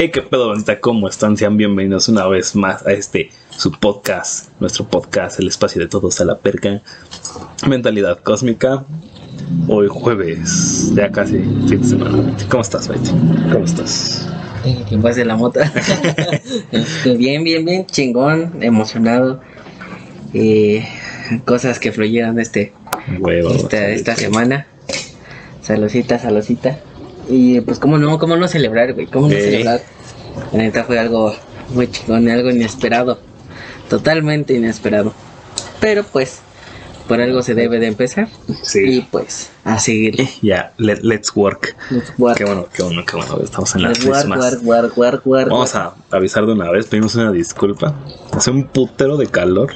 Hey, 0.00 0.12
qué 0.12 0.22
pedo, 0.22 0.46
bonita, 0.50 0.78
¿cómo 0.78 1.08
están? 1.08 1.36
Sean 1.36 1.56
bienvenidos 1.56 2.08
una 2.08 2.24
vez 2.28 2.54
más 2.54 2.86
a 2.86 2.92
este, 2.92 3.30
su 3.50 3.72
podcast, 3.72 4.48
nuestro 4.60 4.86
podcast, 4.86 5.40
el 5.40 5.48
espacio 5.48 5.80
de 5.82 5.88
todos 5.88 6.20
a 6.20 6.24
la 6.24 6.38
perca, 6.38 6.82
Mentalidad 7.66 8.20
Cósmica. 8.20 8.84
Hoy 9.66 9.88
jueves, 9.88 10.94
ya 10.94 11.10
casi 11.10 11.38
fin 11.38 11.80
de 11.80 11.84
semana. 11.88 12.36
¿Cómo 12.48 12.60
estás, 12.60 12.86
Betty? 12.86 13.10
¿Cómo 13.52 13.64
estás? 13.64 14.28
Eh, 14.64 14.84
Que 14.88 14.98
pase 14.98 15.24
la 15.24 15.34
mota. 15.34 15.72
Este, 16.70 17.16
bien, 17.16 17.42
bien, 17.42 17.64
bien, 17.64 17.84
chingón, 17.86 18.62
emocionado. 18.62 19.40
Eh, 20.32 20.86
cosas 21.44 21.80
que 21.80 21.90
fluyeron 21.90 22.38
este, 22.38 22.72
Huevo. 23.18 23.50
esta, 23.50 23.88
esta 23.88 24.14
semana. 24.14 24.68
Saludcita, 25.60 26.20
saludcita. 26.20 26.78
Y 27.28 27.60
pues, 27.60 27.78
¿cómo 27.78 27.98
no? 27.98 28.18
¿Cómo 28.18 28.36
no 28.36 28.48
celebrar, 28.48 28.94
güey? 28.94 29.06
¿Cómo 29.06 29.28
no 29.28 29.34
celebrar? 29.34 29.82
La 30.52 30.58
neta 30.58 30.84
fue 30.84 30.98
algo 30.98 31.34
muy 31.74 31.90
chingón, 31.90 32.28
algo 32.28 32.50
inesperado. 32.50 33.18
Totalmente 33.88 34.54
inesperado. 34.54 35.12
Pero 35.80 36.04
pues, 36.04 36.40
por 37.06 37.20
algo 37.20 37.42
se 37.42 37.54
debe 37.54 37.78
de 37.78 37.86
empezar. 37.86 38.28
Y 38.48 38.54
Sí. 38.62 39.08
pues, 39.10 39.50
a 39.64 39.78
seguirle. 39.78 40.28
Ya, 40.42 40.72
let- 40.76 41.00
let's 41.02 41.32
work. 41.34 41.74
Let's 41.90 42.12
work. 42.18 42.36
Qué 42.38 42.44
bueno, 42.44 42.66
qué 42.72 42.82
bueno, 42.82 43.02
qué 43.04 43.16
bueno. 43.16 43.38
Estamos 43.42 43.74
en 43.74 43.82
las 43.82 43.98
Let's 43.98 44.06
work, 44.06 44.26
mismas. 44.28 44.62
work, 44.96 45.26
work, 45.26 45.48
Vamos 45.48 45.74
a 45.74 45.94
avisar 46.10 46.46
de 46.46 46.52
una 46.52 46.70
vez, 46.70 46.86
pedimos 46.86 47.14
una 47.14 47.32
disculpa. 47.32 47.94
Hace 48.32 48.50
un 48.50 48.64
putero 48.64 49.16
de 49.16 49.26
calor. 49.26 49.72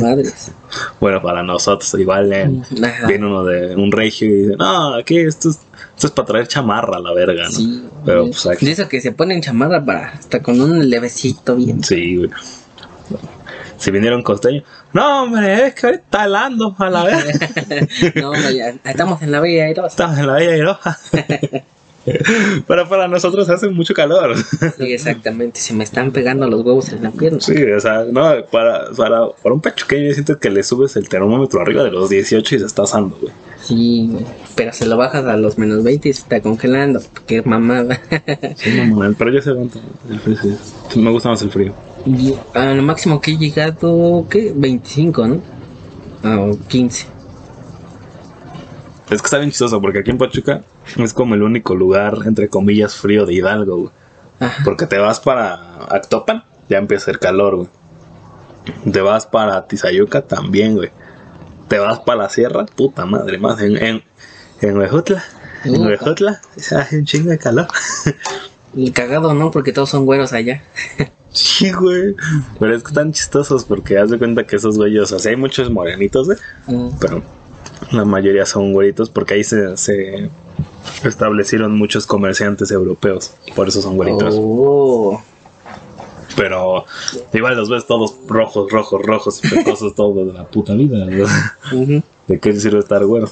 Madres. 0.00 0.52
Bueno, 1.00 1.22
para 1.22 1.44
nosotros, 1.44 1.94
igual 2.00 2.32
eh, 2.32 2.50
viene 3.06 3.24
uno 3.26 3.44
de 3.44 3.76
un 3.76 3.92
regio 3.92 4.26
y 4.26 4.32
dice, 4.42 4.56
no, 4.58 4.94
aquí 4.94 5.18
esto 5.18 5.50
es, 5.50 5.60
esto 5.94 6.06
es 6.08 6.12
para 6.12 6.26
traer 6.26 6.48
chamarra 6.48 6.96
a 6.96 7.00
la 7.00 7.12
verga, 7.12 7.44
¿no? 7.44 7.50
Sí. 7.50 7.84
Pero 8.04 8.26
pues 8.26 8.46
aquí, 8.46 8.66
De 8.66 8.72
eso 8.72 8.88
que 8.88 9.00
se 9.00 9.12
ponen 9.12 9.40
chamarra 9.40 9.84
para 9.84 10.08
hasta 10.08 10.42
con 10.42 10.60
un 10.60 10.88
levecito 10.88 11.56
bien. 11.56 11.82
sí, 11.82 12.16
güey. 12.16 12.30
Si 13.76 13.90
vinieron 13.90 14.22
costeños, 14.22 14.64
no, 14.92 15.24
hombre, 15.24 15.66
es 15.66 15.74
que 15.74 15.86
ahorita 15.86 16.04
está 16.04 16.24
helando 16.24 16.74
a 16.78 16.88
la 16.88 17.04
vez. 17.04 18.14
no, 18.14 18.30
vaya, 18.30 18.74
estamos 18.84 19.20
en 19.20 19.32
la 19.32 19.40
Bella 19.40 19.64
Airosa. 19.64 19.88
Estamos 19.88 20.18
en 20.18 20.26
la 20.28 20.32
Bella 20.34 20.56
Iroja. 20.56 20.98
Pero 22.66 22.88
para 22.88 23.08
nosotros 23.08 23.48
hace 23.48 23.68
mucho 23.68 23.94
calor. 23.94 24.36
Sí, 24.36 24.92
exactamente. 24.92 25.60
Se 25.60 25.72
me 25.74 25.84
están 25.84 26.10
pegando 26.12 26.48
los 26.48 26.62
huevos 26.62 26.92
en 26.92 27.02
la 27.02 27.10
pierna. 27.10 27.40
Sí, 27.40 27.54
o 27.62 27.80
sea, 27.80 28.04
no, 28.10 28.22
para, 28.50 28.90
para, 28.96 29.28
para 29.42 29.54
un 29.54 29.60
pechuqueño 29.60 30.08
yo 30.08 30.12
siento 30.14 30.38
que 30.38 30.50
le 30.50 30.62
subes 30.62 30.96
el 30.96 31.08
termómetro 31.08 31.60
arriba 31.60 31.82
de 31.84 31.90
los 31.90 32.10
18 32.10 32.56
y 32.56 32.58
se 32.58 32.66
está 32.66 32.82
asando, 32.82 33.16
güey. 33.20 33.32
Sí, 33.62 34.08
güey. 34.12 34.26
pero 34.54 34.72
se 34.74 34.84
lo 34.84 34.96
bajas 34.98 35.24
a 35.24 35.36
los 35.38 35.56
menos 35.56 35.82
20 35.82 36.08
y 36.08 36.12
se 36.12 36.20
está 36.22 36.40
congelando. 36.42 37.00
Qué 37.26 37.42
mamada. 37.42 38.00
Sí, 38.56 38.70
mamón, 38.76 39.14
pero 39.18 39.30
yo 39.32 39.40
se 39.40 39.50
aguanta 39.50 39.78
el 40.10 40.18
frío. 40.20 40.36
sí. 40.90 41.00
Me 41.00 41.10
gusta 41.10 41.30
más 41.30 41.40
el 41.42 41.50
frío. 41.50 41.72
y 42.04 42.34
a 42.52 42.74
lo 42.74 42.82
máximo 42.82 43.20
que 43.20 43.32
he 43.32 43.36
llegado, 43.38 44.26
¿qué? 44.28 44.52
25, 44.54 45.26
¿no? 45.26 45.40
Ah, 46.22 46.38
O 46.40 46.58
15. 46.68 47.06
Es 49.10 49.20
que 49.20 49.26
está 49.26 49.38
bien 49.38 49.50
chistoso 49.50 49.80
porque 49.80 49.98
aquí 50.00 50.10
en 50.10 50.18
Pachuca 50.18 50.62
es 50.96 51.12
como 51.12 51.34
el 51.34 51.42
único 51.42 51.74
lugar, 51.74 52.18
entre 52.24 52.48
comillas, 52.48 52.96
frío 52.96 53.26
de 53.26 53.34
Hidalgo, 53.34 53.76
güey. 53.76 53.90
Porque 54.64 54.86
te 54.86 54.98
vas 54.98 55.20
para 55.20 55.54
Actopan, 55.88 56.44
ya 56.68 56.78
empieza 56.78 57.02
a 57.02 57.04
hacer 57.04 57.18
calor, 57.18 57.56
güey. 57.56 57.68
Te 58.90 59.00
vas 59.00 59.26
para 59.26 59.66
Tizayuca 59.66 60.22
también, 60.22 60.76
güey. 60.76 60.90
Te 61.68 61.78
vas 61.78 62.00
para 62.00 62.22
la 62.22 62.28
sierra, 62.28 62.66
puta 62.66 63.04
madre, 63.06 63.38
más 63.38 63.60
en, 63.60 63.76
en, 63.76 64.04
en 64.60 64.76
Huejutla. 64.76 65.22
En. 65.64 65.86
Huejutla 65.86 66.40
hace 66.56 66.98
un 66.98 67.04
chingo 67.04 67.30
de 67.30 67.38
calor. 67.38 67.66
Y 68.76 68.90
cagado, 68.90 69.34
¿no? 69.34 69.52
Porque 69.52 69.72
todos 69.72 69.90
son 69.90 70.04
güeros 70.04 70.32
allá. 70.32 70.64
Sí, 71.34 71.72
güey. 71.72 72.14
Pero 72.60 72.76
es 72.76 72.84
que 72.84 72.90
están 72.90 73.12
chistosos 73.12 73.64
porque 73.64 73.98
haz 73.98 74.10
de 74.10 74.18
cuenta 74.18 74.46
que 74.46 74.54
esos 74.54 74.76
güeyes, 74.76 75.10
o 75.10 75.18
sea, 75.18 75.32
hay 75.32 75.36
muchos 75.36 75.68
morenitos, 75.68 76.28
güey. 76.28 76.38
Pero 77.00 77.24
la 77.92 78.04
mayoría 78.04 78.46
son 78.46 78.72
güeritos 78.72 79.10
porque 79.10 79.34
ahí 79.34 79.44
se, 79.44 79.76
se 79.76 80.30
establecieron 81.04 81.76
muchos 81.76 82.06
comerciantes 82.06 82.70
europeos, 82.70 83.32
por 83.54 83.68
eso 83.68 83.80
son 83.80 83.96
güeritos. 83.96 84.34
Oh. 84.38 85.22
Pero 86.36 86.84
igual 87.32 87.56
los 87.56 87.70
ves 87.70 87.86
todos 87.86 88.16
rojos, 88.26 88.70
rojos, 88.70 89.02
rojos, 89.02 89.40
pecosos 89.40 89.94
todos 89.96 90.26
de 90.26 90.32
la 90.32 90.44
puta 90.44 90.74
vida. 90.74 91.06
¿De 91.06 92.38
qué 92.40 92.58
sirve 92.58 92.80
estar 92.80 93.04
güero? 93.04 93.30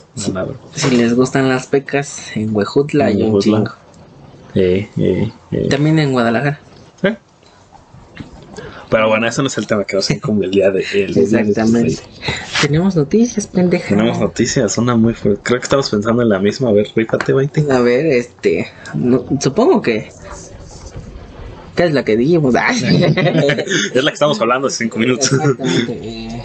Si 0.75 0.91
les 0.97 1.15
gustan 1.17 1.49
las 1.49 1.67
pecas, 1.67 2.37
en 2.37 2.55
Huejutla 2.55 3.11
En 3.11 3.17
hay 3.17 3.23
un 3.23 3.41
chingo. 3.41 3.71
Eh, 4.55 4.89
eh, 4.99 5.33
eh. 5.51 5.69
También 5.69 5.99
en 5.99 6.13
Guadalajara. 6.13 6.61
Pero 8.93 9.09
bueno, 9.09 9.27
eso 9.27 9.43
no 9.43 9.49
es 9.49 9.59
el 9.59 9.67
tema 9.67 9.85
que 9.85 9.97
nos 9.97 10.09
incumbe 10.11 10.45
el 10.45 10.51
día 10.53 10.71
de 10.71 10.81
el 10.95 11.13
día 11.15 11.25
de- 11.25 11.39
Exactamente. 11.49 11.99
Tenemos 12.61 12.95
noticias, 12.95 13.47
pendeja. 13.49 13.89
Tenemos 13.89 14.21
noticias, 14.21 14.79
una 14.79 14.95
muy 14.95 15.15
fuerte. 15.15 15.41
Creo 15.43 15.59
que 15.59 15.65
estamos 15.65 15.91
pensando 15.91 16.23
en 16.23 16.29
la 16.29 16.39
misma. 16.39 16.69
A 16.69 16.73
ver, 16.73 16.87
rífate, 16.95 17.33
20. 17.33 17.67
A 17.73 17.81
ver, 17.81 18.07
este. 18.07 18.69
no- 18.95 19.25
supongo 19.41 19.83
que. 19.83 20.11
¿Qué 21.75 21.85
es 21.85 21.93
la 21.95 22.05
que 22.05 22.17
dijimos? 22.17 22.55
Es 23.95 24.05
la 24.05 24.11
que 24.11 24.15
estamos 24.15 24.41
hablando 24.41 24.69
hace 24.69 24.85
cinco 24.85 24.99
minutos. 24.99 25.33
Exactamente. 25.33 25.99
eh, 26.03 26.43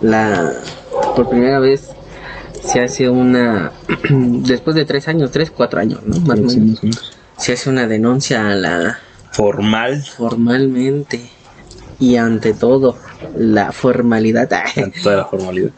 la. 0.00 0.52
Por 1.16 1.28
primera 1.30 1.60
vez 1.60 1.88
se 2.64 2.80
hace 2.80 3.08
una. 3.08 3.70
después 4.10 4.74
de 4.76 4.84
tres 4.84 5.06
años, 5.08 5.30
tres, 5.30 5.50
cuatro 5.52 5.78
años, 5.80 6.00
¿no? 6.04 6.18
Más 6.20 6.38
o 6.40 6.42
menos. 6.58 6.80
Se 7.38 7.52
hace 7.52 7.70
una 7.70 7.86
denuncia 7.86 8.48
a 8.50 8.54
la. 8.56 8.98
Formal. 9.32 10.04
formalmente. 10.16 11.30
Y 12.04 12.16
ante 12.16 12.52
todo, 12.52 12.96
la 13.36 13.72
formalidad. 13.72 14.48
toda 15.02 15.16
la 15.16 15.24
formalidad. 15.24 15.70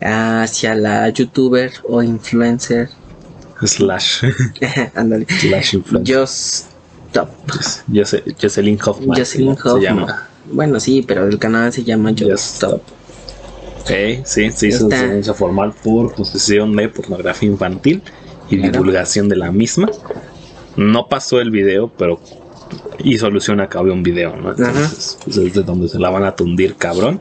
hacia 0.00 0.74
la 0.74 1.08
youtuber 1.10 1.72
o 1.88 2.02
influencer. 2.02 2.88
Slash. 3.62 4.24
Ándale. 4.94 5.26
Slash 5.40 5.74
influencer. 5.74 6.16
Just. 6.16 6.66
Jose- 7.94 8.24
Jocelyn 8.40 8.78
Hoffman. 8.84 9.16
Jocelyn 9.16 9.54
se 9.56 9.68
Hoffman. 9.68 9.82
llama. 9.82 10.28
Bueno, 10.50 10.80
sí, 10.80 11.02
pero 11.06 11.26
el 11.28 11.38
canal 11.38 11.72
se 11.72 11.84
llama 11.84 12.10
Just, 12.10 12.30
Just 12.30 12.54
Stop. 12.56 12.82
Ok, 13.82 13.90
sí, 14.24 14.50
se 14.50 14.68
hizo 14.68 14.88
denuncia 14.88 15.32
formal 15.34 15.72
por 15.84 16.12
posesión 16.14 16.74
de 16.74 16.88
pornografía 16.88 17.48
infantil 17.48 18.02
y 18.50 18.56
Claro. 18.58 18.72
divulgación 18.72 19.28
de 19.28 19.36
la 19.36 19.52
misma. 19.52 19.88
No 20.76 21.06
pasó 21.08 21.40
el 21.40 21.50
video, 21.50 21.88
pero 21.96 22.18
hizo 23.02 23.26
alusión 23.26 23.60
a 23.60 23.68
que 23.68 23.78
había 23.78 23.92
un 23.92 24.02
video, 24.02 24.36
¿no? 24.36 24.50
Entonces, 24.50 25.18
pues, 25.24 25.36
es 25.36 25.54
de 25.54 25.62
donde 25.62 25.88
se 25.88 25.98
la 25.98 26.10
van 26.10 26.24
a 26.24 26.34
tundir, 26.34 26.76
cabrón. 26.76 27.20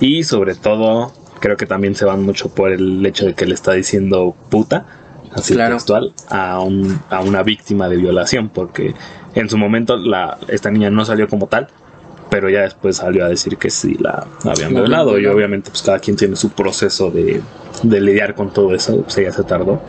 Y 0.00 0.22
sobre 0.24 0.54
todo, 0.54 1.12
creo 1.40 1.56
que 1.56 1.66
también 1.66 1.94
se 1.94 2.04
van 2.04 2.22
mucho 2.24 2.48
por 2.48 2.72
el 2.72 3.04
hecho 3.06 3.26
de 3.26 3.34
que 3.34 3.46
le 3.46 3.54
está 3.54 3.72
diciendo 3.72 4.34
puta, 4.50 4.86
así 5.32 5.54
Claro. 5.54 5.74
textual, 5.76 6.12
a, 6.28 6.60
un, 6.60 7.00
a 7.10 7.20
una 7.20 7.42
víctima 7.42 7.88
de 7.88 7.96
violación, 7.96 8.48
porque 8.48 8.94
en 9.34 9.48
su 9.48 9.56
momento 9.58 9.96
la, 9.96 10.38
esta 10.48 10.70
niña 10.70 10.90
no 10.90 11.04
salió 11.04 11.28
como 11.28 11.46
tal, 11.46 11.68
pero 12.30 12.48
ya 12.48 12.62
después 12.62 12.96
salió 12.96 13.24
a 13.24 13.28
decir 13.28 13.56
que 13.58 13.70
sí 13.70 13.96
la 13.98 14.26
habían 14.44 14.72
La 14.74 14.80
violado. 14.82 15.18
Y 15.18 15.26
obviamente, 15.26 15.70
pues 15.70 15.82
cada 15.82 15.98
quien 15.98 16.16
tiene 16.16 16.36
su 16.36 16.50
proceso 16.50 17.10
de, 17.10 17.40
de 17.82 18.00
lidiar 18.00 18.34
con 18.34 18.52
todo 18.52 18.74
eso, 18.74 19.02
pues 19.02 19.18
ella 19.18 19.32
se 19.32 19.42
tardó. 19.42 19.80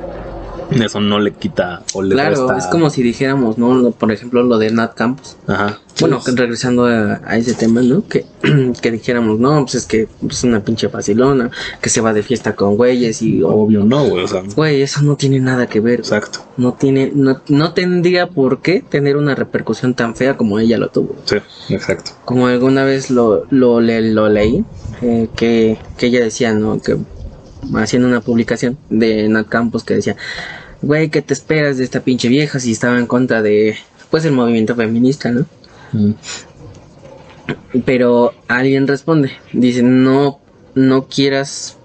Eso 0.86 1.00
no 1.02 1.20
le 1.20 1.32
quita 1.32 1.84
o 1.94 2.02
le 2.02 2.16
Claro, 2.16 2.48
resta- 2.48 2.58
es 2.58 2.66
como 2.68 2.90
si 2.90 3.04
dijéramos, 3.04 3.58
¿no? 3.58 3.92
Por 3.92 4.12
ejemplo, 4.12 4.42
lo 4.44 4.58
de 4.58 4.72
Nat 4.72 4.94
Campos. 4.96 5.38
Ajá. 5.48 5.80
Bueno, 6.00 6.20
regresando 6.26 6.86
a, 6.86 7.22
a 7.26 7.38
ese 7.38 7.54
tema, 7.54 7.82
¿no? 7.82 8.08
Que, 8.08 8.26
que 8.82 8.92
dijéramos, 8.92 9.38
no, 9.40 9.62
pues 9.64 9.76
es 9.76 9.86
que 9.86 10.08
es 10.28 10.44
una 10.44 10.62
pinche 10.64 10.90
facilona, 10.90 11.52
que 11.82 11.90
se 11.90 12.02
va 12.02 12.14
de 12.14 12.24
fiesta 12.24 12.56
con 12.56 12.76
güeyes 12.78 13.22
y... 13.22 13.44
o- 13.44 13.50
Obvio 13.50 13.84
no, 13.84 14.06
güey. 14.06 14.24
O 14.24 14.28
sea, 14.28 14.42
Güey, 14.56 14.82
eso 14.82 15.02
no 15.04 15.16
tiene 15.18 15.40
nada 15.40 15.68
que 15.68 15.80
ver. 15.80 16.00
exacto. 16.00 16.40
No 16.58 16.74
tiene, 16.74 17.12
no, 17.14 17.42
no 17.50 17.74
tendría 17.74 18.28
por 18.30 18.62
qué 18.62 18.82
tener 18.88 19.18
una 19.18 19.36
repercusión 19.36 19.94
tan 19.94 20.16
fea 20.16 20.38
como 20.38 20.58
ella 20.60 20.78
lo 20.78 20.88
tuvo. 20.90 21.16
Sí, 21.26 21.36
exacto. 21.70 22.12
Como 22.26 22.48
alguna 22.48 22.84
vez 22.84 23.12
lo, 23.12 23.46
lo, 23.52 23.82
le- 23.82 24.12
lo 24.14 24.30
leí, 24.30 24.64
eh, 25.02 25.28
que, 25.36 25.78
que 25.98 26.08
ella 26.08 26.22
decía, 26.22 26.54
¿no? 26.54 26.80
Que 26.82 26.98
haciendo 27.76 28.08
una 28.08 28.22
publicación 28.22 28.78
de 28.90 29.28
Nat 29.30 29.48
Campos 29.48 29.84
que 29.84 29.94
decía, 29.96 30.16
güey, 30.82 31.10
¿qué 31.10 31.22
te 31.22 31.34
esperas 31.34 31.78
de 31.78 31.84
esta 31.84 32.02
pinche 32.02 32.28
vieja 32.28 32.60
si 32.60 32.72
estaba 32.72 32.98
en 32.98 33.08
contra 33.08 33.42
de, 33.42 33.76
pues, 34.10 34.26
el 34.26 34.34
movimiento 34.34 34.76
feminista, 34.76 35.32
¿no? 35.32 35.46
Mm. 35.94 36.12
Pero 37.86 38.34
alguien 38.48 38.88
responde, 38.88 39.32
dice, 39.54 39.84
no, 39.84 40.40
no 40.76 41.08
quieras 41.08 41.78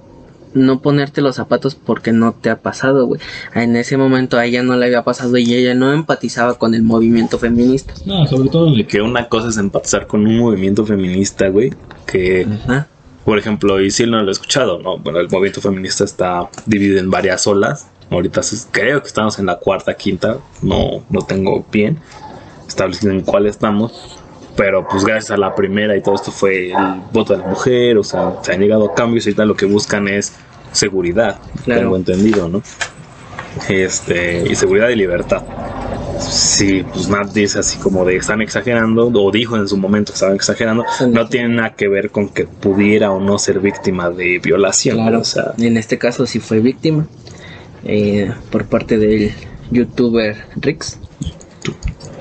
no 0.55 0.81
ponerte 0.81 1.21
los 1.21 1.37
zapatos 1.37 1.75
porque 1.75 2.13
no 2.13 2.33
te 2.33 2.49
ha 2.49 2.57
pasado, 2.57 3.07
güey. 3.07 3.21
En 3.55 3.77
ese 3.77 3.99
momento 3.99 4.39
a 4.39 4.47
ella 4.47 4.63
no 4.63 4.75
le 4.77 4.87
había 4.87 5.03
pasado 5.03 5.37
y 5.37 5.55
ella 5.55 5.75
no 5.75 5.93
empatizaba 5.93 6.55
con 6.55 6.75
el 6.75 6.83
movimiento 6.83 7.39
feminista. 7.39 7.93
No, 8.07 8.27
sobre 8.27 8.49
todo 8.49 8.75
de 8.75 8.87
que 8.87 9.03
una 9.03 9.29
cosa 9.29 9.49
es 9.49 9.59
empatizar 9.59 10.07
con 10.07 10.27
un 10.27 10.39
movimiento 10.39 10.87
feminista, 10.87 11.49
güey, 11.49 11.75
que 12.07 12.47
Ajá. 12.65 12.89
Por 13.27 13.41
ejemplo, 13.41 13.81
y 13.81 13.91
si 13.91 14.07
no 14.07 14.23
lo 14.23 14.29
he 14.29 14.31
escuchado, 14.31 14.79
¿no? 14.79 14.99
Bueno, 14.99 15.19
el 15.19 15.29
movimiento 15.29 15.61
feminista 15.61 16.05
está 16.05 16.49
dividido 16.65 17.01
en 17.01 17.11
varias 17.11 17.45
olas. 17.49 17.89
Ahorita 18.11 18.41
creo 18.71 19.01
que 19.03 19.09
estamos 19.09 19.39
en 19.39 19.47
la 19.47 19.57
cuarta, 19.57 19.95
quinta, 19.95 20.39
no, 20.63 21.05
no 21.11 21.23
tengo 21.23 21.65
bien. 21.73 21.99
establecido 22.69 23.13
en 23.13 23.23
cuál 23.23 23.47
estamos. 23.47 24.19
Pero 24.57 24.89
pues 24.89 25.05
gracias 25.05 25.33
a 25.33 25.37
la 25.37 25.55
primera 25.55 25.95
y 25.97 26.01
todo 26.03 26.15
esto 26.15 26.31
fue 26.33 26.71
el 26.71 26.77
voto 27.13 27.35
de 27.35 27.41
la 27.41 27.47
mujer, 27.49 27.99
o 27.99 28.03
sea, 28.05 28.37
se 28.43 28.55
han 28.55 28.61
llegado 28.61 28.87
a 28.91 28.95
cambios 28.95 29.27
y 29.27 29.35
tal, 29.35 29.49
lo 29.49 29.55
que 29.55 29.67
buscan 29.67 30.09
es 30.09 30.33
seguridad, 30.73 31.39
Claro. 31.65 31.83
tengo 31.83 31.97
entendido, 31.97 32.49
¿no? 32.49 32.63
Este, 33.69 34.45
y 34.51 34.55
seguridad 34.55 34.89
y 34.89 34.97
libertad. 34.97 35.43
Sí, 36.21 36.85
pues 36.91 37.09
Nat 37.09 37.33
dice 37.33 37.59
así 37.59 37.79
como 37.79 38.05
de 38.05 38.17
están 38.17 38.41
exagerando, 38.41 39.11
o 39.13 39.31
dijo 39.31 39.57
en 39.57 39.69
su 39.69 39.77
momento 39.77 40.13
que 40.13 40.17
estaban 40.17 40.35
exagerando, 40.35 40.85
no 41.09 41.29
tiene 41.29 41.55
nada 41.55 41.75
que 41.75 41.89
ver 41.89 42.11
con 42.11 42.29
que 42.31 42.45
pudiera 42.47 43.11
o 43.13 43.21
no 43.21 43.39
ser 43.39 43.61
víctima 43.61 44.09
de 44.11 44.39
violación. 44.39 44.97
Claro, 44.97 45.21
O 45.21 45.25
sea, 45.25 45.53
en 45.59 45.77
este 45.77 45.99
caso 45.99 46.27
sí 46.27 46.39
fue 46.41 46.61
víctima 46.61 47.07
eh, 47.87 48.33
por 48.51 48.67
parte 48.67 48.99
del 48.99 49.33
youtuber 49.71 50.37
Rix. 50.57 50.99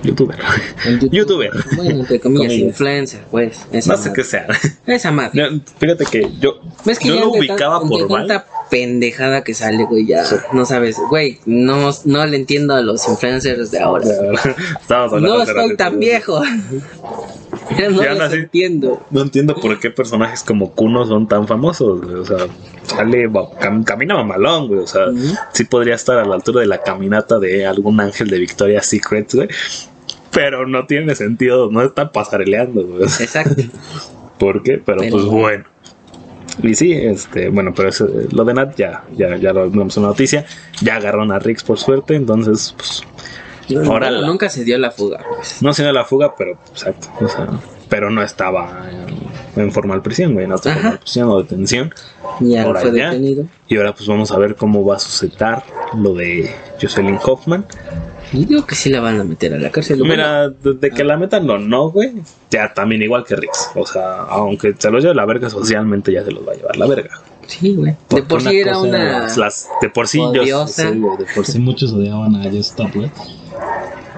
youtuber. 0.03 0.38
YouTube- 0.85 1.09
Youtuber. 1.12 1.50
Bueno, 1.75 2.00
entre 2.01 2.19
comillas, 2.19 2.47
Comillas. 2.47 2.67
influencer, 2.69 3.21
pues. 3.31 3.65
Esa 3.71 3.94
No 3.94 3.97
sé 3.97 4.13
qué 4.13 4.23
sea. 4.23 4.45
Esa 4.85 5.12
madre. 5.12 5.50
No, 5.50 5.59
Fíjate 5.79 6.06
que 6.06 6.29
yo, 6.39 6.59
¿Ves 6.85 7.00
que 7.00 7.07
yo 7.07 7.15
lo 7.19 7.29
ubicaba 7.31 7.79
tan- 7.79 7.89
por 7.89 8.07
Val. 8.07 8.27
tanta 8.27 8.45
pendejada 8.69 9.44
que 9.44 9.53
sale, 9.56 9.83
güey, 9.85 10.06
ya 10.06 10.23
no 10.53 10.65
sabes, 10.65 10.97
güey, 11.09 11.39
no, 11.45 11.89
no 12.06 12.25
le 12.25 12.38
entiendo 12.38 12.73
a 12.75 12.81
los 12.81 13.07
influencers 13.07 13.71
de 13.71 13.79
ahora. 13.79 14.06
No 14.89 15.41
estoy 15.44 15.75
tan 15.75 16.00
viejo. 16.00 16.41
no 17.91 18.13
los 18.15 18.33
entiendo. 18.33 19.01
No 19.12 19.21
entiendo 19.21 19.56
por 19.56 19.79
qué 19.79 19.89
personajes 19.89 20.44
como 20.44 20.71
Kuno 20.71 21.06
son 21.06 21.27
tan 21.27 21.47
famosos, 21.47 22.01
güey. 22.01 22.15
O 22.15 22.25
sea, 22.25 22.47
sale, 22.83 23.29
cam- 23.29 23.83
camina 23.83 24.15
mamalón, 24.15 24.67
güey. 24.67 24.79
O 24.81 24.88
sea, 24.88 25.06
sí 25.53 25.63
podría 25.65 25.95
estar 25.95 26.17
a 26.17 26.25
la 26.25 26.35
altura 26.35 26.62
de 26.62 26.67
la 26.67 26.81
caminata 26.81 27.39
de 27.39 27.65
algún 27.65 28.00
ángel 28.00 28.29
de 28.29 28.39
Victoria's 28.39 28.85
Secret, 28.85 29.33
güey. 29.33 29.47
Pero 30.31 30.67
no 30.67 30.85
tiene 30.85 31.15
sentido, 31.15 31.71
no 31.71 31.81
está 31.81 32.12
pasareleando, 32.12 32.85
güey. 32.85 33.03
Exacto. 33.03 33.63
¿Por 34.39 34.63
qué? 34.63 34.81
Pero, 34.85 35.00
Pero- 35.00 35.12
pues 35.12 35.25
bueno. 35.25 35.65
Y 36.63 36.73
sí, 36.73 36.94
este, 36.94 37.50
bueno, 37.50 37.73
pero 37.75 37.89
eso, 37.89 38.06
eh, 38.07 38.27
lo 38.31 38.45
de 38.45 38.53
Nat 38.53 38.77
ya, 38.77 39.03
ya, 39.17 39.35
ya 39.35 39.51
lo 39.51 39.69
vimos 39.69 39.97
en 39.97 40.03
la 40.03 40.09
noticia. 40.09 40.45
Ya 40.81 40.95
agarraron 40.95 41.31
a 41.33 41.39
Rix 41.39 41.63
por 41.65 41.77
suerte, 41.77 42.15
entonces, 42.15 42.73
pues, 42.77 43.03
Ahora 43.88 44.12
la- 44.12 44.27
nunca 44.27 44.50
se 44.50 44.63
dio 44.63 44.77
la 44.77 44.91
fuga. 44.91 45.23
pues. 45.35 45.62
no 45.62 45.73
se 45.73 45.83
dio 45.83 45.91
la 45.91 46.06
fuga, 46.06 46.35
pero 46.38 46.57
exacto, 46.71 47.07
o 47.19 47.27
sea, 47.27 47.47
pero 47.89 48.09
no 48.09 48.21
estaba 48.23 48.85
en, 49.56 49.62
en 49.62 49.71
formal 49.71 50.01
prisión, 50.01 50.33
güey, 50.33 50.47
no 50.47 50.56
estaba 50.56 50.75
en 50.91 50.97
prisión 50.97 51.29
o 51.29 51.41
detención. 51.41 51.94
Ya 52.41 52.63
Ahora 52.63 52.81
fue 52.81 52.97
ya. 52.97 53.09
detenido. 53.09 53.45
Y 53.67 53.77
ahora 53.77 53.94
pues 53.94 54.07
vamos 54.07 54.31
a 54.31 54.38
ver 54.38 54.56
cómo 54.56 54.85
va 54.85 54.95
a 54.97 55.00
suceder 55.00 55.63
lo 55.97 56.13
de 56.13 56.53
Jocelyn 56.81 57.17
Hoffman. 57.23 57.65
Y 58.33 58.44
digo 58.45 58.65
que 58.65 58.75
sí 58.75 58.89
la 58.89 59.00
van 59.00 59.19
a 59.19 59.23
meter 59.23 59.53
a 59.53 59.57
la 59.57 59.69
cárcel. 59.71 60.01
Mira, 60.03 60.50
desde 60.50 60.89
que 60.91 61.03
la 61.03 61.15
metan 61.15 61.45
no, 61.45 61.57
no, 61.59 61.89
güey, 61.91 62.12
ya 62.50 62.73
también 62.73 63.01
igual 63.03 63.23
que 63.23 63.35
Rix. 63.35 63.69
O 63.75 63.85
sea, 63.85 64.23
aunque 64.23 64.73
se 64.77 64.89
los 64.89 65.03
lleve 65.03 65.15
la 65.15 65.25
verga 65.25 65.50
socialmente, 65.50 66.12
ya 66.12 66.23
se 66.25 66.31
los 66.31 66.45
va 66.45 66.51
a 66.53 66.56
llevar 66.56 66.75
la 66.75 66.88
verga. 66.88 67.21
Sí, 67.47 67.75
güey. 67.75 67.95
De 68.09 68.23
por 68.23 68.41
sí 68.41 68.59
era 68.59 68.79
una. 68.79 69.27
las- 69.38 69.69
de 69.79 69.89
por 69.89 70.07
sí 70.07 70.17
yo 70.17 70.41
odiosa. 70.41 70.89
sí, 70.91 71.00
de 71.00 71.25
por 71.35 71.45
sí 71.45 71.59
muchos 71.59 71.94
odiaban 71.94 72.35
a 72.35 72.45
Stop, 72.47 72.89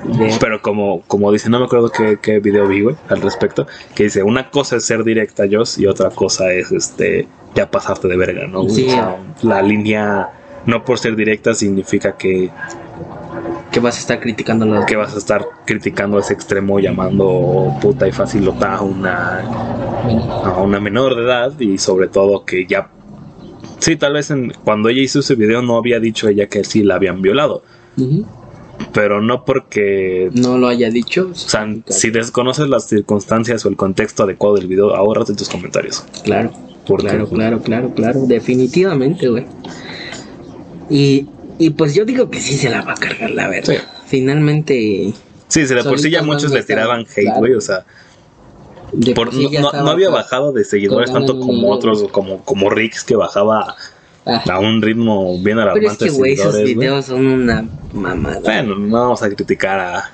de- 0.03 0.35
Pero 0.39 0.61
como, 0.61 1.01
como 1.07 1.31
dice, 1.31 1.49
no 1.49 1.59
me 1.59 1.65
acuerdo 1.65 1.89
qué, 1.89 2.17
qué 2.21 2.39
video 2.39 2.67
vi, 2.67 2.81
güey, 2.81 2.95
al 3.09 3.21
respecto, 3.21 3.67
que 3.95 4.03
dice, 4.03 4.23
una 4.23 4.49
cosa 4.49 4.75
es 4.77 4.85
ser 4.85 5.03
directa, 5.03 5.43
Joss, 5.51 5.77
y 5.77 5.85
otra 5.87 6.09
cosa 6.09 6.51
es, 6.53 6.71
este, 6.71 7.27
ya 7.55 7.69
pasarte 7.69 8.07
de 8.07 8.17
verga, 8.17 8.47
¿no? 8.47 8.67
Sí. 8.69 8.87
O 8.87 8.91
sea, 8.91 9.17
la 9.41 9.61
línea, 9.61 10.29
no 10.65 10.83
por 10.85 10.99
ser 10.99 11.15
directa 11.15 11.53
significa 11.53 12.15
que, 12.17 12.49
que 13.71 13.79
vas 13.79 13.97
a 13.97 13.99
estar 13.99 14.19
criticando 14.19 14.65
a 14.65 14.67
los. 14.69 14.85
que 14.85 14.95
vas 14.95 15.13
a 15.15 15.17
estar 15.17 15.45
criticando 15.65 16.17
a 16.17 16.21
ese 16.21 16.33
extremo, 16.33 16.79
llamando 16.79 17.73
puta 17.81 18.07
y 18.07 18.11
facilota 18.11 18.75
a 18.75 18.81
una, 18.81 19.41
a 20.43 20.61
una 20.61 20.79
menor 20.79 21.15
de 21.15 21.23
edad, 21.23 21.59
y 21.59 21.77
sobre 21.77 22.07
todo 22.07 22.45
que 22.45 22.65
ya... 22.65 22.89
Sí, 23.79 23.95
tal 23.95 24.13
vez 24.13 24.31
en, 24.31 24.53
cuando 24.63 24.89
ella 24.89 25.01
hizo 25.01 25.19
ese 25.19 25.35
video 25.35 25.61
no 25.61 25.77
había 25.77 25.99
dicho 25.99 26.27
ella 26.27 26.47
que 26.47 26.63
sí 26.63 26.83
la 26.83 26.95
habían 26.95 27.21
violado, 27.21 27.63
Ujú. 27.97 28.25
Pero 28.93 29.21
no 29.21 29.45
porque 29.45 30.29
No 30.33 30.57
lo 30.57 30.67
haya 30.67 30.89
dicho. 30.89 31.29
O 31.31 31.35
sea, 31.35 31.67
si 31.87 32.09
desconoces 32.09 32.67
las 32.69 32.87
circunstancias 32.87 33.65
o 33.65 33.69
el 33.69 33.75
contexto 33.75 34.23
adecuado 34.23 34.55
del 34.55 34.67
video, 34.67 34.95
ahórrate 34.95 35.33
tus 35.33 35.49
comentarios. 35.49 36.03
Claro. 36.23 36.51
Porque, 36.85 37.07
Claro, 37.07 37.27
claro, 37.29 37.61
claro, 37.61 37.93
claro. 37.93 38.21
Definitivamente, 38.27 39.27
güey. 39.27 39.45
Y, 40.89 41.27
y 41.59 41.71
pues 41.71 41.93
yo 41.93 42.05
digo 42.05 42.29
que 42.29 42.39
sí 42.39 42.55
se 42.55 42.69
la 42.69 42.81
va 42.81 42.93
a 42.93 42.95
cargar 42.95 43.31
la 43.31 43.47
verdad. 43.49 43.73
Sí. 43.73 43.79
Finalmente. 44.07 45.13
Sí, 45.49 45.65
sí, 45.67 45.73
de 45.73 45.83
por 45.83 45.99
sí 45.99 46.09
ya 46.09 46.21
muchos 46.23 46.51
le 46.51 46.63
tiraban 46.63 47.01
hate, 47.01 47.23
claro. 47.23 47.39
güey. 47.39 47.53
O 47.55 47.61
sea, 47.61 47.85
por- 49.15 49.33
sí 49.33 49.49
no, 49.59 49.69
había 49.69 50.09
bajado 50.09 50.53
de 50.53 50.63
seguidores 50.63 51.11
tanto 51.11 51.39
como 51.39 51.71
otros, 51.71 52.07
como, 52.11 52.43
como 52.43 52.69
Rix, 52.69 53.03
que 53.03 53.15
bajaba 53.15 53.75
Ah, 54.27 54.43
a 54.53 54.59
un 54.59 54.81
ritmo 54.81 55.33
bien 55.39 55.57
pero 55.57 55.59
es 55.59 55.77
alarmante 55.77 56.05
que, 56.05 56.11
güey, 56.11 56.33
esos 56.33 56.61
videos 56.63 57.05
son 57.05 57.25
una 57.27 57.65
mamada. 57.93 58.39
Bueno, 58.43 58.75
no 58.75 58.99
vamos 59.01 59.23
a 59.23 59.29
criticar 59.29 59.79
a. 59.79 60.11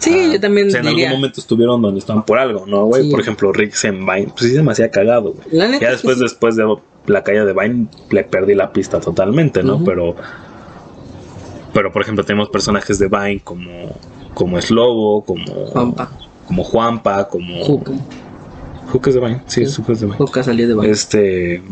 sí, 0.00 0.14
a- 0.14 0.32
yo 0.34 0.40
también 0.40 0.68
o 0.68 0.70
sea, 0.70 0.80
en 0.80 0.86
diría. 0.86 1.06
algún 1.08 1.20
momento 1.20 1.40
estuvieron 1.40 1.82
donde 1.82 1.98
estaban 2.00 2.24
por 2.24 2.38
algo, 2.38 2.64
¿no, 2.66 2.86
güey? 2.86 3.04
Sí. 3.04 3.10
Por 3.10 3.20
ejemplo, 3.20 3.52
en 3.54 3.98
Vine, 4.06 4.28
pues 4.36 4.50
sí 4.50 4.54
se 4.54 4.62
me 4.62 4.72
hacía 4.72 4.90
cagado, 4.90 5.34
güey. 5.34 5.78
Ya 5.80 5.90
después, 5.90 6.16
sí. 6.16 6.22
después 6.22 6.56
de 6.56 6.64
la 7.06 7.22
caída 7.22 7.44
de 7.44 7.52
Vine, 7.52 7.86
le 8.10 8.24
perdí 8.24 8.54
la 8.54 8.72
pista 8.72 8.98
totalmente, 9.00 9.62
¿no? 9.62 9.76
Ujú. 9.76 9.84
Pero, 9.84 10.16
pero 11.72 11.92
por 11.92 12.02
ejemplo, 12.02 12.24
tenemos 12.24 12.48
personajes 12.48 12.98
de 12.98 13.08
Vine 13.08 13.40
como, 13.44 13.94
como 14.34 14.60
Slobo, 14.60 15.22
como 15.24 15.44
Juanpa. 15.66 16.10
como 16.46 16.64
Juanpa, 16.64 17.28
como 17.28 17.62
Juca. 17.64 17.92
Juca 18.90 19.10
es 19.10 19.14
de 19.16 19.20
Vine, 19.20 19.42
sí, 19.46 19.66
Sí. 19.66 19.74
Juca 19.76 19.92
es 19.92 20.00
de 20.00 20.06
Vine. 20.06 20.18
Juca 20.18 20.42
salió 20.42 20.66
de 20.68 20.74
Vine. 20.74 20.90
Este 20.90 21.62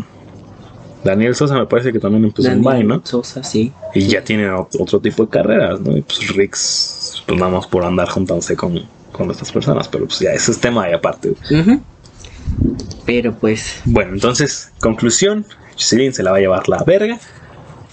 Daniel 1.04 1.34
Sosa 1.34 1.54
me 1.58 1.66
parece 1.66 1.92
que 1.92 1.98
también 1.98 2.24
empezó 2.24 2.48
en 2.48 2.62
Daniel 2.62 2.82
Vine, 2.84 2.96
¿no? 2.96 3.02
Sosa, 3.04 3.42
sí. 3.44 3.72
Y 3.94 4.06
ya 4.08 4.22
tiene 4.24 4.48
ot- 4.50 4.68
otro 4.80 5.00
tipo 5.00 5.24
de 5.24 5.28
carreras, 5.30 5.80
¿no? 5.80 5.96
Y 5.96 6.02
pues 6.02 6.28
Rix, 6.34 7.22
pues 7.26 7.38
nada 7.38 7.52
más 7.52 7.66
por 7.66 7.84
andar 7.84 8.08
juntándose 8.08 8.56
con, 8.56 8.82
con 9.12 9.30
estas 9.30 9.52
personas, 9.52 9.86
pero 9.88 10.06
pues 10.06 10.20
ya 10.20 10.30
ese 10.32 10.50
es 10.52 10.58
tema 10.60 10.86
de 10.86 10.94
aparte. 10.94 11.34
güey. 11.48 11.60
Ujú. 11.60 11.80
Pero 13.06 13.34
pues. 13.34 13.80
Bueno, 13.84 14.12
entonces, 14.14 14.70
conclusión, 14.80 15.44
Jocelyn 15.74 16.12
se 16.14 16.22
la 16.22 16.30
va 16.30 16.38
a 16.38 16.40
llevar 16.40 16.68
la 16.68 16.82
verga. 16.84 17.18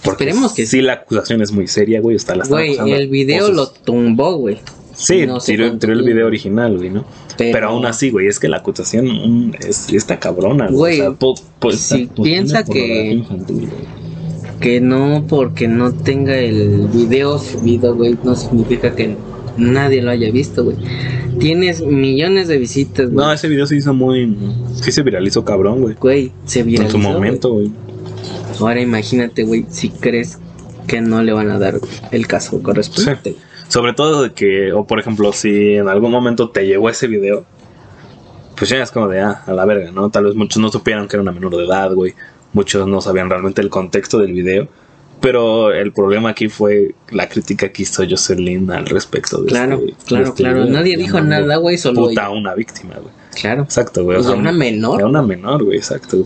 Porque 0.02 0.24
Esperemos 0.24 0.52
que 0.54 0.66
sí. 0.66 0.80
la 0.82 0.94
acusación 0.94 1.42
es 1.42 1.52
muy 1.52 1.68
seria, 1.68 2.00
güey. 2.00 2.16
Está 2.16 2.34
la 2.34 2.44
Güey, 2.44 2.76
el 2.90 3.08
video 3.08 3.50
lo 3.52 3.68
tumbó, 3.70 4.34
güey. 4.36 4.58
Sí, 5.04 5.26
no 5.26 5.40
sé 5.40 5.52
tiró, 5.52 5.92
el 5.92 6.02
video 6.02 6.26
original, 6.26 6.76
güey, 6.78 6.90
¿no? 6.90 7.04
Pero, 7.36 7.52
Pero- 7.52 7.68
aún 7.70 7.86
así, 7.86 8.10
güey, 8.10 8.26
es 8.28 8.38
que 8.38 8.48
la 8.48 8.58
acusación 8.58 9.06
mm, 9.06 9.52
es, 9.68 9.92
está 9.92 10.18
cabrona, 10.18 10.68
Güey, 10.70 11.00
O 11.00 11.02
sea, 11.02 11.12
po- 11.12 11.34
po- 11.58 11.72
si 11.72 12.06
piensa 12.06 12.64
que- 12.64 13.12
infantil. 13.12 13.68
Que 14.60 14.80
no 14.80 15.24
porque 15.28 15.66
no 15.66 15.92
tenga 15.92 16.36
el 16.38 16.86
video 16.92 17.38
subido, 17.38 17.96
güey, 17.96 18.16
no 18.22 18.36
significa 18.36 18.94
que 18.94 19.16
nadie 19.56 20.02
lo 20.02 20.10
haya 20.12 20.30
visto, 20.30 20.62
güey. 20.64 20.76
Tienes 21.40 21.80
millones 21.84 22.46
de 22.46 22.58
visitas, 22.58 23.10
güey. 23.10 23.26
No, 23.26 23.32
ese 23.32 23.48
video 23.48 23.66
se 23.66 23.76
hizo 23.76 23.92
muy. 23.92 24.36
Sí, 24.80 24.92
se 24.92 25.02
viralizó 25.02 25.44
cabrón, 25.44 25.80
güey. 25.80 25.96
Güey, 25.98 26.32
se 26.44 26.60
En 26.60 26.66
viralizó. 26.66 26.92
su 26.92 26.98
momento, 26.98 27.52
güey. 27.54 27.68
güey. 27.68 27.82
Ahora 28.60 28.80
imagínate, 28.80 29.42
güey, 29.42 29.66
si 29.68 29.88
crees 29.88 30.38
que 30.86 31.00
no 31.00 31.22
le 31.24 31.32
van 31.32 31.50
a 31.50 31.58
dar 31.58 31.80
el 32.12 32.26
caso 32.28 32.62
correspondiente. 32.62 33.34
Sobre 33.72 33.94
todo 33.94 34.22
de 34.22 34.32
que, 34.32 34.70
o 34.72 34.86
por 34.86 35.00
ejemplo, 35.00 35.32
si 35.32 35.76
en 35.76 35.88
algún 35.88 36.10
momento 36.10 36.50
te 36.50 36.66
llegó 36.66 36.90
ese 36.90 37.06
video, 37.06 37.46
pues 38.56 38.68
ya 38.68 38.82
es 38.82 38.90
como 38.90 39.08
de, 39.08 39.20
ah, 39.20 39.42
a 39.46 39.52
la 39.54 39.64
verga, 39.64 39.90
¿no? 39.90 40.10
Tal 40.10 40.24
vez 40.24 40.34
muchos 40.34 40.60
no 40.60 40.70
supieron 40.70 41.08
que 41.08 41.16
era 41.16 41.22
una 41.22 41.32
menor 41.32 41.56
de 41.56 41.64
edad, 41.64 41.90
güey. 41.94 42.12
Muchos 42.52 42.86
no 42.86 43.00
sabían 43.00 43.30
realmente 43.30 43.62
el 43.62 43.70
contexto 43.70 44.18
del 44.18 44.32
video. 44.34 44.68
Pero 45.22 45.72
el 45.72 45.92
problema 45.92 46.30
aquí 46.30 46.48
fue 46.48 46.94
la 47.10 47.28
crítica 47.30 47.70
que 47.70 47.82
hizo 47.84 48.02
Jocelyn 48.06 48.70
al 48.72 48.84
respecto 48.86 49.40
de 49.40 49.46
Claro, 49.48 49.74
este- 49.76 49.86
de 49.86 49.94
claro, 50.04 50.24
este 50.24 50.42
claro. 50.42 50.58
video, 50.64 50.72
Nadie 50.74 50.96
dijo 50.98 51.20
nada, 51.22 51.56
güey, 51.56 51.78
solo 51.78 52.08
Puta 52.08 52.26
a 52.26 52.28
ella. 52.28 52.38
una 52.38 52.54
víctima, 52.54 52.94
güey. 52.96 53.14
Claro. 53.40 53.62
Exacto, 53.62 54.02
güey. 54.04 54.18
O 54.18 54.22
sea, 54.22 54.34
una 54.34 54.52
menor. 54.52 54.98
Era 55.00 55.08
una 55.08 55.22
menor, 55.22 55.64
güey, 55.64 55.78
exacto. 55.78 56.18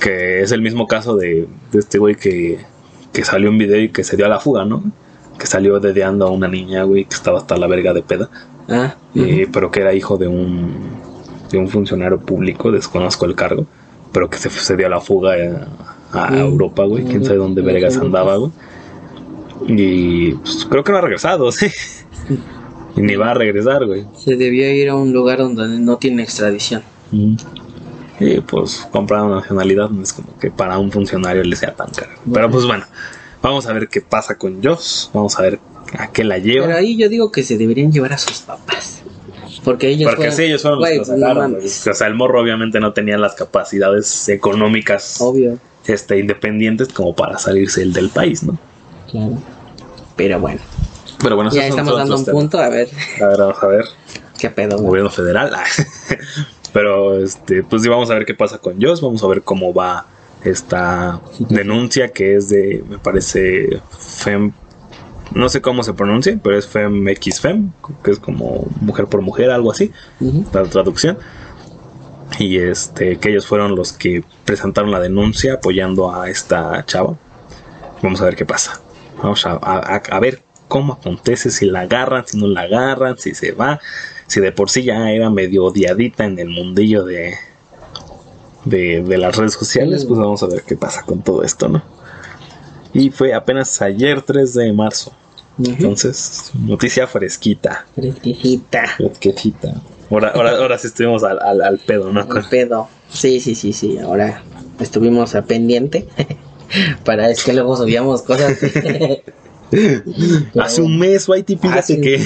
Que 0.00 0.40
es 0.40 0.50
el 0.52 0.60
mismo 0.62 0.88
caso 0.88 1.14
de, 1.16 1.46
de 1.70 1.78
este 1.78 1.98
güey 1.98 2.16
que, 2.16 2.58
que 3.12 3.24
salió 3.24 3.48
un 3.50 3.58
video 3.58 3.78
y 3.80 3.90
que 3.90 4.02
se 4.02 4.16
dio 4.16 4.26
a 4.26 4.28
la 4.30 4.40
fuga, 4.40 4.64
¿no? 4.64 4.82
Que 5.38 5.46
salió 5.46 5.80
dedeando 5.80 6.26
a 6.26 6.30
una 6.30 6.48
niña, 6.48 6.84
güey, 6.84 7.04
que 7.04 7.14
estaba 7.14 7.38
hasta 7.38 7.56
la 7.56 7.66
verga 7.66 7.92
de 7.92 8.02
peda. 8.02 8.28
Ah, 8.68 8.94
eh, 9.14 9.48
pero 9.52 9.70
que 9.70 9.80
era 9.80 9.92
hijo 9.92 10.16
de 10.16 10.26
un, 10.28 10.72
de 11.50 11.58
un 11.58 11.68
funcionario 11.68 12.18
público, 12.18 12.70
desconozco 12.72 13.26
el 13.26 13.34
cargo, 13.34 13.66
pero 14.12 14.30
que 14.30 14.38
se, 14.38 14.48
se 14.50 14.76
dio 14.76 14.86
a 14.86 14.90
la 14.90 15.00
fuga 15.00 15.36
eh, 15.36 15.54
a, 16.12 16.30
Mm. 16.30 16.34
Europa, 16.38 16.84
güey, 16.84 17.04
quién 17.04 17.24
sabe 17.24 17.38
dónde 17.38 17.60
Europa. 17.60 17.74
vergas 17.80 17.96
andaba, 17.98 18.36
güey. 18.36 18.52
Y 19.66 20.32
pues, 20.34 20.66
creo 20.70 20.84
que 20.84 20.92
no 20.92 20.98
ha 20.98 21.00
regresado, 21.02 21.50
sí. 21.52 21.66
Y 22.96 23.00
ni 23.00 23.16
va 23.16 23.32
a 23.32 23.34
regresar, 23.34 23.84
güey. 23.84 24.06
se 24.16 24.36
debió 24.36 24.72
ir 24.72 24.88
a 24.88 24.94
un 24.94 25.12
lugar 25.12 25.38
donde 25.38 25.66
no 25.80 25.96
tiene 25.96 26.22
extradición. 26.22 26.82
Y 28.20 28.40
pues 28.40 28.86
comprar 28.92 29.22
una 29.24 29.36
nacionalidad 29.36 29.90
no 29.90 30.02
es 30.02 30.12
como 30.12 30.36
que 30.38 30.50
para 30.50 30.78
un 30.78 30.90
funcionario 30.92 31.42
le 31.42 31.56
sea 31.56 31.74
tan 31.74 31.90
caro. 31.90 32.12
Pero 32.32 32.50
pues 32.50 32.64
bueno, 32.66 32.84
vamos 33.44 33.66
a 33.66 33.72
ver 33.72 33.88
qué 33.88 34.00
pasa 34.00 34.36
con 34.36 34.62
Joss. 34.62 35.10
Vamos 35.12 35.38
a 35.38 35.42
ver 35.42 35.60
a 35.98 36.10
qué 36.10 36.24
la 36.24 36.38
lleva. 36.38 36.66
Pero 36.66 36.78
ahí 36.78 36.96
yo 36.96 37.08
digo 37.08 37.30
que 37.30 37.42
se 37.42 37.56
deberían 37.56 37.92
llevar 37.92 38.12
a 38.14 38.18
sus 38.18 38.38
papás. 38.40 39.02
Porque 39.62 39.88
ellos 39.88 40.10
Porque 40.10 40.30
fueron- 40.30 40.36
sí, 40.36 40.42
ellos 40.44 40.62
fueron 40.62 40.80
los 40.80 40.88
que 40.88 41.16
no. 41.16 41.90
O 41.90 41.94
sea, 41.94 42.06
el 42.08 42.14
morro 42.14 42.40
obviamente 42.42 42.80
no 42.80 42.92
tenía 42.92 43.16
las 43.16 43.34
capacidades 43.34 44.28
económicas 44.28 45.20
Obvio. 45.20 45.58
este, 45.86 46.18
independientes 46.18 46.88
como 46.88 47.14
para 47.14 47.38
salirse 47.38 47.82
él 47.82 47.92
del 47.92 48.10
país, 48.10 48.42
¿no? 48.42 48.58
Claro. 49.10 49.38
Pero 50.16 50.38
bueno, 50.40 50.60
Pero 51.22 51.36
bueno, 51.36 51.50
ya 51.50 51.66
estamos 51.66 51.96
dando 51.96 52.16
un 52.16 52.24
temas. 52.24 52.40
punto. 52.40 52.58
A 52.58 52.68
ver, 52.68 52.88
A 53.22 53.26
ver, 53.28 53.38
vamos 53.38 53.62
a 53.62 53.66
ver. 53.68 53.84
qué 54.38 54.50
pedo. 54.50 54.76
güey. 54.76 54.88
Gobierno 54.88 55.10
federal. 55.10 55.52
Pero, 56.72 57.22
este, 57.22 57.62
pues 57.62 57.82
sí, 57.82 57.88
vamos 57.88 58.10
a 58.10 58.14
ver 58.14 58.26
qué 58.26 58.34
pasa 58.34 58.58
con 58.58 58.80
Joss. 58.82 59.00
Vamos 59.00 59.22
a 59.22 59.26
ver 59.28 59.42
cómo 59.42 59.72
va 59.72 60.06
esta 60.44 61.20
denuncia 61.48 62.08
que 62.08 62.36
es 62.36 62.48
de, 62.48 62.84
me 62.88 62.98
parece, 62.98 63.80
Fem. 63.98 64.52
No 65.32 65.48
sé 65.48 65.60
cómo 65.60 65.82
se 65.82 65.94
pronuncia, 65.94 66.38
pero 66.42 66.56
es 66.56 66.66
Fem 66.66 67.08
X 67.08 67.40
Fem, 67.40 67.70
que 68.04 68.10
es 68.12 68.18
como 68.20 68.66
mujer 68.80 69.06
por 69.06 69.20
mujer, 69.22 69.50
algo 69.50 69.72
así. 69.72 69.90
La 70.52 70.62
traducción. 70.64 71.18
Y 72.38 72.58
este, 72.58 73.18
que 73.18 73.30
ellos 73.30 73.46
fueron 73.46 73.74
los 73.76 73.92
que 73.92 74.24
presentaron 74.44 74.90
la 74.90 75.00
denuncia 75.00 75.54
apoyando 75.54 76.14
a 76.14 76.28
esta 76.28 76.84
chava. 76.86 77.16
Vamos 78.02 78.20
a 78.20 78.24
ver 78.24 78.36
qué 78.36 78.44
pasa. 78.44 78.80
Vamos 79.22 79.44
a, 79.46 79.52
a- 79.52 80.02
a 80.10 80.20
ver 80.20 80.42
cómo 80.68 80.94
acontece, 80.94 81.50
si 81.50 81.66
la 81.66 81.80
agarran, 81.82 82.24
si 82.26 82.38
no 82.38 82.46
la 82.48 82.62
agarran, 82.62 83.18
si 83.18 83.34
se 83.34 83.52
va. 83.52 83.80
Si 84.26 84.40
de 84.40 84.52
por 84.52 84.70
sí 84.70 84.82
ya 84.84 85.10
era 85.10 85.30
medio 85.30 85.64
odiadita 85.64 86.24
en 86.24 86.38
el 86.38 86.48
mundillo 86.48 87.04
de, 87.04 87.34
de, 88.64 89.02
de 89.02 89.18
las 89.18 89.36
redes 89.36 89.52
sociales, 89.54 90.02
Sí. 90.02 90.06
pues 90.08 90.20
vamos 90.20 90.42
a 90.42 90.46
ver 90.46 90.62
qué 90.62 90.76
pasa 90.76 91.02
con 91.02 91.22
todo 91.22 91.42
esto, 91.42 91.68
¿no? 91.68 91.82
Y 92.92 93.10
fue 93.10 93.34
apenas 93.34 93.80
ayer 93.82 94.22
3 94.22 94.54
de 94.54 94.72
marzo. 94.72 95.12
Entonces, 95.62 96.50
noticia 96.54 97.06
fresquita. 97.06 97.86
Fresquecita. 97.94 98.86
Fresquecita. 98.96 99.74
Ahora, 100.10 100.32
ahora, 100.34 100.50
ahora 100.58 100.78
sí 100.78 100.88
estuvimos 100.88 101.22
al, 101.24 101.38
al, 101.40 101.62
al 101.62 101.78
pedo, 101.78 102.12
¿no? 102.12 102.20
El 102.20 102.44
pedo. 102.48 102.88
Sí, 103.08 103.40
sí, 103.40 103.54
sí, 103.54 103.72
sí. 103.72 103.98
Ahora 103.98 104.42
estuvimos 104.80 105.34
a 105.34 105.42
pendiente. 105.42 106.08
Para 107.04 107.30
es 107.30 107.44
que 107.44 107.52
luego 107.52 107.76
subíamos 107.76 108.22
cosas. 108.22 108.56
Hace 110.60 110.82
un 110.82 110.98
mes, 110.98 111.28
Whitey, 111.28 111.56
fíjate 111.56 112.00
que. 112.00 112.24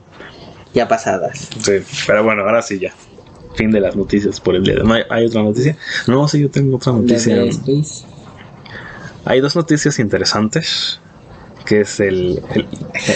ya 0.74 0.88
pasadas. 0.88 1.48
Sí, 1.62 1.72
pero 2.06 2.22
bueno, 2.24 2.42
ahora 2.42 2.62
sí 2.62 2.78
ya. 2.78 2.92
Fin 3.56 3.70
de 3.70 3.80
las 3.80 3.96
noticias 3.96 4.38
por 4.38 4.54
el 4.54 4.64
día 4.64 4.74
de 4.74 4.82
hoy. 4.82 4.86
¿No 4.86 4.94
¿Hay, 5.08 5.24
otra 5.24 5.42
noticia? 5.42 5.78
No, 6.06 6.28
sí, 6.28 6.40
yo 6.40 6.50
tengo 6.50 6.76
otra 6.76 6.92
noticia. 6.92 7.42
Hay 9.24 9.40
dos 9.40 9.56
noticias 9.56 9.98
interesantes. 9.98 11.00
Que 11.64 11.80
es 11.80 11.98
el, 11.98 12.42
el, 12.54 12.66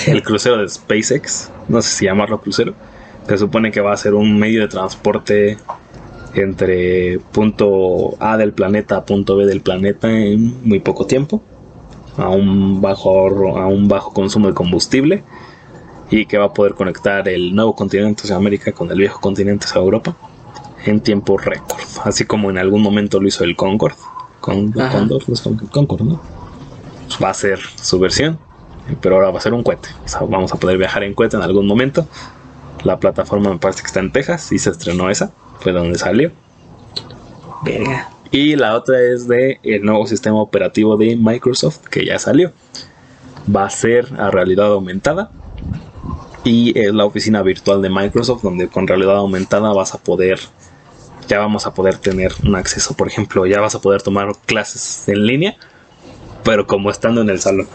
el 0.07 0.23
crucero 0.23 0.57
de 0.57 0.69
SpaceX. 0.69 1.51
No 1.69 1.83
sé 1.83 1.91
si 1.91 2.05
llamarlo 2.07 2.41
crucero. 2.41 2.75
Se 3.29 3.37
supone 3.37 3.71
que 3.71 3.83
va 3.83 3.93
a 3.93 3.97
ser 3.99 4.15
un 4.15 4.39
medio 4.39 4.63
de 4.63 4.69
transporte 4.69 5.59
entre 6.35 7.19
punto 7.33 8.17
A 8.19 8.39
del 8.39 8.55
planeta 8.55 8.97
a 8.97 9.05
punto 9.05 9.37
B 9.37 9.45
del 9.45 9.61
planeta 9.61 10.11
en 10.11 10.67
muy 10.67 10.81
poco 10.81 11.07
tiempo. 11.07 11.43
A 12.17 12.31
un 12.31 12.81
bajo 12.81 13.11
ahorro, 13.11 13.59
a 13.59 13.67
un 13.67 13.89
bajo 13.89 14.15
consumo 14.15 14.49
de 14.49 14.55
combustible. 14.55 15.23
Y 16.11 16.25
que 16.25 16.39
va 16.39 16.47
a 16.47 16.53
poder 16.55 16.75
conectar 16.75 17.29
el 17.29 17.55
nuevo 17.55 17.77
continente 17.77 18.23
hacia 18.23 18.37
América 18.37 18.73
con 18.73 18.91
el 18.91 18.97
viejo 18.97 19.21
continente 19.21 19.67
hacia 19.67 19.81
Europa 19.83 20.17
en 20.85 21.01
tiempo 21.01 21.37
récord. 21.39 21.81
Así 22.05 22.25
como 22.25 22.51
en 22.51 22.59
algún 22.59 22.83
momento 22.83 23.21
lo 23.21 23.29
hizo 23.29 23.45
el 23.45 23.57
Concorde. 23.57 23.97
Con. 24.41 24.73
Condor, 24.73 25.23
no 25.27 25.35
es 25.35 25.41
Con- 25.41 25.57
Concorde, 25.57 26.05
¿no? 26.05 26.21
va 27.23 27.31
a 27.31 27.35
ser 27.35 27.59
su 27.77 27.99
versión, 27.99 28.39
pero 29.01 29.17
ahora 29.17 29.31
va 29.31 29.39
a 29.39 29.43
ser 29.43 29.53
un 29.53 29.63
cohete. 29.63 29.89
O 30.05 30.09
sea, 30.09 30.21
vamos 30.23 30.53
a 30.53 30.57
poder 30.57 30.79
viajar 30.79 31.03
en 31.03 31.15
cohete 31.15 31.37
en 31.37 31.43
algún 31.43 31.67
momento. 31.67 32.07
La 32.85 32.99
plataforma 32.99 33.51
me 33.51 33.59
parece 33.59 33.81
que 33.83 33.89
está 33.89 34.01
en 34.01 34.13
Texas 34.13 34.53
y 34.53 34.59
se 34.59 34.71
estrenó 34.71 35.11
esa, 35.11 35.33
fue 35.61 35.73
donde 35.73 35.99
salió. 35.99 36.31
Verga. 37.65 38.09
Y 38.31 38.55
la 38.57 38.77
otra 38.77 39.01
es 39.01 39.27
de 39.27 39.59
el 39.63 39.83
nuevo 39.85 40.07
sistema 40.07 40.41
operativo 40.41 40.97
de 40.97 41.17
Microsoft 41.17 41.81
que 41.91 42.07
ya 42.07 42.19
salió. 42.19 42.53
Va 43.55 43.65
a 43.65 43.71
ser 43.71 44.09
a 44.19 44.31
realidad 44.31 44.67
aumentada. 44.73 45.31
Y 46.45 46.79
es 46.79 46.95
la 46.95 47.05
oficina 47.05 47.43
virtual 47.43 47.83
de 47.83 47.91
Microsoft 47.91 48.43
donde 48.43 48.69
con 48.69 48.87
realidad 48.87 49.17
aumentada 49.17 49.73
vas 49.73 49.95
a 49.95 49.99
poder 49.99 50.39
ya 51.31 51.39
vamos 51.39 51.65
a 51.65 51.73
poder 51.73 51.97
tener 51.97 52.33
un 52.45 52.57
acceso, 52.57 52.95
por 52.95 53.07
ejemplo, 53.07 53.47
ya 53.47 53.61
vas 53.61 53.77
a 53.77 53.81
poder 53.81 54.03
tomar 54.03 54.33
clases 54.47 55.09
en 55.09 55.25
línea, 55.25 55.57
pero 56.43 56.67
como 56.67 56.91
estando 56.91 57.21
en 57.21 57.31
el 57.31 57.41
salón. 57.41 57.69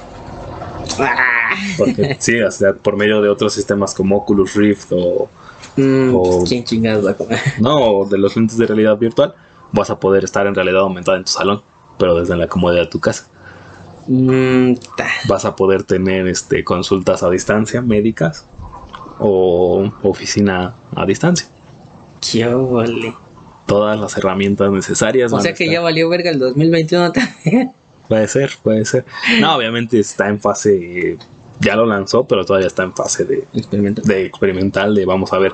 Porque 1.77 2.15
sí, 2.19 2.41
o 2.41 2.51
sea, 2.51 2.73
por 2.73 2.97
medio 2.97 3.21
de 3.21 3.29
otros 3.29 3.53
sistemas 3.53 3.93
como 3.93 4.17
Oculus 4.17 4.53
Rift 4.55 4.91
o 4.91 5.29
Mm, 5.77 6.15
O- 6.15 6.43
¿Quién 6.47 6.63
chingados 6.63 7.05
va 7.05 7.11
a 7.11 7.13
comer? 7.15 7.39
no, 7.59 8.05
de 8.05 8.17
los 8.17 8.35
lentes 8.35 8.57
de 8.57 8.65
realidad 8.65 8.97
virtual, 8.97 9.33
vas 9.71 9.89
a 9.89 9.99
poder 9.99 10.23
estar 10.23 10.47
en 10.47 10.55
realidad 10.55 10.81
aumentada 10.81 11.17
en 11.17 11.25
tu 11.25 11.31
salón, 11.31 11.61
pero 11.97 12.17
desde 12.17 12.35
la 12.37 12.47
comodidad 12.47 12.83
de 12.83 12.87
tu 12.89 12.99
casa. 12.99 13.27
Mm. 14.07 14.73
Vas 15.27 15.45
a 15.45 15.55
poder 15.55 15.83
tener 15.83 16.27
este 16.27 16.63
consultas 16.63 17.23
a 17.23 17.29
distancia 17.29 17.81
médicas 17.81 18.45
o 19.19 19.89
oficina 20.03 20.75
a 20.95 21.05
distancia. 21.05 21.47
Qué 22.21 22.45
ole. 22.47 23.13
Todas 23.65 23.99
las 23.99 24.15
herramientas 24.17 24.71
necesarias. 24.71 25.33
O 25.33 25.39
sea 25.39 25.53
que 25.53 25.69
ya 25.69 25.81
valió 25.81 26.07
verga 26.09 26.29
el 26.29 26.39
2021 26.39 27.11
también. 27.11 27.71
Puede 28.07 28.27
ser, 28.27 28.51
puede 28.61 28.85
ser. 28.85 29.03
No, 29.39 29.55
obviamente 29.55 29.97
está 29.99 30.27
en 30.27 30.39
fase, 30.39 31.17
ya 31.59 31.75
lo 31.75 31.87
lanzó, 31.87 32.27
pero 32.27 32.45
todavía 32.45 32.67
está 32.67 32.83
en 32.83 32.93
fase 32.93 33.25
de, 33.25 33.45
Experimento. 33.55 34.03
de 34.03 34.25
experimental, 34.27 34.93
de 34.93 35.05
vamos 35.07 35.33
a 35.33 35.39
ver 35.39 35.53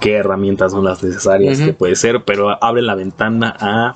qué 0.00 0.14
herramientas 0.14 0.72
son 0.72 0.84
las 0.84 1.00
necesarias, 1.04 1.60
que 1.60 1.72
puede 1.72 1.94
ser, 1.94 2.24
pero 2.24 2.58
abre 2.60 2.82
la 2.82 2.96
ventana 2.96 3.54
a 3.60 3.94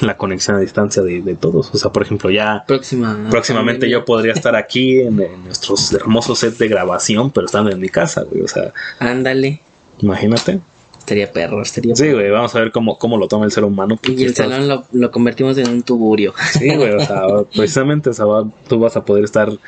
la 0.00 0.16
conexión 0.18 0.58
a 0.58 0.60
distancia 0.60 1.02
de, 1.02 1.22
de 1.22 1.34
todos. 1.36 1.70
O 1.72 1.78
sea, 1.78 1.90
por 1.90 2.02
ejemplo, 2.02 2.28
ya 2.30 2.64
Próxima. 2.66 3.28
próximamente 3.30 3.88
yo 3.88 4.04
podría 4.04 4.34
estar 4.34 4.54
aquí 4.54 5.00
en, 5.00 5.18
en 5.22 5.44
nuestros 5.44 5.90
hermosos 5.94 6.40
sets 6.40 6.58
de 6.58 6.68
grabación, 6.68 7.30
pero 7.30 7.46
estando 7.46 7.70
en 7.70 7.78
mi 7.80 7.88
casa, 7.88 8.24
güey. 8.24 8.42
O 8.42 8.48
sea, 8.48 8.74
Ándale. 8.98 9.62
imagínate. 10.00 10.60
Estaría 11.04 11.30
perro, 11.30 11.60
estaría 11.60 11.94
Sí, 11.94 12.10
güey, 12.12 12.30
vamos 12.30 12.54
a 12.54 12.60
ver 12.60 12.72
cómo, 12.72 12.96
cómo 12.96 13.18
lo 13.18 13.28
toma 13.28 13.44
el 13.44 13.50
ser 13.52 13.62
humano. 13.64 13.98
Y 14.04 14.22
el 14.22 14.30
Estás- 14.30 14.48
salón 14.48 14.68
lo, 14.68 14.84
lo 14.92 15.10
convertimos 15.10 15.58
en 15.58 15.68
un 15.68 15.82
tuburio. 15.82 16.32
Sí, 16.58 16.74
güey, 16.74 16.94
o 16.94 17.00
sea, 17.00 17.24
precisamente, 17.54 18.08
o 18.08 18.14
sea, 18.14 18.24
va- 18.24 18.48
tú 18.68 18.78
vas 18.78 18.96
a 18.96 19.04
poder 19.04 19.22
estar, 19.24 19.50
o 19.50 19.58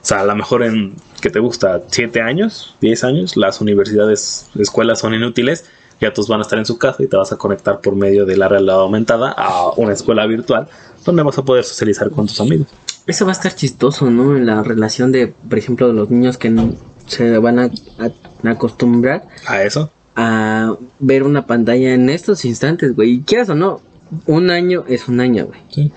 sea, 0.00 0.20
a 0.20 0.24
lo 0.24 0.34
mejor 0.34 0.62
en, 0.62 0.94
¿qué 1.20 1.28
te 1.28 1.38
gusta? 1.38 1.82
¿Siete 1.90 2.22
años? 2.22 2.74
¿Diez 2.80 3.04
años? 3.04 3.36
Las 3.36 3.60
universidades, 3.60 4.48
escuelas 4.58 5.00
son 5.00 5.12
inútiles, 5.12 5.66
ya 6.00 6.14
todos 6.14 6.28
van 6.28 6.38
a 6.40 6.42
estar 6.44 6.58
en 6.58 6.64
su 6.64 6.78
casa 6.78 7.02
y 7.02 7.06
te 7.08 7.16
vas 7.18 7.30
a 7.30 7.36
conectar 7.36 7.82
por 7.82 7.94
medio 7.94 8.24
de 8.24 8.38
la 8.38 8.48
realidad 8.48 8.80
aumentada 8.80 9.34
a 9.36 9.72
una 9.76 9.92
escuela 9.92 10.26
virtual 10.26 10.66
donde 11.04 11.22
vas 11.22 11.36
a 11.36 11.44
poder 11.44 11.64
socializar 11.64 12.10
con 12.10 12.26
tus 12.26 12.40
amigos. 12.40 12.68
Eso 13.06 13.24
va 13.26 13.32
a 13.32 13.34
estar 13.34 13.54
chistoso, 13.54 14.10
¿no? 14.10 14.34
En 14.34 14.46
la 14.46 14.62
relación 14.62 15.12
de, 15.12 15.28
por 15.28 15.58
ejemplo, 15.58 15.92
los 15.92 16.10
niños 16.10 16.38
que 16.38 16.48
n- 16.48 16.74
se 17.06 17.36
van 17.38 17.58
a 17.58 17.70
acostumbrar 18.50 19.28
A 19.46 19.62
eso. 19.62 19.90
A 20.16 20.74
ver 20.98 21.22
una 21.22 21.46
pantalla 21.46 21.94
en 21.94 22.08
estos 22.10 22.44
instantes, 22.44 22.96
güey. 22.96 23.12
Y 23.12 23.20
quieras 23.20 23.50
o 23.50 23.54
no, 23.54 23.80
un 24.26 24.50
año 24.50 24.84
es 24.88 25.08
un 25.08 25.20
año, 25.20 25.46
güey. 25.46 25.60
Sí. 25.70 25.92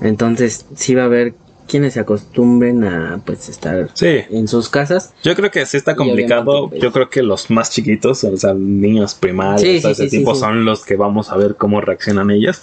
Entonces, 0.00 0.66
sí 0.74 0.94
va 0.94 1.02
a 1.02 1.06
haber 1.06 1.34
quienes 1.68 1.94
se 1.94 2.00
acostumbren 2.00 2.84
a, 2.84 3.20
pues, 3.24 3.48
estar 3.48 3.90
Sí. 3.94 4.20
en 4.30 4.46
sus 4.46 4.68
casas. 4.68 5.12
Yo 5.24 5.34
creo 5.34 5.50
que 5.50 5.64
sí 5.66 5.76
está 5.76 5.96
complicado. 5.96 6.68
pues- 6.68 6.80
Yo 6.80 6.92
creo 6.92 7.08
que 7.10 7.22
los 7.22 7.50
más 7.50 7.70
chiquitos, 7.70 8.22
o 8.24 8.36
sea, 8.36 8.54
niños 8.54 9.14
primarios, 9.14 9.62
Sí, 9.62 9.76
ese 9.90 10.08
sí, 10.08 10.18
tipo, 10.18 10.32
sí, 10.34 10.40
sí. 10.40 10.40
son 10.46 10.64
los 10.64 10.84
que 10.84 10.96
vamos 10.96 11.30
a 11.30 11.36
ver 11.36 11.56
cómo 11.56 11.80
reaccionan 11.80 12.30
ellos. 12.30 12.62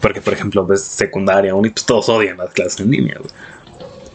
Porque, 0.00 0.20
por 0.20 0.32
ejemplo, 0.34 0.66
ves 0.66 0.82
secundaria, 0.82 1.54
uni, 1.54 1.70
pues 1.70 1.86
todos 1.86 2.08
odian 2.08 2.36
las 2.38 2.50
clases 2.52 2.80
en 2.80 2.90
línea. 2.90 3.14
güey. 3.18 3.30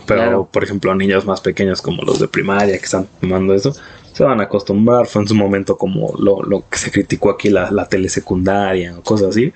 Pero, 0.05 0.21
Claro. 0.21 0.49
por 0.51 0.63
ejemplo, 0.63 0.93
niños 0.95 1.25
más 1.25 1.41
pequeños 1.41 1.81
como 1.81 2.03
los 2.03 2.19
de 2.19 2.27
primaria 2.27 2.77
que 2.77 2.85
están 2.85 3.07
tomando 3.19 3.53
eso, 3.53 3.73
se 4.17 4.23
van 4.23 4.39
a 4.39 4.45
acostumbrar. 4.45 5.05
Fue 5.05 5.21
en 5.21 5.27
su 5.27 5.35
momento 5.35 5.77
como 5.77 6.11
lo, 6.17 6.41
lo 6.41 6.67
que 6.67 6.79
se 6.79 6.89
criticó 6.89 7.29
aquí, 7.29 7.51
la, 7.51 7.69
la 7.69 7.87
telesecundaria 7.87 8.97
o 8.97 9.03
cosas 9.03 9.29
así. 9.29 9.53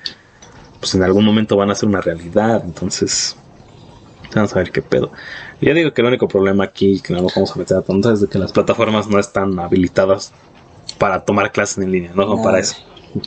Pues 0.80 0.94
en 0.94 1.02
algún 1.02 1.26
momento 1.26 1.58
van 1.58 1.72
a 1.72 1.76
ser 1.76 1.90
una 1.90 2.00
realidad. 2.00 2.62
Entonces, 2.64 3.36
vamos 4.36 4.56
a 4.56 4.60
ver 4.60 4.72
qué 4.72 4.84
pedo. 4.84 5.12
Yo 5.62 5.74
digo 5.74 5.92
que 5.94 6.02
el 6.02 6.08
único 6.10 6.28
problema 6.28 6.64
aquí, 6.66 7.00
que 7.02 7.12
no 7.12 7.24
nos 7.24 7.34
vamos 7.34 7.56
a 7.56 7.56
meter 7.56 7.78
a 7.78 7.82
tonto, 7.82 8.14
es 8.14 8.22
de 8.22 8.28
que 8.28 8.38
las 8.38 8.52
plataformas 8.52 9.08
no 9.08 9.18
están 9.18 9.58
habilitadas 9.58 10.32
para 11.00 11.26
tomar 11.26 11.52
clases 11.52 11.80
en 11.80 11.92
línea, 11.92 12.12
no 12.14 12.28
son 12.28 12.44
para 12.44 12.60
eso. 12.60 12.76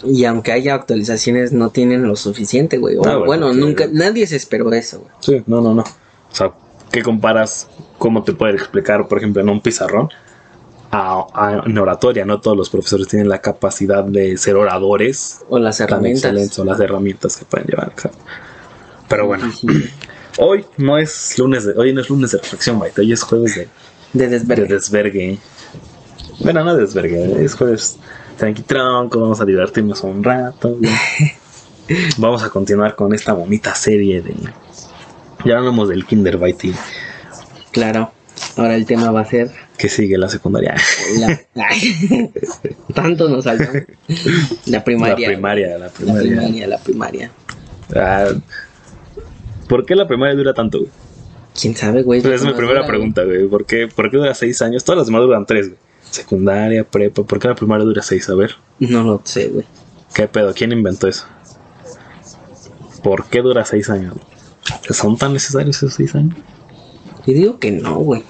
Y 0.05 0.25
aunque 0.27 0.53
haya 0.53 0.75
actualizaciones, 0.75 1.53
no 1.53 1.71
tienen 1.71 2.05
lo 2.05 2.15
suficiente, 2.15 2.79
güey. 2.79 2.97
O, 2.97 3.05
Ah, 3.05 3.17
bueno, 3.17 3.53
nunca, 3.53 3.87
nadie 3.91 4.25
se 4.29 4.37
esperó 4.37 4.73
eso, 4.73 5.01
güey. 5.01 5.11
Sí, 5.19 5.43
no, 5.47 5.61
no, 5.61 5.75
no. 5.75 5.83
O 5.83 6.35
sea, 6.35 6.53
¿qué 6.93 7.03
comparas? 7.03 7.69
¿Cómo 7.99 8.23
te 8.23 8.33
puede 8.35 8.55
explicar, 8.55 9.09
por 9.09 9.19
ejemplo, 9.19 9.43
en 9.43 9.49
un 9.49 9.61
pizarrón? 9.61 10.09
A, 10.97 11.27
a- 11.35 11.63
en 11.67 11.77
oratoria, 11.79 12.25
no 12.25 12.41
todos 12.41 12.57
los 12.57 12.71
profesores 12.71 13.09
tienen 13.09 13.29
la 13.29 13.41
capacidad 13.41 14.05
de 14.05 14.37
ser 14.37 14.55
oradores 14.57 15.41
O 15.49 15.59
las 15.59 15.81
herramientas. 15.81 16.59
o 16.59 16.65
las 16.65 16.79
herramientas 16.81 17.37
que 17.37 17.45
pueden 17.45 17.67
llevar. 17.67 17.89
exacto. 17.89 18.19
Pero 19.09 19.27
bueno, 19.27 19.51
Sí, 19.53 19.67
sí. 19.69 19.91
Hoy 20.39 20.65
no 20.79 20.99
es 20.99 21.39
lunes 21.39 21.65
de, 21.65 21.75
hoy 21.75 21.93
no 21.93 22.01
es 22.01 22.11
lunes 22.11 22.33
de 22.33 22.39
reflexión, 22.39 22.79
Baita, 22.81 23.01
hoy 23.03 23.13
es 23.13 23.23
jueves 23.23 23.55
de, 23.55 23.69
De 24.13 24.25
de 24.27 24.29
desvergue. 24.39 24.67
desvergue. 24.67 25.39
Bueno, 26.41 26.65
no 26.65 26.77
desvergue, 26.77 27.45
es 27.45 27.55
jueves 27.55 27.99
tranqui 28.37 28.63
tronco, 28.63 29.21
vamos 29.21 29.41
a 29.41 29.45
divertirnos 29.45 30.03
un 30.03 30.25
rato. 30.25 30.77
vamos 32.19 32.43
a 32.43 32.51
continuar 32.51 32.97
con 32.97 33.15
esta 33.15 33.33
bonita 33.33 33.75
serie 33.77 34.23
de. 34.23 34.35
Ya 35.45 35.59
hablamos 35.59 35.89
del 35.89 36.05
Kinder 36.05 36.37
Baiti, 36.39 36.75
Claro. 37.71 38.11
Ahora 38.57 38.75
el 38.75 38.87
tema 38.87 39.11
va 39.13 39.21
a 39.21 39.25
ser 39.25 39.53
que 39.79 39.89
sigue 39.89 40.17
la 40.19 40.29
secundaria. 40.29 40.75
la... 41.19 41.41
Ay, 41.69 42.31
Tanto 42.95 43.29
nos 43.29 43.45
saltó. 43.45 43.65
La 44.67 44.85
primaria. 44.85 45.29
La 45.29 45.35
primaria, 45.35 45.69
la 45.71 45.79
La 45.79 45.89
primaria. 45.91 46.23
primaria, 46.23 46.67
la 46.69 46.79
primaria. 46.79 47.31
Ah, 47.95 48.29
¿Por 49.69 49.85
qué 49.87 49.95
la 49.95 50.07
primaria 50.07 50.35
dura 50.37 50.55
tanto? 50.55 50.79
güey? 50.79 50.91
¿Quién 51.61 51.77
sabe, 51.77 52.03
güey? 52.03 52.21
Esa 52.21 52.35
es 52.35 52.43
mi 52.45 52.53
primera 52.53 52.81
dura, 52.81 52.87
pregunta, 52.89 53.25
güey. 53.25 53.47
¿Por 53.49 53.65
qué, 53.67 53.89
¿Por 53.89 54.11
qué 54.11 54.17
dura 54.17 54.35
seis 54.35 54.61
años? 54.63 54.85
Todas 54.85 54.99
las 54.99 55.07
demás 55.07 55.23
duran 55.23 55.47
tres, 55.47 55.69
güey. 55.69 55.79
Secundaria, 56.11 56.85
prepa. 56.85 57.25
¿Por 57.25 57.39
qué 57.39 57.49
la 57.49 57.55
primaria 57.55 57.85
dura 57.85 58.03
seis? 58.03 58.29
A 58.29 58.35
ver, 58.35 58.57
No 58.79 59.03
lo 59.03 59.21
sé, 59.25 59.49
güey. 59.49 59.65
¿qué 60.15 60.29
pedo? 60.29 60.53
¿Quién 60.55 60.71
inventó 60.73 61.09
eso? 61.09 61.25
¿Por 63.03 63.27
qué 63.27 63.41
dura 63.43 63.65
seis 63.65 63.91
años? 63.91 64.15
¿Son 64.91 65.17
tan 65.19 65.33
necesarios 65.33 65.77
esos 65.77 65.95
seis 65.95 66.15
años? 66.15 66.37
Yo 67.27 67.35
digo 67.35 67.59
que 67.59 67.71
no, 67.71 67.97
güey. 67.99 68.23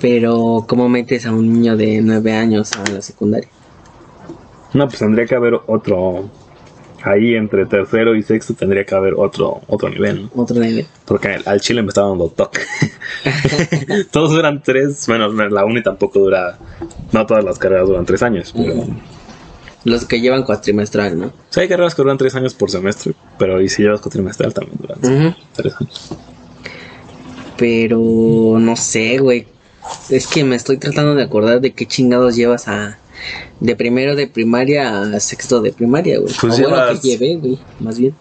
Pero, 0.00 0.64
¿cómo 0.66 0.88
metes 0.88 1.26
a 1.26 1.32
un 1.32 1.52
niño 1.52 1.76
de 1.76 2.00
nueve 2.00 2.32
años 2.32 2.72
a 2.72 2.90
la 2.90 3.02
secundaria? 3.02 3.48
No, 4.72 4.86
pues 4.86 4.98
tendría 5.00 5.26
que 5.26 5.34
haber 5.34 5.54
otro. 5.66 6.28
Ahí 7.02 7.34
entre 7.34 7.64
tercero 7.64 8.14
y 8.14 8.22
sexto 8.22 8.52
tendría 8.52 8.84
que 8.84 8.94
haber 8.94 9.14
otro, 9.16 9.62
otro 9.68 9.88
nivel, 9.88 10.24
¿no? 10.24 10.42
Otro 10.42 10.60
nivel. 10.60 10.86
Porque 11.06 11.38
al- 11.46 11.60
chile 11.60 11.80
me 11.82 11.88
estaba 11.88 12.08
dando 12.08 12.28
toque. 12.28 12.60
Todos 14.10 14.32
duran 14.32 14.62
tres. 14.62 15.06
Bueno, 15.06 15.28
la 15.28 15.64
uni 15.64 15.82
tampoco 15.82 16.18
dura. 16.18 16.58
No 17.12 17.26
todas 17.26 17.42
las 17.44 17.58
carreras 17.58 17.88
duran 17.88 18.04
tres 18.04 18.22
años, 18.22 18.52
pero. 18.56 18.84
Los 19.84 20.04
que 20.04 20.20
llevan 20.20 20.42
cuatrimestral, 20.44 21.18
¿no? 21.18 21.32
Sea, 21.48 21.62
hay 21.62 21.68
carreras 21.70 21.94
que 21.94 22.02
duran 22.02 22.18
tres 22.18 22.34
años 22.34 22.52
por 22.52 22.70
semestre, 22.70 23.14
pero 23.38 23.62
y 23.62 23.68
si 23.70 23.82
llevas 23.82 24.02
cuatrimestral 24.02 24.52
también 24.52 24.76
duran 24.78 24.98
tres 25.54 25.74
años. 25.80 26.10
Pero, 27.56 27.98
no 28.58 28.76
sé, 28.76 29.18
güey. 29.18 29.46
Es 30.08 30.26
que 30.26 30.44
me 30.44 30.56
estoy 30.56 30.76
tratando 30.78 31.14
de 31.14 31.22
acordar 31.22 31.60
de 31.60 31.72
qué 31.72 31.86
chingados 31.86 32.36
llevas 32.36 32.68
a... 32.68 32.98
De 33.60 33.76
primero 33.76 34.16
de 34.16 34.26
primaria 34.26 35.02
a 35.02 35.20
sexto 35.20 35.60
de 35.60 35.72
primaria, 35.72 36.18
güey. 36.18 36.32
Pues 36.40 36.54
o 36.54 36.62
bueno, 36.62 36.68
llevas- 36.76 37.00
que 37.00 37.08
llevé, 37.08 37.36
güey. 37.36 37.58
Más 37.78 37.98
bien. 37.98 38.14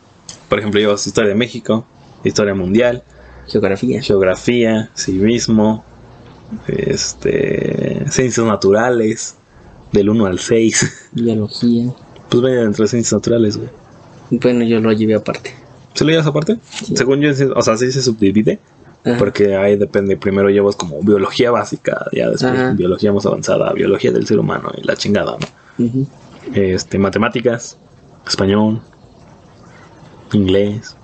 Por 0.49 0.59
ejemplo, 0.59 0.79
llevas 0.79 1.05
historia 1.07 1.29
de 1.29 1.35
México, 1.35 1.85
historia 2.23 2.53
mundial, 2.53 3.03
Geografía. 3.47 4.01
geografía, 4.01 4.89
civismo, 4.95 5.83
este, 6.67 8.03
ciencias 8.09 8.45
naturales, 8.45 9.35
del 9.91 10.09
1 10.09 10.25
al 10.25 10.39
6. 10.39 11.09
Biología. 11.13 11.93
Pues 12.29 12.41
vayan 12.43 12.65
entre 12.65 12.87
ciencias 12.87 13.13
naturales, 13.13 13.57
güey. 13.57 13.69
Bueno, 14.31 14.63
yo 14.65 14.79
lo 14.79 14.91
llevé 14.91 15.15
aparte. 15.15 15.53
¿Se 15.93 16.03
lo 16.03 16.11
llevas 16.11 16.27
aparte? 16.27 16.57
Según 16.93 17.21
yo, 17.21 17.31
o 17.55 17.61
sea, 17.61 17.77
sí 17.77 17.91
se 17.91 18.01
subdivide. 18.01 18.59
Ajá. 19.05 19.17
Porque 19.17 19.55
ahí 19.55 19.77
depende, 19.77 20.17
primero 20.17 20.49
llevas 20.49 20.75
como 20.75 21.01
biología 21.01 21.51
básica, 21.51 22.05
ya 22.11 22.29
después 22.29 22.51
Ajá. 22.53 22.73
biología 22.73 23.13
más 23.13 23.25
avanzada, 23.25 23.71
biología 23.73 24.11
del 24.11 24.27
ser 24.27 24.39
humano 24.39 24.71
y 24.77 24.83
la 24.85 24.95
chingada, 24.95 25.37
¿no? 25.77 25.87
Este, 26.53 26.97
matemáticas, 26.97 27.77
español, 28.27 28.81
inglés, 30.33 30.95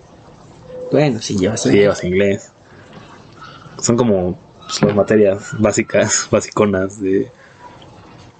Bueno, 0.91 1.19
sí 1.21 1.37
llevas. 1.37 1.63
si 1.63 1.71
llevas 1.71 2.03
inglés. 2.03 2.51
Son 3.81 3.95
como 3.95 4.37
pues, 4.59 4.81
las 4.81 4.95
materias 4.95 5.49
básicas, 5.57 6.27
basiconas 6.31 7.01
de... 7.01 7.31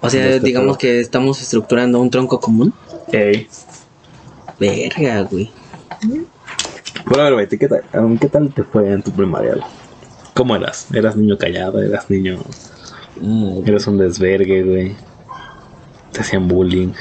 O 0.00 0.10
sea, 0.10 0.22
de 0.24 0.36
este 0.36 0.46
digamos 0.46 0.76
que 0.76 1.00
estamos 1.00 1.40
estructurando 1.40 2.00
un 2.00 2.10
tronco 2.10 2.38
común. 2.38 2.72
Ey. 3.10 3.48
Verga, 4.60 5.22
güey. 5.22 5.50
Bueno, 7.06 7.22
a 7.24 7.30
ver, 7.30 7.48
¿qué 7.48 7.68
tal, 7.68 7.82
¿qué 8.20 8.28
tal 8.28 8.52
te 8.52 8.64
fue 8.64 8.90
en 8.92 9.02
tu 9.02 9.12
primaria? 9.12 9.54
¿Cómo 10.34 10.56
eras? 10.56 10.88
¿Eras 10.92 11.16
niño 11.16 11.38
callado? 11.38 11.80
¿Eras 11.80 12.10
niño... 12.10 12.38
Ay, 13.22 13.62
Eres 13.64 13.86
un 13.86 13.96
desvergue, 13.98 14.62
güey? 14.62 14.96
¿Te 16.12 16.20
hacían 16.20 16.48
bullying? 16.48 16.92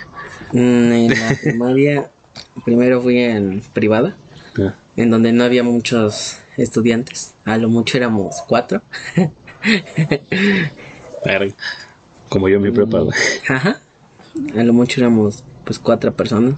Mm, 0.54 0.91
En 0.91 1.10
la 1.10 1.36
primaria, 1.41 2.12
primero 2.63 3.02
fui 3.02 3.20
en 3.20 3.62
privada, 3.74 4.15
Ah, 4.58 4.74
en 4.96 5.10
donde 5.10 5.34
no 5.34 5.44
había 5.44 5.63
muchos 5.63 6.38
estudiantes. 6.56 7.34
A 7.44 7.58
lo 7.58 7.68
mucho 7.68 7.98
éramos 7.98 8.38
cuatro. 8.48 8.82
Como 12.30 12.48
yo 12.48 12.58
en 12.58 12.62
mi 12.62 12.72
prepa, 12.72 13.00
güey. 13.00 13.18
Ajá. 13.50 13.80
A 14.58 14.63
lo 14.63 14.72
mucho 14.74 15.02
éramos 15.02 15.44
pues 15.65 15.80
cuatro 15.80 16.13
personas. 16.13 16.56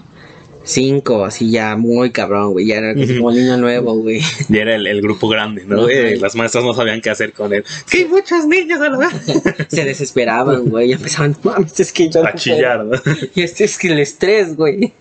Cinco, 0.68 1.24
así 1.24 1.50
ya 1.50 1.78
muy 1.78 2.12
cabrón, 2.12 2.52
güey. 2.52 2.68
Ya 2.68 2.76
era 2.76 2.94
como 2.94 3.32
niño 3.32 3.56
nuevo, 3.56 3.94
güey. 3.96 4.22
Y 4.50 4.58
era 4.58 4.76
el, 4.76 4.86
el 4.86 5.02
grupo 5.02 5.30
grande, 5.30 5.64
¿no? 5.66 5.88
Las 5.88 6.36
maestras 6.36 6.66
no 6.66 6.74
sabían 6.74 7.00
qué 7.00 7.10
hacer 7.10 7.32
con 7.32 7.54
él. 7.54 7.64
¡Que 7.90 8.00
hay 8.00 8.06
muchos 8.06 8.46
niños 8.46 8.82
a 8.82 8.90
vez! 8.98 9.10
Se 9.70 9.86
desesperaban, 9.86 10.66
güey. 10.66 10.90
Ya 10.90 10.96
empezaban, 10.98 11.38
mames, 11.42 11.80
es 11.80 11.94
que 11.94 12.10
yo 12.10 12.26
A 12.26 12.34
chillar, 12.34 12.84
¿no? 12.84 13.02
puedo". 13.02 13.18
Y 13.36 13.44
este 13.44 13.64
es 13.64 13.78
que 13.78 13.88
el 13.88 14.00
estrés, 14.00 14.58
güey. 14.58 14.92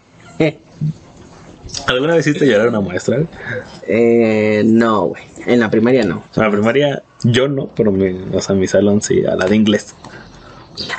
¿Alguna 1.88 2.14
vez 2.14 2.28
hiciste 2.28 2.46
llorar 2.46 2.68
a 2.68 2.70
una 2.70 2.80
maestra? 2.80 3.24
Eh, 3.88 4.62
no, 4.64 5.06
güey. 5.08 5.22
En 5.46 5.58
la 5.58 5.68
primaria 5.68 6.04
no. 6.04 6.22
En 6.36 6.42
la 6.44 6.50
primaria, 6.50 7.02
yo 7.24 7.48
no, 7.48 7.68
pero 7.74 7.90
mi, 7.90 8.16
o 8.32 8.40
sea, 8.40 8.54
mi 8.54 8.68
salón 8.68 9.02
sí, 9.02 9.24
a 9.26 9.34
la 9.34 9.46
de 9.46 9.56
inglés. 9.56 9.96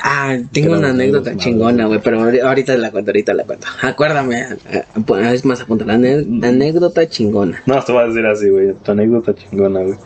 Ah, 0.02 0.36
tengo 0.52 0.74
una 0.76 0.90
anécdota 0.90 1.36
chingona, 1.36 1.86
güey, 1.86 2.00
pero 2.02 2.20
ahori- 2.20 2.42
ahorita 2.42 2.76
la 2.76 2.90
cuento, 2.90 3.10
ahorita 3.10 3.34
la 3.34 3.44
cuento. 3.44 3.66
Acuérdame, 3.82 4.40
eh, 4.40 4.56
eh, 4.72 5.30
es 5.32 5.44
más, 5.44 5.60
apunta 5.60 5.84
la 5.84 5.94
anécdota 5.94 7.08
chingona. 7.08 7.62
No, 7.66 7.82
te 7.84 7.92
voy 7.92 8.02
a 8.02 8.06
decir 8.06 8.26
así, 8.26 8.48
güey. 8.50 8.74
Tu 8.74 8.90
anécdota 8.92 9.34
chingona, 9.34 9.80
güey. 9.82 9.98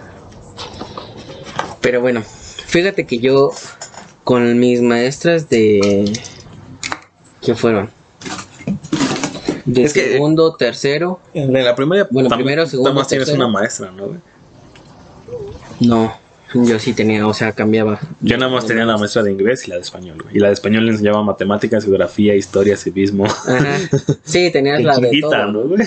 Pero 1.81 2.01
bueno, 2.01 2.23
fíjate 2.23 3.07
que 3.07 3.19
yo 3.19 3.51
con 4.25 4.59
mis 4.59 4.81
maestras 4.83 5.49
de... 5.49 6.13
¿Qué 7.41 7.55
fueron? 7.55 7.91
De 9.65 9.85
Es 9.85 9.93
que- 9.93 10.13
segundo, 10.13 10.55
tercero. 10.57 11.19
En 11.35 11.53
la 11.53 11.75
primaria, 11.75 12.07
Bueno, 12.11 12.29
primero, 12.31 12.67
segundo, 12.67 12.91
nada 12.91 13.01
más 13.01 13.09
tienes 13.09 13.27
tercero. 13.27 13.47
una 13.49 13.53
maestra, 13.59 13.91
¿no, 13.91 14.07
güey? 14.09 14.19
No, 15.81 16.17
yo 16.55 16.79
sí 16.79 16.93
tenía, 16.93 17.27
o 17.27 17.35
sea, 17.35 17.53
cambiaba. 17.53 18.01
Yo 18.21 18.37
nada 18.37 18.51
más 18.51 18.67
tenía 18.67 18.85
la 18.85 18.97
maestra 18.97 19.23
de 19.23 19.33
inglés 19.33 19.67
y 19.67 19.71
la 19.71 19.77
de 19.77 19.83
español, 19.83 20.19
güey. 20.23 20.37
Y 20.37 20.39
la 20.39 20.49
de 20.49 20.55
español 20.55 20.85
le 20.87 20.93
enseñaba 20.93 21.23
matemáticas, 21.23 21.85
geografía, 21.85 22.35
historia, 22.35 22.77
civismo. 22.77 23.27
Ajá. 23.27 23.79
Sí, 24.25 24.51
tenías 24.51 24.83
la 24.83 24.99
de 24.99 25.19
todo. 25.21 25.53
¿no, 25.53 25.61
güey? 25.63 25.83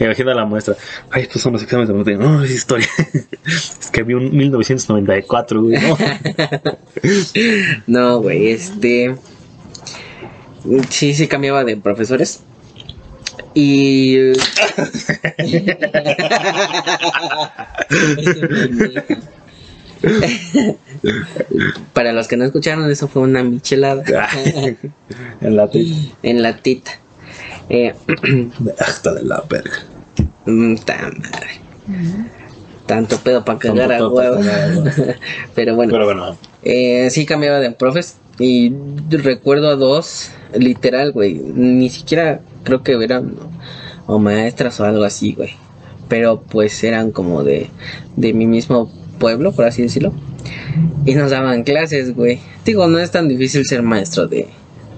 Imagina 0.00 0.34
la 0.34 0.44
muestra. 0.44 0.76
Ay, 1.10 1.22
estos 1.22 1.42
son 1.42 1.52
los 1.52 1.62
exámenes 1.62 1.88
de 1.88 1.94
matemáticas. 1.94 2.32
No, 2.32 2.44
es 2.44 2.50
historia. 2.50 2.88
es 3.44 3.90
que 3.92 4.02
vi 4.02 4.14
un 4.14 4.36
1994, 4.36 5.62
güey. 5.62 5.78
¿no? 5.80 5.96
No, 7.86 8.20
güey, 8.20 8.48
este. 8.48 9.16
Sí, 10.90 11.14
sí 11.14 11.26
cambiaba 11.26 11.64
de 11.64 11.76
profesores. 11.76 12.42
Y. 13.54 14.32
Para 21.92 22.12
los 22.12 22.28
que 22.28 22.36
no 22.36 22.44
escucharon, 22.44 22.90
eso 22.90 23.08
fue 23.08 23.22
una 23.22 23.42
michelada 23.42 24.02
en 25.40 25.56
la 25.56 25.68
tita. 25.70 25.96
en 26.22 26.42
la 26.42 26.56
tita. 26.56 26.92
Eh, 27.68 27.94
Hasta 28.78 29.14
de 29.14 29.22
la 29.22 29.42
verga. 29.48 29.78
mm, 30.46 30.74
madre. 30.74 31.60
Tanto 32.86 33.18
pedo 33.18 33.44
para 33.44 33.58
cagar 33.58 33.92
a 33.92 34.08
huevo. 34.08 34.40
Pero 35.54 35.76
bueno. 35.76 35.92
Pero 35.92 36.04
bueno, 36.04 36.36
Eh, 36.62 37.08
sí 37.10 37.26
cambiaba 37.26 37.60
de 37.60 37.70
profes 37.72 38.16
y 38.38 38.72
recuerdo 39.10 39.68
a 39.68 39.76
dos, 39.76 40.30
literal, 40.54 41.12
güey, 41.12 41.34
ni 41.34 41.90
siquiera 41.90 42.40
creo 42.64 42.82
que 42.82 42.92
eran 43.02 43.34
o 44.06 44.18
maestras 44.18 44.78
o 44.80 44.84
algo 44.84 45.04
así, 45.04 45.34
güey. 45.34 45.50
Pero 46.08 46.42
pues 46.42 46.82
eran 46.84 47.10
como 47.10 47.42
de, 47.42 47.68
de 48.16 48.32
mi 48.32 48.46
mismo 48.46 48.90
pueblo, 49.18 49.52
por 49.52 49.64
así 49.64 49.82
decirlo. 49.82 50.12
Y 51.06 51.14
nos 51.14 51.30
daban 51.30 51.62
clases, 51.62 52.14
güey. 52.14 52.40
Digo, 52.64 52.86
no 52.88 52.98
es 52.98 53.10
tan 53.10 53.28
difícil 53.28 53.64
ser 53.64 53.82
maestro 53.82 54.26
de, 54.26 54.48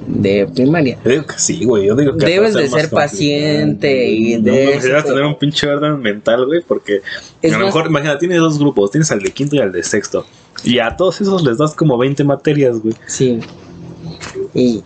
de 0.06 0.48
primaria. 0.52 0.98
yo 1.04 1.10
digo 1.10 1.26
que 1.26 1.38
sí, 1.38 1.64
güey. 1.64 1.86
Yo 1.86 1.94
digo 1.94 2.16
que 2.16 2.26
Debes 2.26 2.54
de 2.54 2.68
ser 2.68 2.90
paciente 2.90 4.08
y 4.10 4.36
No, 4.38 4.52
de 4.52 4.66
necesitas 4.66 5.04
eso, 5.04 5.08
tener 5.14 5.24
un 5.24 5.38
pinche 5.38 5.68
orden 5.68 6.00
mental, 6.00 6.46
güey, 6.46 6.62
porque 6.66 7.00
Es 7.42 7.52
a 7.52 7.58
lo 7.58 7.66
más- 7.66 7.74
mejor, 7.74 7.90
imagina, 7.90 8.18
tienes 8.18 8.38
dos 8.38 8.58
grupos, 8.58 8.90
tienes 8.90 9.10
al 9.12 9.20
de 9.20 9.30
quinto 9.30 9.56
y 9.56 9.60
al 9.60 9.70
de 9.72 9.82
sexto. 9.84 10.26
Y 10.64 10.78
a 10.78 10.96
todos 10.96 11.20
esos 11.20 11.44
les 11.44 11.58
das 11.58 11.74
como 11.74 11.96
20 11.98 12.24
materias, 12.24 12.80
güey. 12.80 12.94
Sí. 13.06 13.38
Y, 14.54 14.82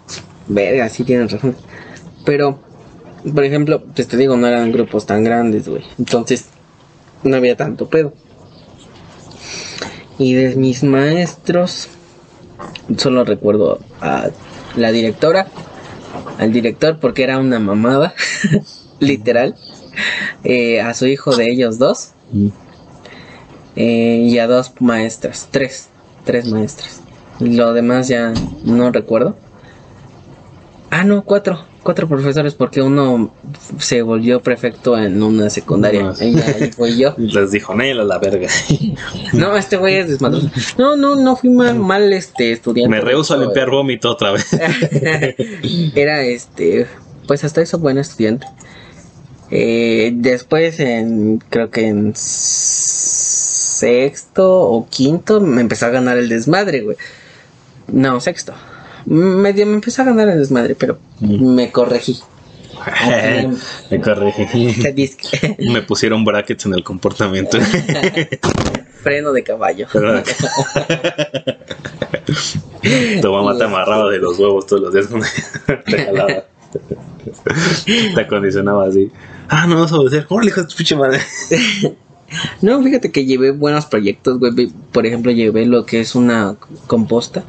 verga, 0.49 0.88
sí 0.88 1.05
tienes 1.05 1.31
razón. 1.33 1.55
Pero 2.25 2.59
por 3.35 3.45
ejemplo, 3.45 3.83
pues 3.95 4.09
te 4.09 4.17
digo, 4.17 4.37
no 4.37 4.47
eran 4.47 4.73
grupos 4.73 5.07
tan 5.07 5.25
grandes, 5.25 5.69
güey. 5.69 5.85
Entonces, 5.99 6.47
no 7.23 7.37
había 7.37 7.57
tanto 7.57 7.88
pedo. 7.88 8.12
Y 10.19 10.35
de 10.35 10.57
mis 10.57 10.83
maestros, 10.83 11.88
solo 12.97 13.25
recuerdo 13.25 13.79
a 14.01 14.31
la 14.77 14.91
directora, 14.93 15.47
al 16.38 16.53
director, 16.53 16.99
porque 16.99 17.23
era 17.23 17.38
una 17.38 17.59
mamada, 17.61 18.14
literal, 19.01 19.55
eh, 20.45 20.81
a 20.81 20.95
su 20.95 21.07
hijo 21.07 21.35
de 21.37 21.47
ellos 21.51 21.79
dos, 21.79 22.12
Mm. 22.31 22.49
eh, 23.77 24.23
y 24.29 24.38
a 24.38 24.47
dos 24.47 24.73
maestras, 24.81 25.49
tres, 25.51 25.88
tres 26.25 26.47
maestras. 26.47 27.01
Lo 27.41 27.73
demás 27.73 28.09
ya 28.09 28.33
no 28.64 28.91
recuerdo. 28.91 29.37
Ah, 30.91 31.05
no, 31.05 31.23
cuatro, 31.25 31.64
cuatro 31.88 32.07
profesores, 32.07 32.53
porque 32.53 32.83
uno 32.83 33.33
se 33.79 34.03
volvió 34.03 34.42
prefecto 34.42 34.98
en 34.98 35.22
una 35.22 35.48
secundaria. 35.48 36.03
No, 36.03 36.14
sí. 36.14 36.35
Y 36.37 36.38
ahí 36.38 36.70
fui 36.70 36.98
yo. 36.98 37.14
Les 37.16 37.51
dijo, 37.51 37.74
Nel 37.74 38.01
a 38.01 38.05
la 38.05 38.18
verga. 38.18 38.46
No, 39.33 39.57
este 39.57 39.79
güey 39.79 39.96
es 39.96 40.09
desmadroso. 40.11 40.51
No, 40.77 40.96
no, 40.96 41.16
no 41.16 41.35
fui 41.37 41.48
mal, 41.48 41.79
mal 41.79 42.12
este 42.12 42.53
estudiante. 42.53 42.94
Me 42.94 43.01
rehuso 43.01 43.33
a 43.33 43.38
limpiar 43.38 43.70
vómito 43.70 44.11
otra 44.11 44.33
vez. 44.33 44.44
Era 45.94 46.20
este, 46.24 46.87
pues 47.27 47.42
hasta 47.44 47.62
eso 47.62 47.79
buen 47.79 47.96
estudiante. 47.96 48.46
Eh, 49.51 50.12
después 50.14 50.81
en, 50.81 51.38
creo 51.48 51.70
que 51.70 51.87
en 51.87 52.12
sexto 52.14 53.81
o 54.61 54.87
quinto 54.90 55.40
me 55.40 55.62
empezó 55.62 55.87
a 55.87 55.88
ganar 55.88 56.18
el 56.18 56.29
desmadre, 56.29 56.83
güey. 56.83 56.98
No, 57.90 58.20
sexto. 58.20 58.53
Medio 59.09 59.66
me 59.66 59.75
empezó 59.75 60.03
a 60.03 60.07
ganar 60.07 60.29
el 60.29 60.38
desmadre, 60.38 60.75
pero 60.75 60.99
Mm. 61.21 61.55
me 61.55 61.71
corregí. 61.73 62.18
Me 63.90 64.01
corregí. 64.01 64.73
Te 64.83 64.92
disque. 64.92 65.57
Me 65.73 65.83
pusieron 65.83 66.25
brackets 66.25 66.66
en 66.66 66.75
el 66.75 66.85
comportamiento. 66.85 67.59
Freno 69.03 69.33
de 69.33 69.42
caballo. 69.42 69.87
Tu 73.23 73.33
mamá 73.33 73.57
te 73.57 73.64
amarraba 73.64 74.11
de 74.11 74.18
los 74.18 74.38
huevos 74.38 74.66
todos 74.66 74.83
los 74.83 74.92
días. 74.94 75.09
te 75.87 76.05
jalaba. 76.05 76.44
Te 78.14 78.21
acondicionaba 78.21 78.87
así. 78.87 79.11
Ah, 79.49 79.66
no 79.66 79.81
vas 79.81 79.92
a 79.92 79.97
obedecer. 79.97 80.27
¡Órale, 80.29 80.51
hijo 80.51 80.61
de 80.62 80.66
tu 80.68 80.77
pinche 80.77 80.97
madre! 80.97 81.21
No, 82.61 82.83
fíjate 82.83 83.11
que 83.11 83.25
llevé 83.25 83.51
buenos 83.53 83.87
proyectos, 83.87 84.38
güey. 84.38 84.68
Por 84.92 85.07
ejemplo, 85.07 85.33
llevé 85.33 85.64
lo 85.66 85.87
que 85.87 86.01
es 86.01 86.14
una 86.14 86.57
composta 86.87 87.44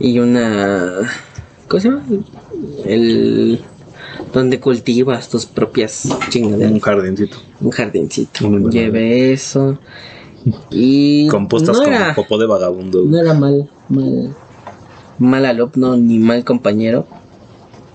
y 0.00 0.18
una... 0.18 1.00
¿Cómo 1.68 1.80
se 1.80 1.88
llama? 1.88 2.04
El... 2.84 3.60
Donde 4.32 4.60
cultivas 4.60 5.28
tus 5.28 5.46
propias 5.46 6.04
Un 6.06 6.18
chingaderas. 6.30 6.82
jardincito. 6.82 7.36
Un 7.60 7.70
jardincito. 7.70 8.48
Muy 8.48 8.58
bueno. 8.60 8.70
Llevé 8.70 9.32
eso. 9.32 9.78
Y... 10.70 11.26
Compostas 11.28 11.76
no 11.76 11.84
con 11.84 11.92
era, 11.92 12.14
popó 12.14 12.38
de 12.38 12.46
vagabundo. 12.46 13.02
no 13.04 13.18
era 13.18 13.34
mal, 13.34 13.68
mal... 13.88 14.34
Mal 15.18 15.44
alumno 15.44 15.96
ni 15.96 16.18
mal 16.20 16.44
compañero. 16.44 17.06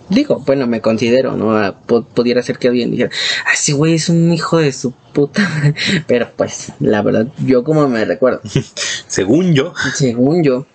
Digo, 0.10 0.44
bueno, 0.46 0.68
me 0.68 0.82
considero, 0.82 1.38
¿no? 1.38 1.56
Ah, 1.58 1.80
pu- 1.88 2.06
pudiera 2.06 2.44
ser 2.44 2.60
que 2.60 2.68
alguien 2.68 2.92
dijera, 2.92 3.10
ah, 3.48 3.52
ese 3.54 3.72
güey 3.74 3.94
es 3.94 4.10
un 4.10 4.32
hijo 4.34 4.58
de 4.58 4.74
su 4.74 4.92
puta. 5.14 5.42
madre". 5.50 5.74
Pero 6.08 6.28
pues, 6.36 6.74
la 6.82 7.02
verdad, 7.02 7.28
yo 7.46 7.64
como 7.64 7.88
me 7.88 8.04
recuerdo, 8.04 8.42
Según 9.08 9.54
yo. 9.54 9.74
según 9.96 10.44
yo. 10.44 10.66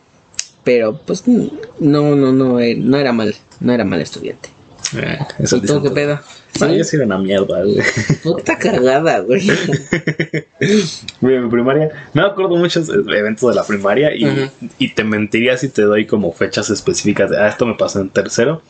Pero 0.65 0.99
pues, 0.99 1.27
no, 1.27 2.17
no, 2.17 2.33
no, 2.33 2.61
eh, 2.61 2.75
no 2.75 2.97
era 2.99 3.13
mal, 3.13 3.35
no 3.61 3.73
era 3.73 3.85
mal 3.85 4.01
estudiante. 4.01 4.51
Eh, 4.97 5.19
eso 5.39 5.57
¿Y 5.57 5.61
tú 5.63 5.83
qué 5.83 5.91
pedo? 5.91 6.21
Ah, 6.61 6.73
yo 6.73 6.83
sí 6.83 6.97
era 6.97 7.05
una 7.05 7.19
mierda, 7.19 7.63
güey. 7.63 7.77
Puta 8.23 8.59
cagada, 8.59 9.21
güey. 9.21 9.43
Mira, 11.21 11.41
mi 11.41 11.51
primaria, 11.51 11.91
no 12.15 12.23
me 12.23 12.29
acuerdo 12.29 12.57
muchos 12.57 12.89
eventos 12.89 13.49
de 13.51 13.55
la 13.55 13.65
primaria 13.65 14.15
y, 14.15 14.27
Ujú. 14.27 14.51
y 14.79 14.93
te 14.93 15.05
mentiría 15.05 15.57
si 15.57 15.69
te 15.69 15.83
doy 15.83 16.07
como 16.07 16.33
fechas 16.33 16.71
específicas 16.71 17.31
de, 17.31 17.39
ah, 17.39 17.49
esto 17.49 17.67
me 17.67 17.75
pasó 17.75 18.01
en 18.01 18.09
tercero, 18.09 18.63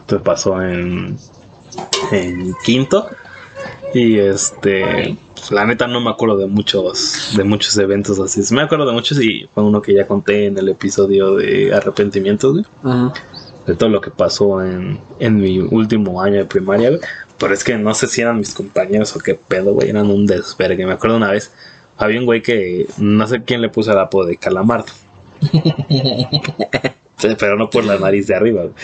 esto 0.00 0.16
me 0.16 0.20
pasó 0.22 0.62
en, 0.62 1.18
en 2.12 2.54
quinto 2.64 3.08
y 3.94 4.18
este, 4.18 5.16
pues, 5.34 5.50
la 5.50 5.64
neta 5.66 5.86
no 5.86 6.00
me 6.00 6.10
acuerdo 6.10 6.36
de 6.36 6.46
muchos, 6.46 7.34
de 7.36 7.44
muchos 7.44 7.76
eventos 7.78 8.18
así, 8.18 8.42
Sí 8.42 8.54
me 8.54 8.62
acuerdo 8.62 8.86
de 8.86 8.92
muchos 8.92 9.20
y 9.20 9.48
fue 9.54 9.62
uno 9.62 9.82
que 9.82 9.94
ya 9.94 10.06
conté 10.06 10.46
en 10.46 10.58
el 10.58 10.68
episodio 10.68 11.36
de 11.36 11.74
arrepentimientos, 11.74 12.52
güey, 12.52 12.64
de 13.66 13.74
todo 13.76 13.88
lo 13.88 14.00
que 14.00 14.10
pasó 14.10 14.64
en, 14.64 15.00
en 15.18 15.36
mi 15.36 15.60
último 15.60 16.20
año 16.20 16.38
de 16.38 16.44
primaria, 16.44 16.90
güey. 16.90 17.00
Pero 17.38 17.54
es 17.54 17.64
que 17.64 17.76
no 17.76 17.92
sé 17.94 18.06
si 18.06 18.20
eran 18.20 18.38
mis 18.38 18.54
compañeros 18.54 19.16
o 19.16 19.18
qué 19.18 19.34
pedo, 19.34 19.72
güey. 19.74 19.90
Eran 19.90 20.08
un 20.10 20.26
desvergue. 20.26 20.86
Me 20.86 20.92
acuerdo 20.92 21.16
una 21.16 21.30
vez, 21.32 21.52
había 21.96 22.20
un 22.20 22.26
güey 22.26 22.40
que 22.40 22.86
no 22.98 23.26
sé 23.26 23.42
quién 23.42 23.60
le 23.60 23.68
puso 23.68 23.90
el 23.92 23.98
apodo 23.98 24.26
de 24.26 24.36
calamardo. 24.36 24.86
Pero 27.20 27.56
no 27.56 27.68
por 27.70 27.84
la 27.84 27.98
nariz 27.98 28.28
de 28.28 28.34
arriba. 28.36 28.62
güey. 28.62 28.74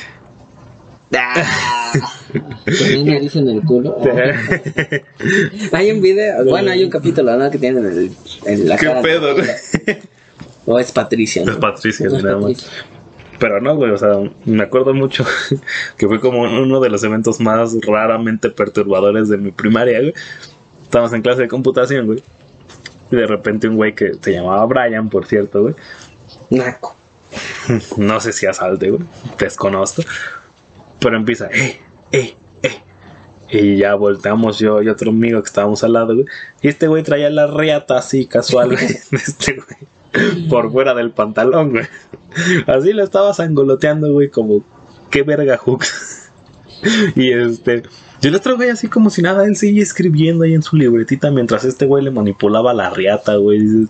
Con 1.92 3.04
nariz 3.06 3.36
en 3.36 3.48
el 3.48 3.62
culo. 3.62 3.96
Hay 5.72 5.90
un 5.90 6.00
video, 6.02 6.44
bueno, 6.44 6.70
hay 6.70 6.84
un 6.84 6.90
capítulo, 6.90 7.36
¿no? 7.36 7.50
Que 7.50 7.58
tienen 7.58 7.84
el, 7.84 8.12
el- 8.46 8.68
la 8.68 8.76
¿Qué 8.76 8.86
cara 8.86 9.02
pedo, 9.02 9.34
güey? 9.34 9.46
O 10.66 10.78
es 10.78 10.92
Patricia. 10.92 11.44
¿no? 11.44 11.52
Es 11.52 11.58
Patricia, 11.58 12.08
No 12.08 12.16
es 12.16 12.24
nada 12.24 12.38
más. 12.38 12.70
Pero 13.38 13.60
no, 13.60 13.76
güey, 13.76 13.90
o 13.92 13.96
sea, 13.98 14.18
me 14.44 14.64
acuerdo 14.64 14.92
mucho 14.94 15.24
que 15.96 16.06
fue 16.08 16.20
como 16.20 16.42
uno 16.42 16.80
de 16.80 16.90
los 16.90 17.02
eventos 17.04 17.40
más 17.40 17.74
raramente 17.86 18.50
perturbadores 18.50 19.28
de 19.28 19.38
mi 19.38 19.50
primaria, 19.52 20.00
güey. 20.00 20.14
Estábamos 20.82 21.12
en 21.12 21.22
clase 21.22 21.42
de 21.42 21.48
computación, 21.48 22.06
güey. 22.06 22.22
Y 23.10 23.16
de 23.16 23.26
repente 23.26 23.68
un 23.68 23.76
güey 23.76 23.94
que 23.94 24.12
se 24.20 24.32
llamaba 24.32 24.64
Brian, 24.66 25.08
por 25.08 25.26
cierto, 25.26 25.62
güey. 25.62 25.74
Naco. 26.50 26.94
No 27.98 28.18
sé 28.20 28.32
si 28.32 28.46
asalte, 28.46 28.90
güey. 28.90 29.02
Desconozco. 29.38 30.02
Pero 31.00 31.16
empieza, 31.16 31.48
eh, 31.52 31.80
eh, 32.12 32.34
eh. 32.62 32.82
Y 33.50 33.76
ya 33.78 33.94
volteamos 33.94 34.58
yo 34.58 34.82
y 34.82 34.88
otro 34.88 35.10
amigo 35.10 35.40
que 35.42 35.46
estábamos 35.46 35.82
al 35.84 35.92
lado, 35.94 36.14
güey. 36.14 36.26
Y 36.62 36.68
este 36.68 36.88
güey 36.88 37.02
traía 37.02 37.30
la 37.30 37.46
riata 37.46 37.98
así, 37.98 38.26
casual, 38.26 38.72
güey. 38.72 38.86
Este 39.12 39.54
güey. 39.54 40.48
Por 40.48 40.72
fuera 40.72 40.94
del 40.94 41.10
pantalón, 41.10 41.70
güey. 41.70 41.84
Así 42.66 42.92
lo 42.92 43.04
estaba 43.04 43.32
sangoloteando, 43.34 44.12
güey, 44.12 44.28
como, 44.28 44.64
qué 45.10 45.22
verga 45.22 45.56
hook. 45.56 45.84
y 47.14 47.32
este. 47.32 47.82
Yo 48.20 48.30
el 48.30 48.34
otro 48.34 48.56
güey 48.56 48.70
así 48.70 48.88
como 48.88 49.10
si 49.10 49.22
nada, 49.22 49.44
él 49.44 49.54
sigue 49.54 49.80
escribiendo 49.80 50.42
ahí 50.42 50.52
en 50.52 50.62
su 50.62 50.76
libretita 50.76 51.30
mientras 51.30 51.64
este 51.64 51.86
güey 51.86 52.02
le 52.02 52.10
manipulaba 52.10 52.74
la 52.74 52.90
riata, 52.90 53.36
güey. 53.36 53.60
Dices, 53.60 53.88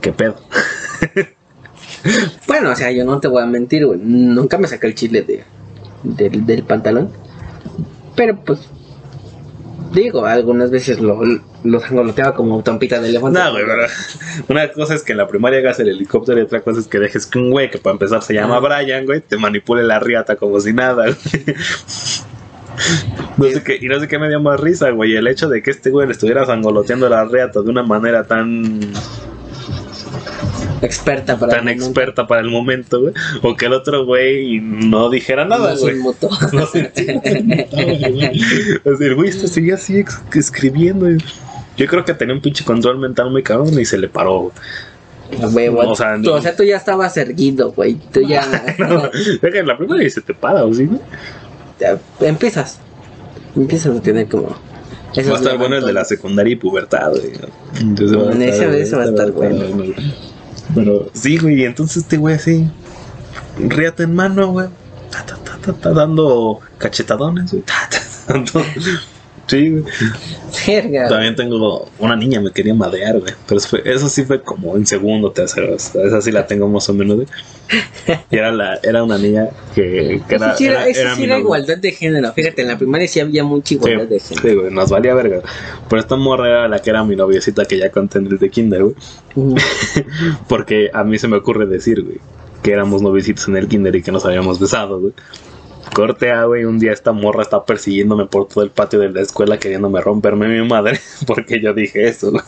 ¿qué 0.00 0.12
pedo? 0.12 0.36
Bueno, 2.46 2.70
o 2.70 2.76
sea, 2.76 2.92
yo 2.92 3.04
no 3.04 3.18
te 3.18 3.26
voy 3.26 3.42
a 3.42 3.46
mentir, 3.46 3.84
güey. 3.84 3.98
Nunca 4.00 4.58
me 4.58 4.68
saqué 4.68 4.86
el 4.86 4.94
chile 4.94 5.22
de, 5.22 5.42
del- 6.02 6.44
del 6.46 6.62
pantalón. 6.64 7.10
Pero 8.14 8.36
pues. 8.44 8.60
Digo, 9.92 10.26
algunas 10.26 10.70
veces 10.70 11.00
lo, 11.00 11.20
lo 11.64 11.80
sangoloteaba 11.80 12.34
como 12.34 12.60
trompita 12.62 13.00
de 13.00 13.08
elefante. 13.10 13.38
No, 13.38 13.52
güey, 13.52 13.64
pero 13.64 13.82
una 14.48 14.72
cosa 14.72 14.94
es 14.94 15.02
que 15.02 15.12
en 15.12 15.18
la 15.18 15.28
primaria 15.28 15.60
hagas 15.60 15.78
el 15.80 15.88
helicóptero 15.88 16.38
y 16.40 16.42
otra 16.42 16.60
cosa 16.60 16.80
es 16.80 16.88
que 16.88 16.98
dejes 16.98 17.24
que 17.26 17.38
un 17.38 17.50
güey 17.50 17.70
que 17.70 17.78
para 17.78 17.92
empezar 17.92 18.22
se 18.22 18.34
llama 18.34 18.56
Ah. 18.56 18.60
Brian, 18.60 19.06
güey, 19.06 19.20
te 19.20 19.36
manipule 19.38 19.84
la 19.84 20.00
riata 20.00 20.36
como 20.36 20.58
si 20.60 20.72
nada, 20.72 21.04
güey. 21.04 21.16
No 23.38 23.44
sé 23.46 23.62
qué, 23.62 23.78
y 23.80 23.86
no 23.88 23.98
sé 24.00 24.06
qué 24.08 24.18
me 24.18 24.28
dio 24.28 24.38
más 24.40 24.60
risa, 24.60 24.90
güey, 24.90 25.14
el 25.16 25.26
hecho 25.28 25.48
de 25.48 25.62
que 25.62 25.70
este 25.70 25.88
güey 25.90 26.06
le 26.06 26.12
estuviera 26.12 26.44
sangoloteando 26.44 27.08
la 27.08 27.24
riata 27.24 27.62
de 27.62 27.70
una 27.70 27.82
manera 27.82 28.24
tan, 28.24 28.80
Experta 30.82 31.38
para. 31.38 31.52
tan 31.54 31.68
el 31.68 31.76
momento. 31.76 31.84
experta 31.86 32.26
para 32.26 32.40
el 32.42 32.50
momento, 32.50 33.00
güey, 33.00 33.14
o 33.42 33.56
que 33.56 33.66
el 33.66 33.72
otro 33.72 34.04
güey 34.04 34.60
no 34.60 35.08
dijera 35.10 35.44
nada, 35.44 35.70
No 35.70 35.76
se 35.76 35.82
güey. 35.82 35.96
No 36.52 36.66
sé. 36.66 36.92
O 38.84 38.96
sea, 38.96 39.06
el 39.06 39.14
güey 39.14 39.30
este 39.30 39.48
seguía 39.48 39.74
así 39.74 40.04
escribiendo. 40.34 41.10
y- 41.10 41.18
Yo 41.76 41.86
creo 41.86 42.04
que 42.04 42.14
tenía 42.14 42.34
un 42.34 42.40
pinche 42.40 42.64
control 42.64 42.98
mental 42.98 43.30
muy 43.30 43.42
cabrón 43.42 43.78
y 43.78 43.84
se 43.84 43.98
le 43.98 44.08
paró. 44.08 44.40
güey. 44.40 44.52
A 45.42 45.48
huevo. 45.48 45.80
O 45.90 45.96
sea, 45.96 46.16
tú, 46.22 46.30
o 46.32 46.40
sea, 46.40 46.54
tú 46.54 46.62
ya 46.62 46.76
estabas 46.76 47.16
erguido, 47.16 47.72
güey. 47.72 47.94
Tú 48.12 48.20
ya. 48.20 48.42
No, 48.78 49.02
la 49.64 49.76
primera 49.78 50.02
y 50.04 50.10
se 50.10 50.20
te 50.20 50.34
para, 50.34 50.64
¿o 50.64 50.72
sí? 50.72 50.86
güey? 50.86 51.00
ya 51.80 51.98
empiezas. 52.20 52.78
Empiezas 53.54 53.96
a 53.96 54.00
tener 54.02 54.28
como. 54.28 54.56
esos 55.14 55.32
Va 55.32 55.36
a 55.36 55.40
estar 55.40 55.58
bueno 55.58 55.76
el 55.76 55.84
de 55.84 55.92
la 55.92 56.04
secundaria 56.04 56.52
y 56.52 56.56
pubertad, 56.56 57.10
güey. 57.10 57.32
Entonces 57.80 58.16
Mm, 58.16 58.42
ese- 58.42 58.80
ese 58.82 58.96
va 58.96 59.02
a 59.02 59.06
estar 59.06 59.32
bueno. 59.32 59.64
Pero 60.76 61.10
sí, 61.14 61.38
güey, 61.38 61.62
y 61.62 61.64
entonces 61.64 62.04
este 62.04 62.16
güey 62.18 62.36
así, 62.36 62.70
riata 63.58 64.04
en 64.04 64.14
mano, 64.14 64.52
güey. 64.52 64.68
Ta, 65.10 65.24
ta, 65.26 65.36
ta, 65.38 65.58
ta, 65.60 65.72
ta, 65.72 65.90
dando 65.92 66.60
cachetadones, 66.78 67.50
güey. 67.50 67.62
Ta, 67.64 67.88
ta, 67.90 67.98
dando- 68.32 68.62
Sí, 69.48 69.70
güey. 69.70 69.84
También 71.08 71.36
tengo 71.36 71.88
una 71.98 72.16
niña, 72.16 72.40
me 72.40 72.50
quería 72.50 72.74
madrear, 72.74 73.18
güey. 73.20 73.32
Pero 73.46 73.58
eso, 73.58 73.68
fue- 73.68 73.82
eso 73.84 74.08
sí 74.08 74.24
fue 74.24 74.42
como 74.42 74.76
en 74.76 74.86
segundo, 74.86 75.30
tercero. 75.32 75.74
o 75.74 75.78
sea, 75.78 76.02
Esa 76.04 76.20
sí 76.20 76.30
la 76.32 76.46
tengo 76.46 76.68
más 76.68 76.88
o 76.88 76.94
menos, 76.94 77.16
güey. 77.16 77.28
Y 78.30 78.36
era, 78.36 78.52
la, 78.52 78.78
era 78.82 79.02
una 79.02 79.18
niña 79.18 79.48
que, 79.74 80.20
que 80.28 80.34
era. 80.36 80.48
eso 80.48 80.56
sí 80.58 80.66
era, 80.66 80.86
era- 80.86 81.00
era 81.00 81.14
sí 81.16 81.24
era 81.24 81.38
igualdad 81.38 81.78
de 81.78 81.92
género. 81.92 82.32
Fíjate, 82.32 82.62
en 82.62 82.68
la 82.68 82.78
primaria 82.78 83.08
sí 83.08 83.20
había 83.20 83.42
mucha 83.44 83.68
Sí, 83.68 83.74
igualdad 83.74 84.06
de 84.06 84.20
género. 84.20 84.48
sí, 84.48 84.54
güey, 84.54 84.70
nos 84.72 84.90
valía 84.90 85.14
verga. 85.14 85.40
Pero 85.88 86.00
esta 86.00 86.16
morra 86.16 86.48
era 86.48 86.68
la 86.68 86.78
que 86.80 86.90
era 86.90 87.02
mi 87.04 87.16
noviecita 87.16 87.64
que 87.64 87.78
ya 87.78 87.90
conté 87.90 88.18
en 88.18 88.26
el 88.26 88.38
de 88.38 88.50
Kinder, 88.50 88.82
güey. 88.84 88.94
Porque 90.48 90.90
a 90.92 91.04
mí 91.04 91.18
se 91.18 91.28
me 91.28 91.36
ocurre 91.36 91.66
decir, 91.66 92.02
güey, 92.02 92.18
que 92.62 92.72
éramos 92.72 93.02
novicitos 93.02 93.46
en 93.48 93.56
el 93.56 93.68
kinder 93.68 93.94
y 93.96 94.02
que 94.02 94.10
nos 94.12 94.24
habíamos 94.24 94.58
besado, 94.58 95.00
güey. 95.00 95.12
Corte 95.94 96.30
A, 96.30 96.44
güey, 96.44 96.64
un 96.64 96.78
día 96.78 96.92
esta 96.92 97.12
morra 97.12 97.42
está 97.42 97.64
persiguiéndome 97.64 98.26
por 98.26 98.48
todo 98.48 98.64
el 98.64 98.70
patio 98.70 98.98
de 98.98 99.10
la 99.10 99.22
escuela 99.22 99.58
queriéndome 99.58 100.00
romperme 100.00 100.48
mi 100.48 100.66
madre 100.66 100.98
porque 101.26 101.60
yo 101.60 101.72
dije 101.72 102.08
eso, 102.08 102.30
güey. 102.30 102.42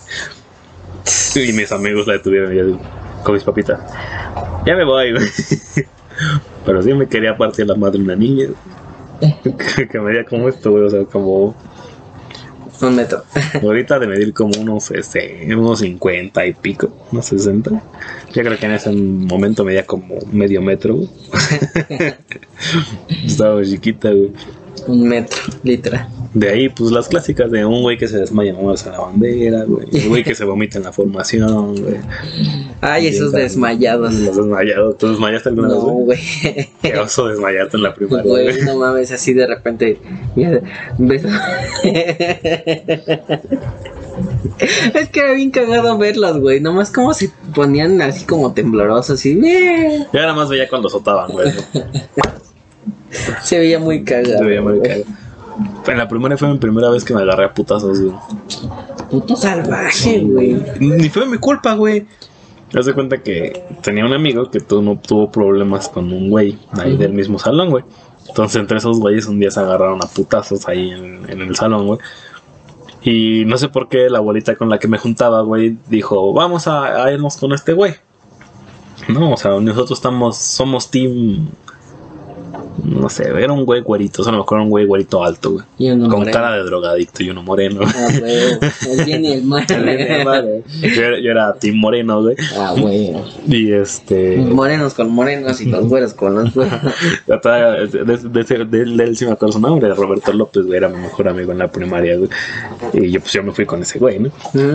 Y 1.37 1.53
mis 1.53 1.73
amigos 1.73 2.07
la 2.07 2.15
detuvieron 2.15 2.73
y 2.75 2.79
con 3.23 3.35
mis 3.35 3.45
papitas, 3.45 3.81
ya 4.67 4.75
me 4.75 4.85
voy, 4.85 5.13
güey. 5.13 5.27
Pero 6.67 6.83
sí 6.83 6.93
me 6.93 7.07
quería 7.07 7.37
partir 7.37 7.67
la 7.67 7.75
madre 7.75 8.01
una 8.01 8.17
niña. 8.17 8.49
que, 9.77 9.89
que 9.89 10.01
medía 10.01 10.25
como 10.25 10.49
esto, 10.49 10.71
güey, 10.71 10.85
o 10.85 10.91
sea, 10.91 11.05
como 11.05 11.55
Un 12.81 12.95
metro. 12.95 13.25
Ahorita 13.63 13.99
de 13.99 14.07
medir 14.07 14.33
como 14.33 14.53
unos, 14.61 14.91
este, 14.91 15.47
unos 15.55 15.81
50 15.81 16.47
y 16.47 16.53
pico, 16.55 16.91
unos 17.11 17.27
60. 17.27 17.71
Yo 17.71 18.43
creo 18.43 18.59
que 18.59 18.67
en 18.67 18.73
ese 18.73 18.93
momento 18.93 19.65
medía 19.65 19.85
como 19.85 20.17
medio 20.31 20.63
metro, 20.63 20.97
güey. 20.97 21.09
Estaba 23.25 23.63
chiquita, 23.65 24.11
güey. 24.11 24.33
Un 24.87 25.09
metro, 25.09 25.39
literal. 25.63 26.09
De 26.35 26.49
ahí, 26.51 26.69
pues 26.69 26.91
las 26.91 27.09
clásicas 27.09 27.51
de 27.51 27.65
un 27.65 27.81
güey 27.83 27.97
que 27.97 28.07
se 28.07 28.19
desmaya 28.19 28.51
en 28.51 28.57
a 28.59 28.91
la 28.91 29.01
bandera, 29.01 29.65
güey. 29.65 29.87
Un 30.05 30.09
güey 30.09 30.23
que 30.25 30.35
se 30.35 30.45
vomita 30.45 30.77
en 30.79 30.85
la 30.85 30.93
formación, 30.93 31.75
güey. 31.83 31.97
Ay, 32.83 33.07
esos 33.07 33.33
desmayados. 33.33 34.13
Los 34.15 34.37
desmayados. 34.37 34.99
¿Tú 34.99 35.09
desmayaste 35.09 35.49
alguna 35.49 35.69
No, 35.69 35.75
vez, 35.77 35.85
güey? 35.85 36.05
güey. 36.05 36.69
Qué 36.83 36.99
oso 36.99 37.29
desmayarte 37.29 37.77
en 37.79 37.83
la 37.83 37.95
primaria, 37.95 38.31
Güey, 38.31 38.63
no 38.63 38.77
mames, 38.77 39.11
así 39.11 39.33
de 39.33 39.47
repente. 39.47 39.99
mira, 40.37 40.61
ves- 40.99 41.25
es 44.95 45.09
que 45.11 45.21
era 45.21 45.33
bien 45.33 45.51
cagado 45.51 45.97
verlos, 45.97 46.39
güey. 46.41 46.61
Nomás 46.61 46.91
como 46.91 47.15
se 47.15 47.31
ponían 47.55 48.01
así 48.03 48.25
como 48.25 48.53
temblorosos 48.53 49.25
eh, 49.27 50.07
Yo 50.13 50.21
nada 50.21 50.35
más 50.35 50.49
veía 50.49 50.69
cuando 50.69 50.89
azotaban, 50.89 51.31
güey. 51.33 51.53
se 53.43 53.59
veía 53.59 53.79
muy 53.79 54.05
cagado. 54.05 54.39
Se 54.39 54.45
veía 54.45 54.61
muy 54.63 54.81
cagado. 54.81 55.05
En 55.87 55.99
la 55.99 56.07
primaria 56.09 56.37
fue 56.37 56.49
mi 56.49 56.59
primera 56.59 56.91
vez 56.91 57.05
que 57.05 57.15
me 57.15 57.23
agarré 57.23 57.47
a 57.47 57.55
putazos, 57.55 58.01
güey. 58.01 58.15
Puto 59.11 59.35
salvaje, 59.37 60.21
güey. 60.21 60.57
Ni 60.81 61.09
fue 61.09 61.27
mi 61.27 61.39
culpa, 61.39 61.75
güey. 61.75 62.07
Haz 62.75 62.87
de 62.87 62.93
cuenta 62.95 63.23
que 63.23 63.65
tenía 63.83 64.05
un 64.05 64.13
amigo 64.13 64.51
que 64.51 64.61
tu- 64.61 64.83
no 64.83 64.99
tuvo 64.99 65.31
problemas 65.31 65.89
con 65.89 66.13
un 66.13 66.29
güey 66.29 66.59
ahí 66.73 66.97
del 66.97 67.13
mismo 67.15 67.39
salón, 67.39 67.71
güey. 67.71 67.85
Entonces, 68.29 68.61
entre 68.61 68.77
esos 68.77 68.99
güeyes, 69.01 69.27
un 69.27 69.41
día 69.41 69.51
se 69.51 69.61
agarraron 69.61 70.03
a 70.03 70.07
putazos 70.07 70.69
ahí 70.69 70.91
en, 70.91 71.29
en 71.31 71.41
el 71.41 71.57
salón, 71.57 71.87
güey. 71.87 71.99
Y 73.03 73.45
no 73.47 73.57
sé 73.57 73.69
por 73.69 73.89
qué 73.89 74.11
la 74.11 74.19
abuelita 74.19 74.55
con 74.57 74.69
la 74.69 74.79
que 74.79 74.87
me 74.89 74.99
juntaba, 74.99 75.41
güey, 75.41 75.79
dijo: 75.89 76.33
Vamos 76.35 76.67
a, 76.69 77.05
a 77.05 77.13
irnos 77.13 77.39
con 77.39 77.53
este 77.53 77.73
güey. 77.73 77.95
No, 79.09 79.33
o 79.33 79.37
sea, 79.39 79.53
nosotros 79.61 79.93
estamos, 79.99 80.37
somos 80.37 80.91
team. 80.91 81.49
No 82.85 83.09
sé, 83.09 83.25
era 83.29 83.53
un 83.53 83.65
güey 83.65 83.81
güerito, 83.83 84.23
o 84.23 84.25
sea, 84.25 84.31
no 84.33 84.39
me 84.39 84.43
acuerdo, 84.43 84.65
un 84.65 84.71
güey 84.71 84.87
güerito 84.87 85.25
alto, 85.25 85.53
güey. 85.53 85.65
Y 85.79 85.91
uno 85.91 86.09
Con 86.09 86.19
moreno. 86.21 86.33
cara 86.33 86.53
de 86.53 86.63
drogadicto 86.63 87.23
y 87.23 87.31
uno 87.31 87.43
moreno. 87.43 87.81
Ah, 87.85 88.09
güey. 88.19 88.37
El 88.99 89.05
bien 89.05 89.25
y 89.25 89.33
el 89.33 89.43
mal. 89.45 89.67
yo, 89.67 91.03
era, 91.03 91.21
yo 91.21 91.31
era 91.31 91.55
Team 91.55 91.77
Moreno, 91.77 92.23
güey. 92.23 92.37
Ah, 92.57 92.75
güey. 92.79 93.13
Y 93.47 93.73
este. 93.73 94.37
Morenos 94.39 94.95
con 94.95 95.11
morenos 95.11 95.61
y 95.61 95.67
los 95.67 95.87
güeros 95.87 96.15
con 96.15 96.35
los 96.35 96.55
güeros. 96.55 96.81
De, 97.27 98.05
de, 98.05 98.17
de 98.45 98.65
de 98.65 99.05
él 99.05 99.17
sí 99.17 99.25
me 99.27 99.33
acuerdo 99.33 99.53
su 99.53 99.61
nombre, 99.61 99.93
Roberto 99.95 100.33
López, 100.33 100.65
güey, 100.67 100.77
era 100.79 100.89
mi 100.89 100.99
mejor 100.99 101.29
amigo 101.29 101.53
en 101.53 101.59
la 101.59 101.69
primaria, 101.69 102.17
güey. 102.17 102.29
Y 102.93 103.11
yo, 103.11 103.21
pues 103.21 103.33
yo 103.33 103.43
me 103.43 103.53
fui 103.53 103.67
con 103.67 103.83
ese 103.83 103.99
güey, 103.99 104.19
¿no? 104.19 104.31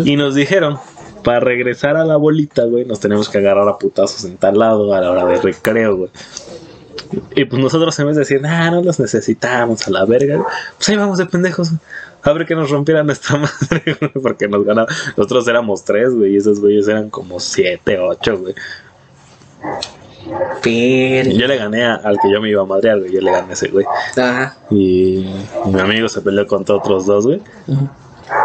Y 0.06 0.16
nos 0.16 0.36
dijeron, 0.36 0.78
para 1.24 1.40
regresar 1.40 1.96
a 1.98 2.06
la 2.06 2.16
bolita, 2.18 2.64
güey, 2.66 2.86
nos 2.86 3.00
tenemos 3.00 3.30
que 3.30 3.38
agarrar 3.40 3.68
a 3.68 3.78
putazos 3.78 4.26
en 4.26 4.38
tal 4.38 4.58
lado 4.60 4.94
a 4.94 5.02
la 5.02 5.12
hora 5.12 5.26
de 5.26 5.42
recreo, 5.42 5.98
güey. 5.98 6.10
Y 7.36 7.46
pues 7.46 7.62
nosotros 7.62 7.98
en 8.00 8.08
vez 8.08 8.16
de 8.16 8.22
decir, 8.22 8.42
ah, 8.46 8.70
no 8.72 8.82
los 8.82 9.00
necesitamos 9.00 9.88
a 9.88 9.92
la 9.92 10.06
verga, 10.06 10.44
pues 10.78 10.90
ahí 10.90 10.98
vamos 10.98 11.18
de 11.18 11.26
pendejos. 11.26 11.70
A 12.24 12.32
ver 12.32 12.46
que 12.46 12.56
nos 12.56 12.70
rompiera 12.70 13.04
nuestra 13.04 13.38
madre, 13.40 13.98
güey, 14.00 14.12
porque 14.22 14.48
nos 14.48 14.64
ganaba. 14.64 14.88
Nosotros 15.18 15.48
éramos 15.48 15.84
tres, 15.84 16.14
güey, 16.14 16.34
y 16.34 16.38
esos 16.38 16.60
güeyes 16.62 16.88
eran 16.88 17.10
como 17.10 17.40
siete, 17.40 18.00
ocho, 18.00 18.38
güey. 18.38 18.56
Pero. 20.62 21.30
yo 21.32 21.48
le 21.48 21.58
gané 21.58 21.84
a- 21.86 21.96
al 21.96 22.18
que 22.22 22.32
yo 22.32 22.40
me 22.40 22.50
iba 22.50 22.62
a 22.62 22.66
madrear, 22.66 23.00
güey, 23.00 23.12
yo 23.12 23.20
le 23.22 23.32
gané 23.32 23.50
a 23.50 23.54
ese 23.54 23.68
güey. 23.68 23.86
Ajá. 24.16 24.56
Y 24.72 25.30
mi 25.66 25.80
amigo 25.80 26.08
se 26.08 26.22
peleó 26.22 26.48
contra 26.48 26.76
otros 26.76 27.06
dos, 27.06 27.26
güey. 27.26 27.42
Ujú. 27.68 27.90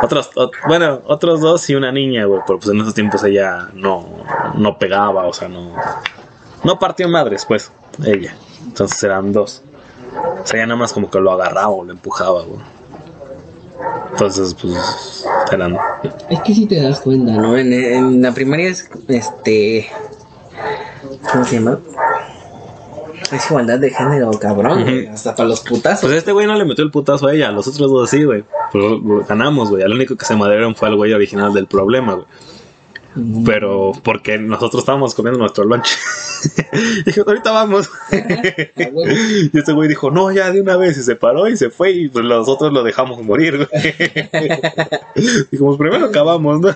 Otros, 0.02 0.30
ot- 0.34 0.50
bueno, 0.66 1.00
otros 1.06 1.40
dos 1.40 1.68
y 1.70 1.76
una 1.76 1.92
niña, 1.92 2.24
güey, 2.24 2.40
pero 2.46 2.58
pues 2.58 2.70
en 2.74 2.80
esos 2.80 2.94
tiempos 2.94 3.22
ella 3.24 3.68
no, 3.74 4.24
no 4.56 4.76
pegaba, 4.78 5.26
o 5.26 5.32
sea, 5.32 5.48
no, 5.48 5.72
no 6.64 6.78
partió 6.80 7.08
madres, 7.08 7.44
pues, 7.46 7.70
ella. 8.04 8.36
Entonces 8.66 9.02
eran 9.02 9.32
dos. 9.32 9.62
O 10.42 10.46
sea, 10.46 10.58
ella 10.58 10.66
nada 10.66 10.80
más 10.80 10.92
como 10.92 11.10
que 11.10 11.20
lo 11.20 11.32
agarraba 11.32 11.68
o 11.68 11.84
lo 11.84 11.92
empujaba, 11.92 12.42
güey. 12.42 12.60
Entonces, 14.12 14.54
pues, 14.54 15.26
eran... 15.52 15.78
Es 16.28 16.40
que 16.40 16.54
si 16.54 16.66
te 16.66 16.82
das 16.82 17.00
cuenta, 17.00 17.32
¿no? 17.32 17.56
En, 17.56 17.72
en 17.72 18.22
la 18.22 18.32
primaria 18.32 18.68
es, 18.68 18.90
este... 19.06 19.88
¿Cómo 21.30 21.44
se 21.44 21.56
llama? 21.56 21.78
Es 23.32 23.50
igualdad 23.50 23.78
de 23.78 23.90
género, 23.90 24.30
cabrón. 24.32 24.84
Hasta 25.12 25.36
para 25.36 25.48
los 25.48 25.60
putazos. 25.60 26.00
Pues 26.00 26.14
este 26.14 26.32
güey 26.32 26.46
no 26.46 26.54
le 26.54 26.64
metió 26.64 26.82
el 26.82 26.90
putazo 26.90 27.26
a 27.26 27.34
ella, 27.34 27.48
a 27.48 27.52
los 27.52 27.66
otros 27.68 27.90
dos 27.90 28.10
sí, 28.10 28.24
güey. 28.24 28.44
Pero 28.72 29.00
ganamos, 29.28 29.70
güey. 29.70 29.82
Al 29.82 29.92
único 29.92 30.16
que 30.16 30.24
se 30.24 30.34
madrearon 30.34 30.74
fue 30.74 30.88
el 30.88 30.96
güey 30.96 31.12
original 31.12 31.52
del 31.52 31.66
problema, 31.66 32.14
güey. 32.14 32.26
Mm. 33.14 33.44
Pero 33.44 33.92
porque 34.02 34.38
nosotros 34.38 34.82
estábamos 34.82 35.14
comiendo 35.14 35.38
nuestro 35.38 35.64
lunch. 35.64 35.88
Dije, 37.06 37.22
ahorita 37.26 37.50
vamos. 37.50 37.90
Y 39.52 39.58
este 39.58 39.72
güey 39.72 39.88
dijo, 39.88 40.10
no, 40.10 40.30
ya 40.30 40.50
de 40.50 40.60
una 40.60 40.76
vez. 40.76 40.98
Y 40.98 41.02
se 41.02 41.16
paró 41.16 41.48
y 41.48 41.56
se 41.56 41.70
fue. 41.70 41.90
Y 41.92 42.08
pues 42.08 42.24
nosotros 42.24 42.72
lo 42.72 42.82
dejamos 42.82 43.22
morir. 43.22 43.68
Dijimos, 45.50 45.76
primero 45.76 46.06
acabamos, 46.06 46.60
¿no? 46.60 46.74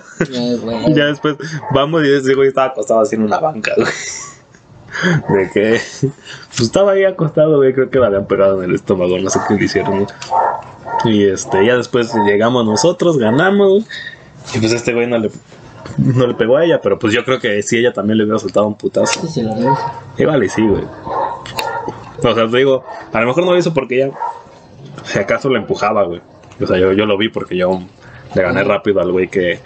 Y 0.87 0.93
ya 0.93 1.05
después 1.05 1.35
vamos 1.73 2.03
y 2.03 2.13
ese 2.13 2.33
güey 2.33 2.49
estaba 2.49 2.67
acostado 2.67 3.01
así 3.01 3.15
en 3.15 3.23
una 3.23 3.39
banca, 3.39 3.73
güey. 3.75 3.87
De 5.29 5.49
que 5.51 5.81
pues 6.49 6.61
estaba 6.61 6.91
ahí 6.91 7.03
acostado, 7.03 7.57
güey. 7.57 7.73
Creo 7.73 7.89
que 7.89 7.99
le 7.99 8.05
habían 8.05 8.27
pegado 8.27 8.63
en 8.63 8.69
el 8.69 8.75
estómago, 8.75 9.17
no 9.19 9.29
sé 9.29 9.39
qué 9.47 9.55
le 9.55 9.65
hicieron. 9.65 10.07
Y 11.05 11.25
este, 11.25 11.65
ya 11.65 11.77
después 11.77 12.13
llegamos 12.25 12.65
nosotros, 12.65 13.17
ganamos. 13.17 13.85
Y 14.53 14.59
pues 14.59 14.73
este 14.73 14.93
güey 14.93 15.07
no 15.07 15.17
le, 15.17 15.31
no 15.97 16.27
le 16.27 16.33
pegó 16.33 16.57
a 16.57 16.65
ella, 16.65 16.79
pero 16.81 16.97
pues 16.97 17.13
yo 17.13 17.23
creo 17.23 17.39
que 17.39 17.61
si 17.61 17.77
ella 17.77 17.93
también 17.93 18.17
le 18.17 18.23
hubiera 18.23 18.39
soltado 18.39 18.67
un 18.67 18.75
putazo. 18.75 19.21
Sí, 19.21 19.27
se 19.27 19.43
lo 19.43 20.43
y 20.43 20.49
sí, 20.49 20.65
güey. 20.65 20.83
O 22.17 22.33
sea, 22.33 22.49
te 22.49 22.57
digo, 22.57 22.83
a 23.11 23.21
lo 23.21 23.27
mejor 23.27 23.45
no 23.45 23.51
lo 23.51 23.57
hizo 23.57 23.73
porque 23.73 24.03
ella, 24.03 24.13
si 25.03 25.19
acaso 25.19 25.49
la 25.49 25.59
empujaba, 25.59 26.03
güey. 26.03 26.21
O 26.61 26.67
sea, 26.67 26.77
yo, 26.77 26.93
yo 26.93 27.05
lo 27.05 27.17
vi 27.17 27.29
porque 27.29 27.57
yo 27.57 27.81
le 28.33 28.41
gané 28.41 28.63
rápido 28.63 29.01
al 29.01 29.11
güey 29.11 29.27
que, 29.27 29.59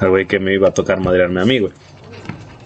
al 0.00 0.10
güey 0.10 0.26
que 0.26 0.38
me 0.38 0.54
iba 0.54 0.68
a 0.68 0.74
tocar 0.74 1.00
madrearme 1.00 1.40
a 1.40 1.44
mí, 1.44 1.60
güey. 1.60 1.72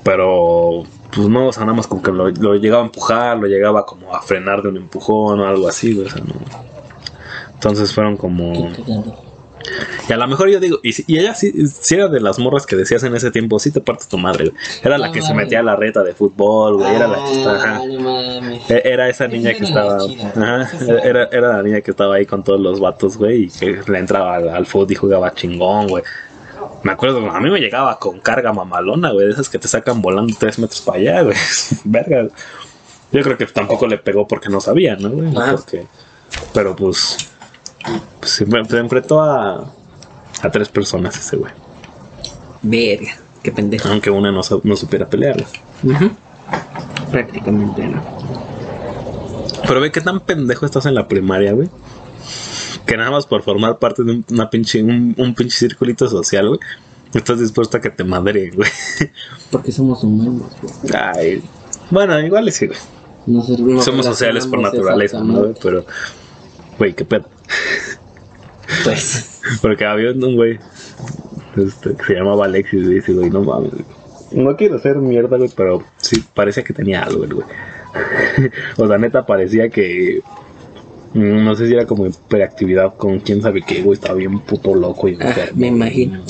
Pero, 0.02 0.84
pues 1.14 1.28
no, 1.28 1.48
o 1.48 1.52
sea, 1.52 1.64
nada 1.64 1.76
más 1.76 1.86
como 1.86 2.02
que 2.02 2.10
lo, 2.10 2.28
lo 2.30 2.54
llegaba 2.56 2.82
a 2.82 2.86
empujar, 2.86 3.38
lo 3.38 3.46
llegaba 3.46 3.84
como 3.84 4.14
a 4.14 4.22
frenar 4.22 4.62
de 4.62 4.70
un 4.70 4.78
empujón 4.78 5.40
o 5.40 5.46
algo 5.46 5.68
así, 5.68 5.94
güey. 5.94 6.06
O 6.06 6.10
sea, 6.10 6.22
no. 6.22 6.34
Entonces 7.54 7.94
fueron 7.94 8.16
como... 8.16 8.70
Y 10.08 10.12
a 10.12 10.16
lo 10.16 10.26
mejor 10.26 10.48
yo 10.50 10.60
digo, 10.60 10.78
y, 10.82 10.92
si- 10.92 11.04
y 11.06 11.18
ella 11.18 11.34
sí, 11.34 11.52
sí 11.66 11.94
era 11.94 12.08
de 12.08 12.20
las 12.20 12.38
morras 12.38 12.66
que 12.66 12.76
decías 12.76 13.02
en 13.04 13.14
ese 13.16 13.30
tiempo, 13.30 13.58
sí 13.58 13.70
te 13.70 13.80
partes 13.80 14.08
tu 14.08 14.18
madre, 14.18 14.46
güey. 14.50 14.56
Era 14.82 14.98
la 14.98 15.12
que 15.12 15.22
se 15.22 15.32
metía 15.34 15.60
a 15.60 15.62
la 15.62 15.76
reta 15.76 16.02
de 16.02 16.14
fútbol, 16.14 16.78
güey. 16.78 16.94
Era 16.94 17.08
la 17.08 17.24
que 17.24 17.32
estaba... 17.38 17.80
E- 18.68 18.82
Era 18.84 19.08
esa 19.08 19.26
niña 19.28 19.50
era 19.50 19.58
que 19.58 19.64
estaba. 19.64 19.98
Ajá, 20.04 20.70
era- 21.04 21.28
era, 21.32 21.56
la 21.56 21.62
niña 21.62 21.80
que 21.80 21.90
estaba 21.92 22.14
ahí 22.16 22.26
con 22.26 22.42
todos 22.42 22.60
los 22.60 22.80
vatos, 22.80 23.16
güey, 23.16 23.44
y 23.44 23.48
que 23.50 23.80
le 23.86 23.98
entraba 23.98 24.36
al, 24.36 24.48
al 24.48 24.66
fútbol 24.66 24.92
y 24.92 24.94
jugaba 24.94 25.32
chingón, 25.34 25.88
güey. 25.88 26.02
Me 26.84 26.92
acuerdo, 26.92 27.18
a 27.30 27.40
mí 27.40 27.50
me 27.50 27.60
llegaba 27.60 27.98
con 27.98 28.18
carga 28.20 28.52
mamalona, 28.52 29.10
güey, 29.12 29.26
de 29.26 29.32
esas 29.32 29.48
que 29.48 29.58
te 29.58 29.68
sacan 29.68 30.02
volando 30.02 30.34
tres 30.38 30.58
metros 30.58 30.80
para 30.80 30.98
allá, 30.98 31.22
güey. 31.24 31.36
Verga. 31.84 32.28
Yo 33.12 33.20
creo 33.22 33.36
que 33.36 33.46
tampoco 33.46 33.86
le 33.86 33.98
pegó 33.98 34.26
porque 34.26 34.48
no 34.48 34.60
sabía, 34.60 34.96
¿no, 34.96 35.10
güey? 35.10 35.32
Porque- 35.52 35.86
pero 36.54 36.74
pues. 36.74 37.16
Pues 38.20 38.30
se, 38.32 38.46
se 38.46 38.78
enfrentó 38.78 39.20
a, 39.22 39.72
a 40.42 40.50
tres 40.50 40.68
personas 40.68 41.16
ese 41.18 41.36
güey. 41.36 41.52
Verga. 42.62 43.12
Qué 43.42 43.50
pendejo. 43.52 43.88
Aunque 43.88 44.10
una 44.10 44.30
no, 44.30 44.40
no 44.62 44.76
supiera 44.76 45.08
pelear, 45.08 45.44
güey. 45.82 45.94
Ujú. 45.96 46.10
Prácticamente 47.10 47.86
no. 47.86 48.02
Pero 49.66 49.80
ve 49.80 49.90
qué 49.90 50.00
tan 50.00 50.20
pendejo 50.20 50.64
estás 50.66 50.86
en 50.86 50.94
la 50.94 51.08
primaria, 51.08 51.52
güey. 51.52 51.68
que 52.86 52.96
nada 52.96 53.10
más 53.10 53.26
por 53.26 53.42
formar 53.42 53.78
parte 53.78 54.02
de 54.04 54.12
un- 54.12 54.24
una 54.30 54.50
pinche, 54.50 54.82
un, 54.82 55.14
un 55.16 55.34
pinche 55.34 55.56
circulito 55.56 56.08
social, 56.08 56.48
güey, 56.48 56.60
estás 57.14 57.38
dispuesto 57.40 57.76
a 57.76 57.80
que 57.80 57.90
te 57.90 58.04
madre, 58.04 58.50
güey. 58.50 58.70
Porque 59.50 59.72
somos 59.72 60.02
humanos, 60.04 60.50
güey. 60.60 60.94
Ay, 61.16 61.42
bueno, 61.90 62.18
igual 62.20 62.50
sí, 62.52 62.66
güey. 62.66 62.78
Somos 63.82 64.04
sociales 64.06 64.46
por 64.46 64.60
naturaleza, 64.60 65.20
¿no? 65.20 65.40
güey? 65.40 65.54
Pero, 65.62 65.84
güey, 66.78 66.94
qué 66.94 67.04
pedo. 67.04 67.28
Pues, 68.84 69.40
Porque 69.60 69.84
había 69.84 70.12
un 70.12 70.36
güey 70.36 70.58
este, 71.56 71.94
que 71.94 72.04
se 72.04 72.14
llamaba 72.14 72.46
Alexis, 72.46 72.88
y 72.88 72.96
ese 72.98 73.12
güey, 73.12 73.30
no 73.30 73.42
mames. 73.42 73.72
No 74.32 74.56
quiero 74.56 74.76
hacer 74.76 74.96
mierda, 74.96 75.36
güey, 75.36 75.50
pero 75.54 75.82
sí 75.98 76.24
parecía 76.34 76.64
que 76.64 76.72
tenía 76.72 77.02
algo, 77.02 77.24
el 77.24 77.34
güey. 77.34 77.46
o 78.78 78.86
sea, 78.88 78.96
neta, 78.98 79.26
parecía 79.26 79.68
que. 79.68 80.22
mm, 81.12 81.44
No 81.44 81.54
sé 81.54 81.66
si 81.66 81.74
era 81.74 81.86
como 81.86 82.06
hiperactividad 82.06 82.94
con 82.96 83.20
quién 83.20 83.42
sabe 83.42 83.62
qué, 83.62 83.82
güey. 83.82 83.94
Estaba 83.98 84.14
bien 84.14 84.40
puto 84.40 84.74
loco 84.74 85.08
y 85.08 85.18
ah, 85.20 85.34
me 85.54 85.66
imagino. 85.66 86.22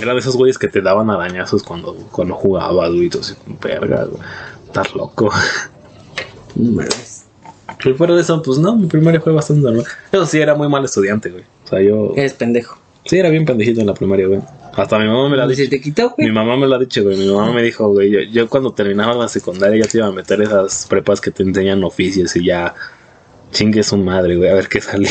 Era 0.00 0.14
de 0.14 0.20
esos 0.20 0.36
güeyes 0.36 0.58
que 0.58 0.68
te 0.68 0.80
daban 0.80 1.10
arañazos 1.10 1.62
cuando, 1.62 1.94
cuando 2.12 2.34
jugabas, 2.34 2.88
güey. 2.90 3.06
y 3.06 3.10
tú 3.10 3.18
así, 3.20 3.34
verga, 3.60 4.04
güey. 4.04 4.22
Estás 4.66 4.94
loco. 4.94 5.30
No 6.56 6.72
mames. 6.72 7.17
Y 7.84 7.92
fuera 7.94 8.14
de 8.14 8.22
eso, 8.22 8.42
pues 8.42 8.58
no, 8.58 8.76
mi 8.76 8.86
primaria 8.86 9.20
fue 9.20 9.32
bastante 9.32 9.62
normal. 9.62 9.84
Eso 10.12 10.26
sí, 10.26 10.40
era 10.40 10.54
muy 10.54 10.68
mal 10.68 10.84
estudiante, 10.84 11.30
güey. 11.30 11.44
O 11.64 11.68
sea, 11.68 11.80
yo. 11.80 12.12
Eres 12.16 12.34
pendejo. 12.34 12.78
Sí, 13.04 13.18
era 13.18 13.30
bien 13.30 13.44
pendejito 13.44 13.80
en 13.80 13.86
la 13.86 13.94
primaria, 13.94 14.26
güey. 14.26 14.40
Hasta 14.74 14.98
mi 14.98 15.06
mamá 15.06 15.28
me 15.28 15.36
la 15.36 15.44
ha 15.44 15.52
¿Y 15.52 15.54
se 15.56 15.62
dicho. 15.62 15.70
te 15.70 15.80
quitó, 15.80 16.14
Mi 16.18 16.24
güey? 16.24 16.32
mamá 16.32 16.56
me 16.56 16.66
lo 16.66 16.74
ha 16.74 16.78
dicho, 16.78 17.02
güey. 17.02 17.16
Mi 17.16 17.26
mamá 17.26 17.52
me 17.52 17.62
dijo, 17.62 17.88
güey, 17.90 18.10
yo, 18.10 18.20
yo 18.30 18.48
cuando 18.48 18.72
terminaba 18.72 19.14
la 19.14 19.28
secundaria 19.28 19.82
ya 19.84 19.90
te 19.90 19.98
iba 19.98 20.06
a 20.06 20.12
meter 20.12 20.40
esas 20.42 20.86
prepas 20.88 21.20
que 21.20 21.30
te 21.30 21.42
enseñan 21.42 21.82
oficios 21.84 22.36
y 22.36 22.44
ya 22.44 22.74
chingue 23.50 23.82
su 23.82 23.96
madre, 23.96 24.36
güey, 24.36 24.50
a 24.50 24.54
ver 24.54 24.68
qué 24.68 24.80
salía. 24.80 25.10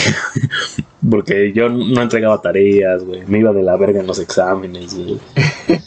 Porque 1.09 1.51
yo 1.53 1.69
no 1.69 2.01
entregaba 2.01 2.41
tareas, 2.41 3.03
güey. 3.03 3.23
Me 3.27 3.39
iba 3.39 3.51
de 3.51 3.63
la 3.63 3.75
verga 3.77 3.99
en 3.99 4.07
los 4.07 4.19
exámenes, 4.19 4.95
güey. 4.95 5.17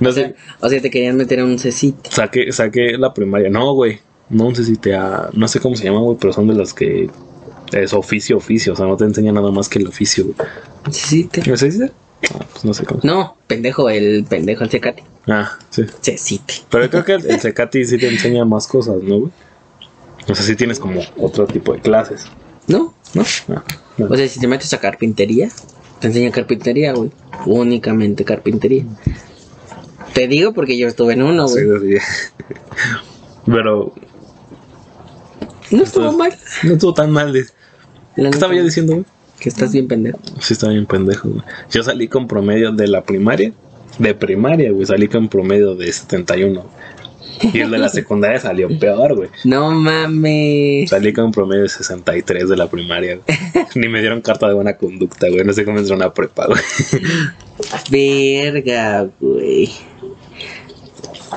No 0.00 0.10
O 0.10 0.12
sea, 0.12 0.28
sé, 0.28 0.34
o 0.60 0.68
sea, 0.68 0.80
te 0.82 0.90
querían 0.90 1.16
meter 1.16 1.40
a 1.40 1.44
un 1.44 1.58
cecito. 1.58 2.10
saqué, 2.10 2.52
saqué 2.52 2.96
la 2.98 3.12
primaria. 3.14 3.48
No, 3.50 3.72
güey. 3.74 3.98
No 4.32 4.52
sé 4.54 4.64
si 4.64 4.76
te 4.76 4.94
ha... 4.96 5.30
No 5.34 5.46
sé 5.46 5.60
cómo 5.60 5.76
se 5.76 5.84
llama, 5.84 6.00
güey, 6.00 6.16
pero 6.20 6.32
son 6.32 6.48
de 6.48 6.54
las 6.54 6.74
que... 6.74 7.08
Es 7.72 7.92
oficio, 7.94 8.36
oficio. 8.36 8.72
O 8.72 8.76
sea, 8.76 8.86
no 8.86 8.96
te 8.96 9.04
enseña 9.04 9.32
nada 9.32 9.50
más 9.50 9.68
que 9.68 9.78
el 9.78 9.86
oficio, 9.86 10.24
güey. 10.24 10.36
Cecito. 10.90 11.40
¿No 11.46 11.56
se 11.56 11.66
dice? 11.66 11.92
Ah, 12.34 12.44
pues 12.52 12.64
no 12.64 12.74
sé 12.74 12.84
cómo. 12.84 13.00
No, 13.02 13.36
pendejo, 13.46 13.88
el 13.88 14.24
pendejo, 14.28 14.64
el 14.64 14.70
cecate. 14.70 15.04
Ah, 15.26 15.52
sí. 15.70 15.84
Cecite. 16.02 16.54
Pero 16.70 16.90
creo 16.90 17.04
que 17.04 17.12
el, 17.14 17.30
el 17.30 17.40
Cecati 17.40 17.84
sí 17.84 17.96
te 17.98 18.08
enseña 18.08 18.44
más 18.44 18.66
cosas, 18.66 18.96
¿no, 19.02 19.20
güey? 19.20 19.32
O 20.28 20.34
sea, 20.34 20.44
sí 20.44 20.54
tienes 20.56 20.78
como 20.78 21.00
otro 21.18 21.46
tipo 21.46 21.72
de 21.72 21.80
clases, 21.80 22.26
¿No? 22.68 22.94
¿no? 23.14 23.22
Ah, 23.48 23.62
no. 23.98 24.06
O 24.06 24.16
sea, 24.16 24.28
si 24.28 24.38
te 24.38 24.46
metes 24.46 24.72
a 24.74 24.78
carpintería, 24.78 25.48
te 26.00 26.08
enseña 26.08 26.30
carpintería, 26.30 26.92
güey. 26.92 27.10
Únicamente 27.46 28.24
carpintería. 28.24 28.84
Te 30.14 30.28
digo 30.28 30.52
porque 30.52 30.76
yo 30.76 30.88
estuve 30.88 31.14
en 31.14 31.22
uno, 31.22 31.48
Sí, 31.48 31.64
güey. 31.64 31.98
sí. 31.98 32.06
Pero 33.46 33.92
No 35.72 35.82
estuvo 35.82 36.12
mal. 36.12 36.32
no 36.62 36.72
estuvo 36.74 36.94
tan 36.94 37.10
mal. 37.10 37.32
de- 37.32 37.46
¿Qué 38.16 38.28
estaba 38.28 38.54
yo 38.54 38.62
diciendo, 38.64 38.92
güey? 38.94 39.04
Que 39.40 39.48
estás 39.48 39.72
bien 39.72 39.88
pendejo. 39.88 40.18
Sí, 40.40 40.52
estaba 40.52 40.72
bien 40.72 40.86
pendejo, 40.86 41.28
güey. 41.28 41.42
Yo 41.70 41.82
salí 41.82 42.06
con 42.08 42.28
promedio 42.28 42.70
de 42.72 42.86
la 42.88 43.02
primaria. 43.02 43.52
De 43.98 44.14
primaria, 44.14 44.70
güey. 44.70 44.86
Salí 44.86 45.08
con 45.08 45.28
promedio 45.28 45.74
de 45.74 45.92
71. 45.92 46.64
Y 47.52 47.58
el 47.60 47.70
de 47.72 47.78
la 47.78 47.88
secundaria 47.90 48.38
salió 48.38 48.68
peor, 48.78 49.16
güey. 49.16 49.28
No 49.44 49.72
mames. 49.72 50.90
Salí 50.90 51.12
con 51.12 51.32
promedio 51.32 51.62
de 51.62 51.68
63 51.70 52.48
de 52.48 52.56
la 52.56 52.68
primaria, 52.70 53.16
güey. 53.16 53.38
Ni 53.74 53.88
me 53.88 54.00
dieron 54.00 54.20
carta 54.20 54.46
de 54.46 54.54
buena 54.54 54.76
conducta, 54.76 55.28
güey. 55.28 55.42
No 55.44 55.52
sé 55.52 55.64
cómo 55.64 55.78
entró 55.78 55.96
una 55.96 56.12
prepa, 56.12 56.46
güey. 56.46 56.60
Verga, 57.90 59.08
güey. 59.20 59.70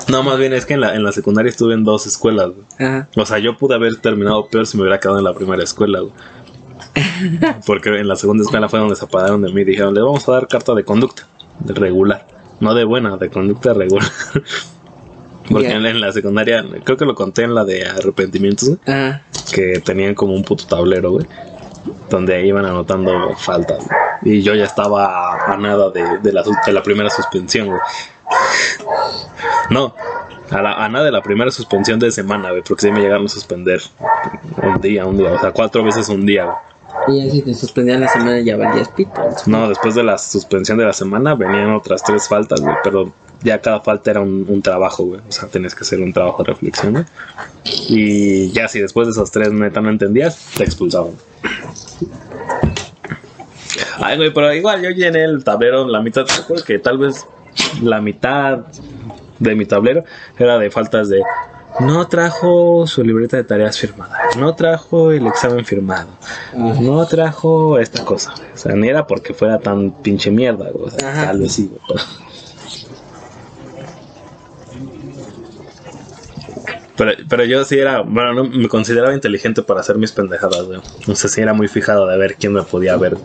No, 0.10 0.23
más 0.23 0.38
bien 0.38 0.53
es 0.53 0.65
que 0.65 0.73
en 0.75 0.81
la, 0.81 0.95
en 0.95 1.03
la 1.03 1.12
secundaria 1.12 1.49
estuve 1.49 1.73
en 1.73 1.84
dos 1.84 2.05
escuelas, 2.08 2.49
güey. 2.49 2.65
Ajá. 2.89 3.08
O 3.15 3.25
sea, 3.25 3.39
yo 3.39 3.58
pude 3.58 3.75
haber 3.75 3.95
terminado 3.97 4.47
peor 4.47 4.65
si 4.67 4.77
me 4.77 4.84
hubiera 4.84 4.99
quedado 4.99 5.17
en 5.19 5.23
la 5.25 5.34
primera 5.34 5.63
escuela, 5.63 5.99
güey. 6.01 6.13
Porque 7.65 7.89
en 7.89 8.08
la 8.08 8.15
segunda 8.15 8.43
escuela 8.43 8.69
fue 8.69 8.79
donde 8.79 8.95
se 8.95 9.05
apagaron 9.05 9.41
de 9.41 9.51
mí 9.51 9.62
y 9.62 9.65
dijeron, 9.65 9.93
le 9.93 10.01
vamos 10.01 10.27
a 10.27 10.34
dar 10.34 10.47
carta 10.47 10.73
de 10.73 10.84
conducta, 10.84 11.27
de 11.60 11.73
regular. 11.73 12.27
No 12.60 12.73
de 12.73 12.84
buena, 12.86 13.17
de 13.17 13.29
conducta 13.29 13.73
regular. 13.73 14.08
Porque 15.49 15.71
en, 15.71 15.84
la- 15.84 15.89
en 15.91 16.01
la 16.01 16.12
secundaria, 16.12 16.65
creo 16.84 16.97
que 16.97 17.05
lo 17.05 17.13
conté 17.13 17.43
en 17.43 17.53
la 17.53 17.63
de 17.63 17.86
arrepentimientos, 17.88 18.67
güey, 18.69 18.79
Ajá. 18.88 19.21
que 19.53 19.79
tenían 19.84 20.15
como 20.15 20.34
un 20.34 20.43
puto 20.43 20.65
tablero, 20.65 21.12
güey. 21.12 21.25
Donde 22.10 22.45
iban 22.47 22.65
anotando 22.65 23.36
faltas. 23.38 23.77
güey. 24.23 24.38
Y 24.38 24.41
yo 24.41 24.55
ya 24.55 24.63
estaba 24.65 25.45
a 25.53 25.55
nada 25.58 25.91
de, 25.91 26.03
de 26.23 26.34
la, 26.34 26.43
de 26.65 26.71
la 26.73 26.81
primera 26.81 27.10
suspensión, 27.12 27.67
güey. 27.67 27.79
No, 29.69 29.93
a, 30.51 30.61
la- 30.61 30.73
a 30.85 30.89
nada 30.89 31.05
de 31.05 31.11
la 31.11 31.21
primera 31.21 31.49
suspensión 31.51 31.99
de 31.99 32.11
semana, 32.11 32.51
güey, 32.51 32.61
porque 32.61 32.83
sí 32.88 32.91
me 32.91 32.99
llegaron 33.01 33.25
a 33.25 33.29
suspender 33.29 33.81
un 34.61 34.79
día, 34.81 35.05
un 35.05 35.17
día, 35.17 35.31
o 35.33 35.39
sea, 35.39 35.51
cuatro 35.51 35.83
veces 35.83 36.07
un 36.09 36.25
día, 36.25 36.45
güey. 36.45 36.57
Y 37.07 37.23
ya 37.25 37.31
si 37.31 37.41
te 37.41 37.53
suspendían 37.53 38.01
la 38.01 38.07
semana 38.07 38.39
ya 38.39 38.55
valías 38.57 38.89
pito. 38.89 39.11
No, 39.47 39.67
después 39.69 39.95
de 39.95 40.03
la 40.03 40.17
suspensión 40.17 40.77
de 40.77 40.85
la 40.85 40.93
semana 40.93 41.35
venían 41.35 41.71
otras 41.75 42.03
tres 42.03 42.27
faltas, 42.27 42.61
güey, 42.61 42.75
pero 42.83 43.11
ya 43.43 43.59
cada 43.61 43.79
falta 43.81 44.11
era 44.11 44.21
un, 44.21 44.45
un 44.47 44.61
trabajo, 44.61 45.03
güey, 45.03 45.21
o 45.27 45.31
sea, 45.31 45.47
tenías 45.49 45.75
que 45.75 45.81
hacer 45.83 45.99
un 45.99 46.13
trabajo 46.13 46.43
de 46.43 46.51
reflexión, 46.53 46.93
güey. 46.93 47.05
Y 47.89 48.51
ya 48.51 48.67
si 48.67 48.79
después 48.79 49.07
de 49.07 49.11
esos 49.11 49.29
tres 49.31 49.51
neta 49.51 49.81
no 49.81 49.89
entendías, 49.89 50.38
te 50.57 50.63
expulsaban. 50.63 51.11
Ay, 53.99 54.17
güey, 54.17 54.33
pero 54.33 54.53
igual 54.53 54.81
yo 54.81 54.89
llené 54.89 55.23
el 55.23 55.43
tablero 55.43 55.88
la 55.88 56.01
mitad, 56.01 56.25
porque 56.47 56.79
tal 56.79 56.97
vez 56.97 57.25
la 57.82 58.02
mitad 58.02 58.65
de 59.39 59.56
mi 59.56 59.65
tablero 59.65 60.04
era 60.38 60.58
de 60.58 60.72
faltas 60.72 61.10
de 61.10 61.22
no 61.80 62.08
trajo 62.08 62.88
su 62.88 63.04
libreta 63.04 63.36
de 63.38 63.44
tareas 63.44 63.78
firmada, 63.78 64.18
no 64.38 64.56
trajo 64.56 65.12
el 65.12 65.28
examen 65.28 65.65
firmado, 65.65 66.08
no 66.54 67.06
trajo 67.06 67.80
esta 67.80 68.06
cosa. 68.06 68.34
O 68.54 68.58
sea, 68.58 68.74
ni 68.76 68.88
era 68.88 69.06
porque 69.06 69.34
fuera 69.34 69.60
tan 69.60 69.91
pinche 70.02 70.32
mierda. 70.32 70.70
O 70.74 70.89
sea, 70.89 71.10
Ajá. 71.10 71.26
tal 71.26 71.39
vez 71.39 71.52
sí. 71.52 71.72
Pero, 76.98 77.12
pero 77.28 77.44
yo 77.44 77.65
sí 77.65 77.78
era, 77.78 78.02
bueno, 78.02 78.34
no, 78.34 78.44
me 78.46 78.70
consideraba 78.70 79.13
inteligente 79.13 79.62
para 79.62 79.82
hacer 79.82 79.98
mis 79.98 80.13
pendejadas, 80.13 80.63
güey. 80.63 80.80
O 81.08 81.15
sea, 81.15 81.30
sí 81.30 81.41
era 81.41 81.54
muy 81.54 81.68
fijado 81.68 82.08
de 82.08 82.18
ver 82.18 82.36
quién 82.36 82.54
me 82.54 82.63
podía 82.63 82.96
ver. 82.96 83.18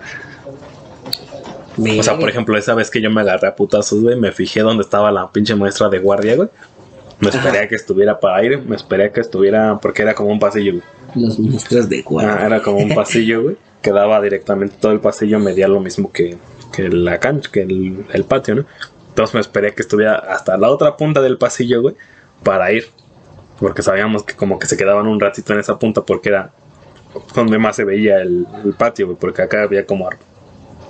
O 1.99 2.03
sea, 2.03 2.19
por 2.19 2.29
ejemplo, 2.29 2.57
esa 2.59 2.75
vez 2.75 2.90
que 2.90 3.01
yo 3.01 3.11
me 3.11 3.21
agarré 3.21 3.49
a 3.49 3.55
putazos, 3.57 4.03
güey, 4.03 4.16
me 4.16 4.33
fijé 4.33 4.61
dónde 4.61 4.83
estaba 4.83 5.11
la 5.11 5.31
pinche 5.31 5.55
maestra 5.55 5.88
de 5.88 5.99
guardia, 5.99 6.37
güey. 6.37 6.49
Me 7.21 7.29
esperé 7.29 7.59
a 7.61 7.69
que 7.69 7.75
estuviera 7.75 8.19
para 8.19 8.43
ir, 8.45 8.62
me 8.62 8.77
esperé 8.77 9.05
a 9.05 9.12
que 9.12 9.21
estuviera, 9.21 9.79
porque 9.81 10.03
era 10.03 10.14
como 10.14 10.31
un 10.31 10.38
pasillo, 10.38 10.73
güey. 10.73 10.85
Los 11.27 11.38
maestros 11.38 11.88
de 11.88 11.99
Ah, 11.99 12.03
guardia. 12.07 12.47
era 12.47 12.62
como 12.62 12.79
un 12.79 12.95
pasillo, 12.95 13.43
güey. 13.43 13.57
Que 13.83 13.93
daba 13.93 14.21
directamente 14.23 14.77
todo 14.81 14.93
el 14.93 15.01
pasillo, 15.01 15.38
medía 15.38 15.69
lo 15.69 15.81
mismo 15.81 16.11
que, 16.12 16.38
que 16.73 16.88
la 16.88 17.19
cancha, 17.19 17.51
que 17.53 17.62
el, 17.62 18.05
el 18.12 18.25
patio, 18.25 18.55
¿no? 18.55 18.64
Entonces 19.09 19.35
me 19.35 19.40
esperé 19.40 19.69
a 19.69 19.71
que 19.73 19.83
estuviera 19.83 20.14
hasta 20.16 20.57
la 20.57 20.71
otra 20.71 20.97
punta 20.97 21.21
del 21.21 21.37
pasillo, 21.37 21.83
güey, 21.83 21.95
para 22.43 22.73
ir. 22.73 22.87
Porque 23.59 23.83
sabíamos 23.83 24.23
que 24.23 24.35
como 24.35 24.59
que 24.59 24.66
se 24.66 24.77
quedaban 24.79 25.07
un 25.07 25.21
ratito 25.21 25.53
en 25.53 25.61
esa 25.61 25.79
punta 25.79 26.01
porque 26.03 26.31
era 26.31 26.53
donde 27.35 27.59
más 27.59 27.77
se 27.77 27.85
veía 27.85 28.23
el, 28.23 28.47
el 28.64 28.73
patio, 28.75 29.07
güey. 29.07 29.19
Porque 29.21 29.43
acá 29.43 29.62
había 29.64 29.85
como 29.85 30.09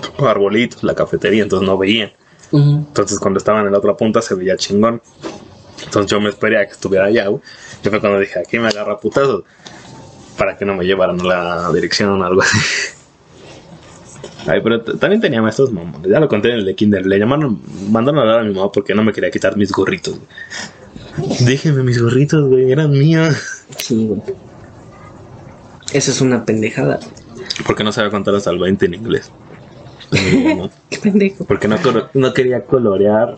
arbolitos, 0.19 0.83
la 0.83 0.95
cafetería, 0.95 1.43
entonces 1.43 1.67
no 1.67 1.77
veían. 1.79 2.11
Entonces 2.53 3.19
cuando 3.21 3.39
estaban 3.39 3.65
en 3.67 3.73
la 3.73 3.79
otra 3.79 3.97
punta 3.97 4.21
se 4.21 4.35
veía 4.35 4.57
chingón. 4.57 5.01
Entonces 5.85 6.11
yo 6.11 6.21
me 6.21 6.29
esperé 6.29 6.59
a 6.59 6.67
que 6.67 6.73
estuviera 6.73 7.07
allá, 7.07 7.29
güey. 7.29 7.43
Y 7.85 7.89
fue 7.89 8.01
cuando 8.01 8.19
dije, 8.19 8.41
aquí 8.41 8.59
me 8.59 8.69
agarra 8.69 8.95
a 8.95 8.99
putazos. 8.99 9.45
Para 10.37 10.57
que 10.57 10.65
no 10.65 10.75
me 10.75 10.85
llevaran 10.85 11.21
a 11.21 11.25
la 11.25 11.73
dirección 11.73 12.21
o 12.21 12.25
algo 12.25 12.43
así. 12.43 12.59
Ay, 14.47 14.61
pero 14.63 14.83
también 14.83 15.21
tenía 15.21 15.43
maestros 15.43 15.71
mamones. 15.71 16.11
Ya 16.11 16.19
lo 16.19 16.29
conté 16.29 16.49
en 16.49 16.57
el 16.57 16.65
de 16.65 16.75
Kinder. 16.75 17.07
Le 17.07 17.19
llamaron, 17.19 17.61
mandaron 17.91 18.19
a 18.19 18.23
hablar 18.23 18.41
a 18.41 18.43
mi 18.43 18.55
mamá 18.55 18.73
porque 18.73 18.95
no 18.95 19.05
me 19.05 19.13
quería 19.13 19.31
quitar 19.31 19.57
mis 19.57 19.71
gorritos. 19.71 20.19
güey. 20.19 21.39
Déjeme 21.45 21.83
mis 21.83 22.01
gorritos, 22.03 22.49
güey, 22.49 22.73
eran 22.73 22.91
míos. 22.91 23.37
Sí, 23.77 24.07
güey. 24.07 24.23
Eso 25.93 26.11
es 26.11 26.21
una 26.21 26.45
pendejada. 26.45 27.01
Porque 27.67 27.85
no 27.85 27.93
sabía 27.93 28.11
contar 28.11 28.35
hasta 28.35 28.51
el 28.51 28.59
20 28.59 28.87
en 28.87 28.95
inglés. 28.95 29.31
Y, 30.13 30.55
¿no? 30.55 30.71
Qué 30.91 30.99
pendejo. 30.99 31.45
Porque 31.45 31.69
no, 31.69 32.35
quería 32.35 32.65
colorear 32.65 33.37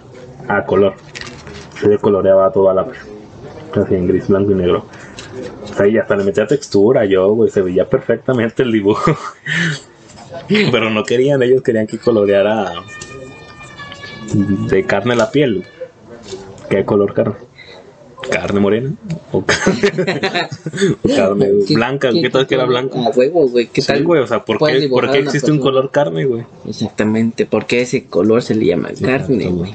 a 0.49 0.65
color. 0.65 0.95
Yo 1.83 2.01
coloreaba 2.01 2.53
todo 2.53 2.71
a 2.71 2.75
la 2.75 2.85
vez. 2.85 2.99
Así 3.75 3.95
en 3.95 4.07
gris, 4.07 4.29
blanco 4.29 4.53
y 4.53 4.55
negro. 4.55 4.87
O 5.65 5.75
sea, 5.75 5.87
y 5.87 5.99
hasta 5.99 6.17
le 6.17 6.25
metía 6.25 6.47
textura 6.47 7.05
yo, 7.05 7.33
güey. 7.33 7.51
Se 7.51 7.63
veía 7.63 7.89
perfectamente 7.89 8.63
el 8.63 8.73
dibujo. 8.73 9.17
Pero 10.49 10.91
no 10.91 11.05
querían, 11.05 11.43
ellos 11.43 11.63
querían 11.63 11.87
que 11.87 11.99
coloreara 11.99 12.73
de 14.35 14.85
carne 14.85 15.17
la 15.17 15.31
piel. 15.31 15.65
¿Qué 16.69 16.85
color 16.85 17.15
carne? 17.15 17.35
Carne 18.31 18.61
morena. 18.61 18.93
O 19.33 19.45
carne, 19.45 19.91
o 21.03 21.09
carne 21.09 21.49
¿Qué- 21.67 21.75
blanca, 21.75 22.11
¿qué, 22.13 22.31
tal 22.31 22.47
que 22.47 22.55
era 22.55 22.65
blanca? 22.65 22.99
A 23.05 23.11
huevo, 23.11 23.49
güey. 23.49 23.67
¿Qué 23.67 23.81
Sí, 23.83 23.89
tal? 23.89 24.05
güey, 24.05 24.23
o 24.23 24.27
sea, 24.27 24.45
¿por 24.45 24.59
qué, 24.59 24.89
por 24.89 25.11
qué 25.11 25.19
existe 25.19 25.51
un 25.51 25.59
persona? 25.59 25.61
color 25.63 25.91
carne, 25.91 26.25
güey? 26.25 26.45
Exactamente, 26.67 27.47
porque 27.47 27.81
ese 27.83 28.05
color 28.05 28.43
se 28.43 28.55
le 28.55 28.67
llama 28.67 28.91
carne, 29.01 29.47
güey. 29.49 29.75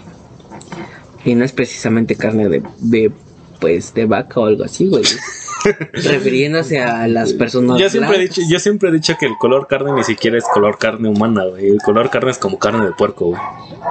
Y 1.25 1.35
no 1.35 1.43
es 1.43 1.51
precisamente 1.51 2.15
carne 2.15 2.47
de, 2.47 2.63
de 2.79 3.11
pues, 3.59 3.93
de 3.93 4.05
vaca 4.05 4.39
o 4.39 4.45
algo 4.45 4.63
así, 4.63 4.87
güey. 4.87 5.03
Refiriéndose 5.93 6.79
a 6.79 7.07
las 7.07 7.33
personas 7.33 7.79
Yo 7.81 7.89
siempre, 7.89 8.15
he 8.17 8.19
dicho, 8.21 8.41
yo 8.47 8.59
siempre 8.59 8.89
he 8.89 8.91
dicho 8.93 9.15
que 9.19 9.25
el 9.25 9.33
color 9.37 9.67
carne 9.67 9.91
ni 9.93 10.03
siquiera 10.03 10.37
es 10.37 10.45
color 10.45 10.77
carne 10.77 11.09
humana, 11.09 11.43
güey. 11.45 11.67
El 11.69 11.79
color 11.81 12.09
carne 12.09 12.31
es 12.31 12.37
como 12.37 12.57
carne 12.59 12.85
de 12.85 12.91
puerco, 12.93 13.25
güey. 13.25 13.41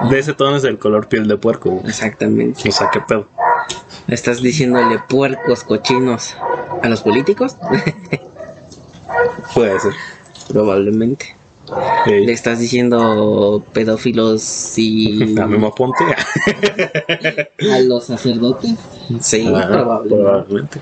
De 0.09 0.17
ese 0.17 0.33
tono 0.33 0.55
es 0.55 0.63
el 0.63 0.79
color 0.79 1.07
piel 1.07 1.27
de 1.27 1.37
puerco, 1.37 1.69
güey. 1.69 1.85
Exactamente. 1.87 2.69
O 2.69 2.71
sea, 2.71 2.89
qué 2.91 3.01
pedo. 3.01 3.27
¿Estás 4.07 4.41
diciéndole 4.41 4.99
puercos 5.09 5.63
cochinos 5.63 6.35
a 6.81 6.87
los 6.87 7.01
políticos? 7.01 7.57
Puede 9.53 9.79
ser. 9.79 9.93
Probablemente. 10.49 11.35
Le 12.05 12.31
estás 12.31 12.59
diciendo 12.59 13.61
pedófilos 13.73 14.77
y 14.77 15.37
A 15.37 15.45
Memo 15.45 15.75
Ponte. 15.75 16.05
a 17.69 17.79
los 17.79 18.05
sacerdotes. 18.05 18.75
Sí, 19.19 19.45
Ah, 19.53 19.65
probablemente. 19.67 20.15
probablemente. 20.15 20.79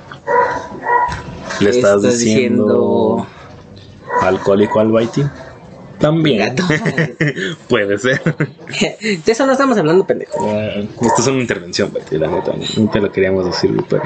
Le 1.61 1.69
estás, 1.71 2.03
diciendo, 2.03 3.25
alcohólico 4.21 4.79
al 4.79 4.91
Baiti. 4.91 5.23
También. 5.99 6.55
Puede 7.69 7.97
ser. 7.97 8.21
De 8.21 9.31
eso 9.31 9.45
no 9.45 9.53
estamos 9.53 9.77
hablando, 9.77 10.05
pendejo. 10.05 10.33
Ah, 10.49 10.81
Esto 11.01 11.21
es 11.21 11.27
una 11.27 11.41
intervención, 11.41 11.91
Baiti, 11.93 12.17
la 12.17 12.27
neta. 12.27 12.53
No 12.77 12.89
te 12.89 12.99
lo 12.99 13.11
queríamos 13.11 13.45
decir, 13.45 13.71
pero. 13.89 14.03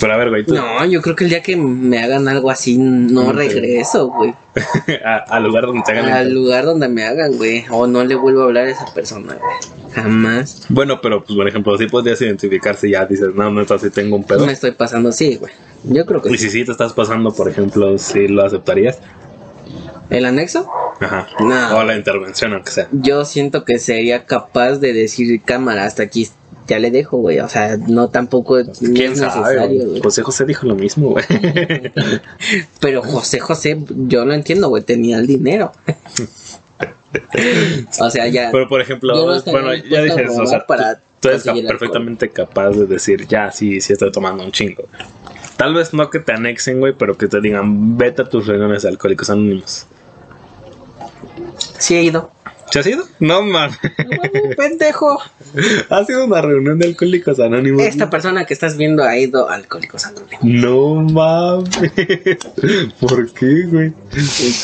Pero 0.00 0.14
a 0.14 0.16
ver, 0.16 0.30
güey, 0.30 0.44
tú. 0.44 0.54
No, 0.54 0.84
yo 0.86 1.02
creo 1.02 1.14
que 1.14 1.24
el 1.24 1.30
día 1.30 1.42
que 1.42 1.54
me 1.54 2.02
hagan 2.02 2.26
algo 2.26 2.50
así, 2.50 2.78
no 2.78 3.32
regreso, 3.32 4.08
güey. 4.08 4.34
al 5.28 5.44
lugar 5.44 5.66
donde 5.66 5.82
te 5.84 5.92
hagan 5.92 6.10
Al 6.10 6.32
lugar 6.32 6.64
donde 6.64 6.88
me 6.88 7.04
hagan, 7.04 7.36
güey. 7.36 7.64
O 7.70 7.86
no 7.86 8.02
le 8.04 8.14
vuelvo 8.14 8.42
a 8.42 8.44
hablar 8.44 8.66
a 8.66 8.70
esa 8.70 8.86
persona, 8.94 9.34
güey. 9.34 9.92
Jamás. 9.94 10.64
Bueno, 10.70 11.00
pero 11.02 11.22
pues 11.22 11.36
por 11.36 11.46
ejemplo, 11.46 11.76
si 11.76 11.86
podrías 11.86 12.20
identificarse 12.22 12.88
ya 12.88 13.04
dices, 13.04 13.34
no, 13.34 13.50
neta, 13.50 13.78
si 13.78 13.90
tengo 13.90 14.16
un 14.16 14.24
pedo. 14.24 14.46
Me 14.46 14.52
estoy 14.52 14.72
pasando 14.72 15.10
así, 15.10 15.36
güey. 15.36 15.52
Yo 15.84 16.06
creo 16.06 16.22
que 16.22 16.30
Y 16.30 16.38
sí. 16.38 16.44
si 16.44 16.50
sí 16.60 16.64
te 16.64 16.72
estás 16.72 16.94
pasando, 16.94 17.30
por 17.32 17.48
ejemplo, 17.50 17.98
si 17.98 18.28
lo 18.28 18.44
aceptarías. 18.44 18.98
¿El 20.10 20.26
anexo? 20.26 20.68
Ajá. 21.00 21.26
No. 21.40 21.78
O 21.78 21.84
la 21.84 21.96
intervención, 21.96 22.52
aunque 22.52 22.70
sea. 22.70 22.88
Yo 22.92 23.24
siento 23.24 23.64
que 23.64 23.78
sería 23.78 24.24
capaz 24.24 24.76
de 24.76 24.92
decir 24.92 25.40
cámara 25.42 25.84
hasta 25.84 26.02
aquí 26.02 26.28
ya 26.68 26.78
le 26.78 26.90
dejo, 26.90 27.16
güey. 27.18 27.40
O 27.40 27.48
sea, 27.48 27.76
no 27.76 28.08
tampoco 28.10 28.58
es 28.58 28.78
¿Quién 28.78 29.16
sabe? 29.16 29.40
necesario, 29.40 29.88
güey? 29.88 30.02
José 30.02 30.22
José 30.22 30.44
dijo 30.44 30.66
lo 30.66 30.74
mismo, 30.76 31.10
güey. 31.10 31.24
Pero 32.80 33.02
José 33.02 33.40
José, 33.40 33.82
yo 33.88 34.24
lo 34.24 34.34
entiendo, 34.34 34.68
güey, 34.68 34.82
tenía 34.82 35.18
el 35.18 35.26
dinero. 35.26 35.72
o 38.00 38.10
sea, 38.10 38.26
ya. 38.28 38.50
Pero 38.52 38.68
por 38.68 38.80
ejemplo, 38.80 39.14
no 39.14 39.42
bueno, 39.50 39.74
ya 39.74 40.00
a 40.00 40.02
dices, 40.02 40.30
o 40.38 40.46
sea, 40.46 40.66
para 40.66 40.96
tú- 40.96 41.00
tú 41.20 41.28
eres 41.28 41.42
perfectamente 41.66 42.28
capaz 42.30 42.70
de 42.70 42.86
decir, 42.86 43.26
ya, 43.26 43.50
sí, 43.50 43.80
sí 43.80 43.92
estoy 43.92 44.12
tomando 44.12 44.44
un 44.44 44.52
chingo. 44.52 44.88
Tal 45.56 45.74
vez 45.74 45.94
no 45.94 46.10
que 46.10 46.18
te 46.18 46.32
anexen, 46.32 46.80
güey, 46.80 46.94
pero 46.98 47.16
que 47.16 47.28
te 47.28 47.40
digan, 47.40 47.96
vete 47.96 48.22
a 48.22 48.28
tus 48.28 48.46
reuniones 48.46 48.84
alcohólicos 48.84 49.30
anónimos. 49.30 49.86
Sí 51.78 51.96
he 51.96 52.02
ido. 52.02 52.30
¿Se 52.70 52.78
has 52.78 52.86
ido? 52.86 53.04
No, 53.20 53.42
mames. 53.42 53.76
Pendejo. 54.56 55.18
¿Ha 55.90 56.04
sido 56.04 56.24
una 56.24 56.40
reunión 56.40 56.78
de 56.78 56.86
alcohólicos 56.86 57.38
anónimos? 57.38 57.82
Esta 57.82 58.08
persona 58.08 58.46
que 58.46 58.54
estás 58.54 58.78
viendo 58.78 59.04
ha 59.04 59.14
ido 59.18 59.48
a 59.50 59.54
Alcohólicos 59.56 60.06
Anónimos. 60.06 60.42
No 60.42 60.94
mames. 61.02 61.68
¿Por 63.00 63.30
qué, 63.34 63.66
güey? 63.66 63.92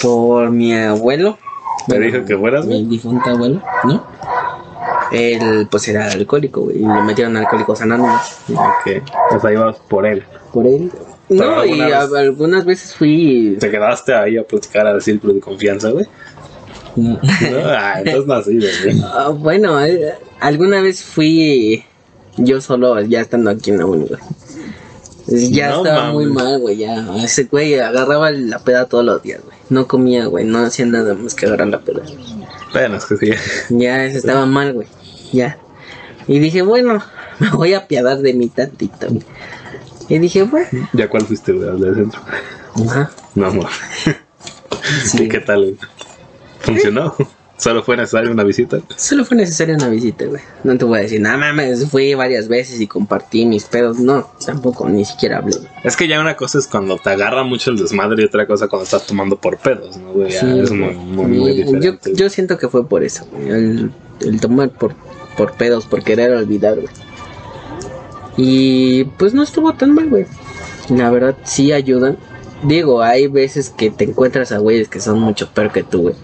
Por 0.01 0.51
mi 0.51 0.75
abuelo. 0.75 1.39
¿Te 1.87 1.99
dijo 2.01 2.25
que 2.25 2.37
fueras, 2.37 2.65
Mi 2.67 2.83
difunto 2.85 3.29
abuelo, 3.31 3.63
¿no? 3.85 4.07
Él, 5.13 5.67
pues, 5.71 5.89
era 5.89 6.11
alcohólico, 6.11 6.63
güey. 6.63 6.79
Y 6.79 6.83
lo 6.83 7.03
metieron 7.03 7.37
a 7.37 7.41
Alcohólicos 7.41 7.81
Anónimos. 7.83 8.21
Ok. 8.51 9.03
O 9.37 9.41
sea, 9.41 9.53
ibas 9.53 9.77
por 9.89 10.07
él. 10.07 10.23
Por 10.53 10.67
él. 10.67 10.91
No, 11.31 11.63
y 11.65 11.79
vez- 11.79 11.93
algunas 12.15 12.65
veces 12.65 12.95
fui. 12.95 13.57
¿Te 13.61 13.71
quedaste 13.71 14.15
ahí 14.15 14.39
a 14.39 14.45
platicar 14.45 14.87
al 14.87 15.03
círculo 15.03 15.35
de 15.35 15.41
confianza, 15.41 15.91
güey? 15.91 16.07
No. 16.99 17.19
Ah, 17.65 18.01
entonces 18.05 18.27
no 18.27 18.35
así. 18.35 18.59
Ah, 19.05 19.29
bueno, 19.29 19.85
eh, 19.85 20.15
alguna 20.41 20.81
vez 20.81 21.03
fui 21.03 21.85
yo 22.37 22.61
solo, 22.61 23.01
ya 23.03 23.21
estando 23.21 23.51
aquí 23.51 23.71
en 23.71 23.79
la 23.79 23.87
uni. 23.87 24.07
Ya 25.27 25.71
No 25.71 25.77
estaba 25.79 26.13
muy 26.13 26.27
mal, 26.27 26.59
güey, 26.59 26.79
ya. 26.79 27.07
Ese 27.23 27.45
güey 27.45 27.79
agarraba 27.79 28.31
la 28.31 28.59
peda 28.61 28.87
todos 28.87 29.05
los 29.05 29.23
días, 29.23 29.43
güey. 29.45 29.57
No 29.69 29.87
comía, 29.87 30.27
güey, 30.27 30.45
no 30.45 30.59
hacía 30.61 30.87
nada 30.87 31.15
más 31.15 31.35
que 31.35 31.47
agarrar 31.47 31.69
la 31.69 31.81
peda. 31.81 32.03
Bueno, 32.73 32.97
es 32.97 33.05
que 33.05 33.17
sí. 33.17 33.31
Ya 33.69 34.07
estaba 34.07 34.47
mal, 34.47 34.73
güey. 34.73 34.89
Ya. 35.33 35.59
Y 36.27 36.39
dije, 36.39 36.63
bueno, 36.63 37.03
me 37.39 37.51
voy 37.51 37.75
a 37.75 37.79
apiadar 37.79 38.19
de 38.19 38.33
mi 38.35 38.49
tantito, 38.49 39.09
güey. 39.09 39.25
Y 40.09 40.19
dije, 40.19 40.45
bueno. 40.45 40.89
¿Ya 40.95 41.09
cuál 41.09 41.27
fuiste, 41.27 41.53
güey? 41.53 41.69
¿Al 41.69 41.81
del 41.81 41.95
centro? 41.95 42.21
Ajá. 42.87 43.11
No, 43.35 43.47
amor. 43.47 43.69
Sí. 45.05 45.25
¿Y 45.25 45.29
qué 45.29 45.41
tal? 45.41 45.65
güey? 45.65 45.77
¿Funcionó? 46.61 47.15
¿Solo 47.59 47.83
fue 47.83 47.97
necesaria 47.97 48.31
una 48.31 48.45
visita? 48.45 48.79
Solo 48.97 49.25
fue 49.25 49.37
necesaria 49.37 49.75
una 49.75 49.89
visita, 49.89 50.27
güey. 50.27 50.41
No 50.63 50.79
te 50.79 50.85
voy 50.85 51.01
a 51.01 51.03
decir, 51.03 51.21
nada 51.21 51.37
mames, 51.37 51.91
fui 51.91 52.15
varias 52.15 52.47
veces 52.47 52.81
y 52.81 52.87
compartí 52.87 53.47
mis 53.47 53.65
pedos. 53.65 53.99
No, 53.99 54.31
tampoco, 54.47 54.89
ni 54.89 55.05
siquiera 55.05 55.39
hablé. 55.39 55.57
Es 55.83 55.97
que 55.97 56.07
ya 56.07 56.21
una 56.21 56.37
cosa 56.37 56.59
es 56.59 56.69
cuando 56.69 56.99
te 56.99 57.11
agarra 57.11 57.43
mucho 57.43 57.73
el 57.73 57.79
desmadre 57.79 58.23
y 58.23 58.27
otra 58.27 58.47
cosa 58.47 58.69
cuando 58.69 58.85
estás 58.85 59.07
tomando 59.09 59.37
por 59.37 59.59
pedos, 59.59 59.97
¿no, 59.97 60.13
güey? 60.13 60.31
Sí, 60.31 60.47
es 60.61 60.71
muy, 60.71 60.95
muy, 60.95 61.27
muy 61.27 61.53
diferente. 61.53 61.85
yo, 61.85 62.13
yo 62.15 62.31
siento 62.31 62.59
que 62.59 62.69
fue 62.69 62.87
por 62.87 63.03
eso, 63.03 63.27
güey. 63.33 63.49
El, 63.49 63.93
el 64.21 64.41
tomar 64.41 64.71
por, 64.71 64.95
por 65.37 65.55
pedos, 65.55 65.85
por 65.85 66.05
querer 66.05 66.31
olvidar, 66.31 66.77
güey. 66.77 66.89
Y 68.37 69.03
pues 69.19 69.35
no 69.35 69.43
estuvo 69.43 69.75
tan 69.75 69.95
mal, 69.95 70.09
güey. 70.09 70.27
La 70.91 71.11
verdad, 71.11 71.37
sí 71.43 71.73
ayudan. 71.73 72.19
Digo, 72.63 73.03
hay 73.03 73.27
veces 73.27 73.71
que 73.71 73.91
te 73.91 74.05
encuentras 74.05 74.53
a 74.53 74.59
güeyes 74.59 74.89
que 74.89 75.01
son 75.01 75.19
mucho 75.19 75.49
peor 75.51 75.73
que 75.73 75.83
tú, 75.83 76.03
güey. 76.03 76.15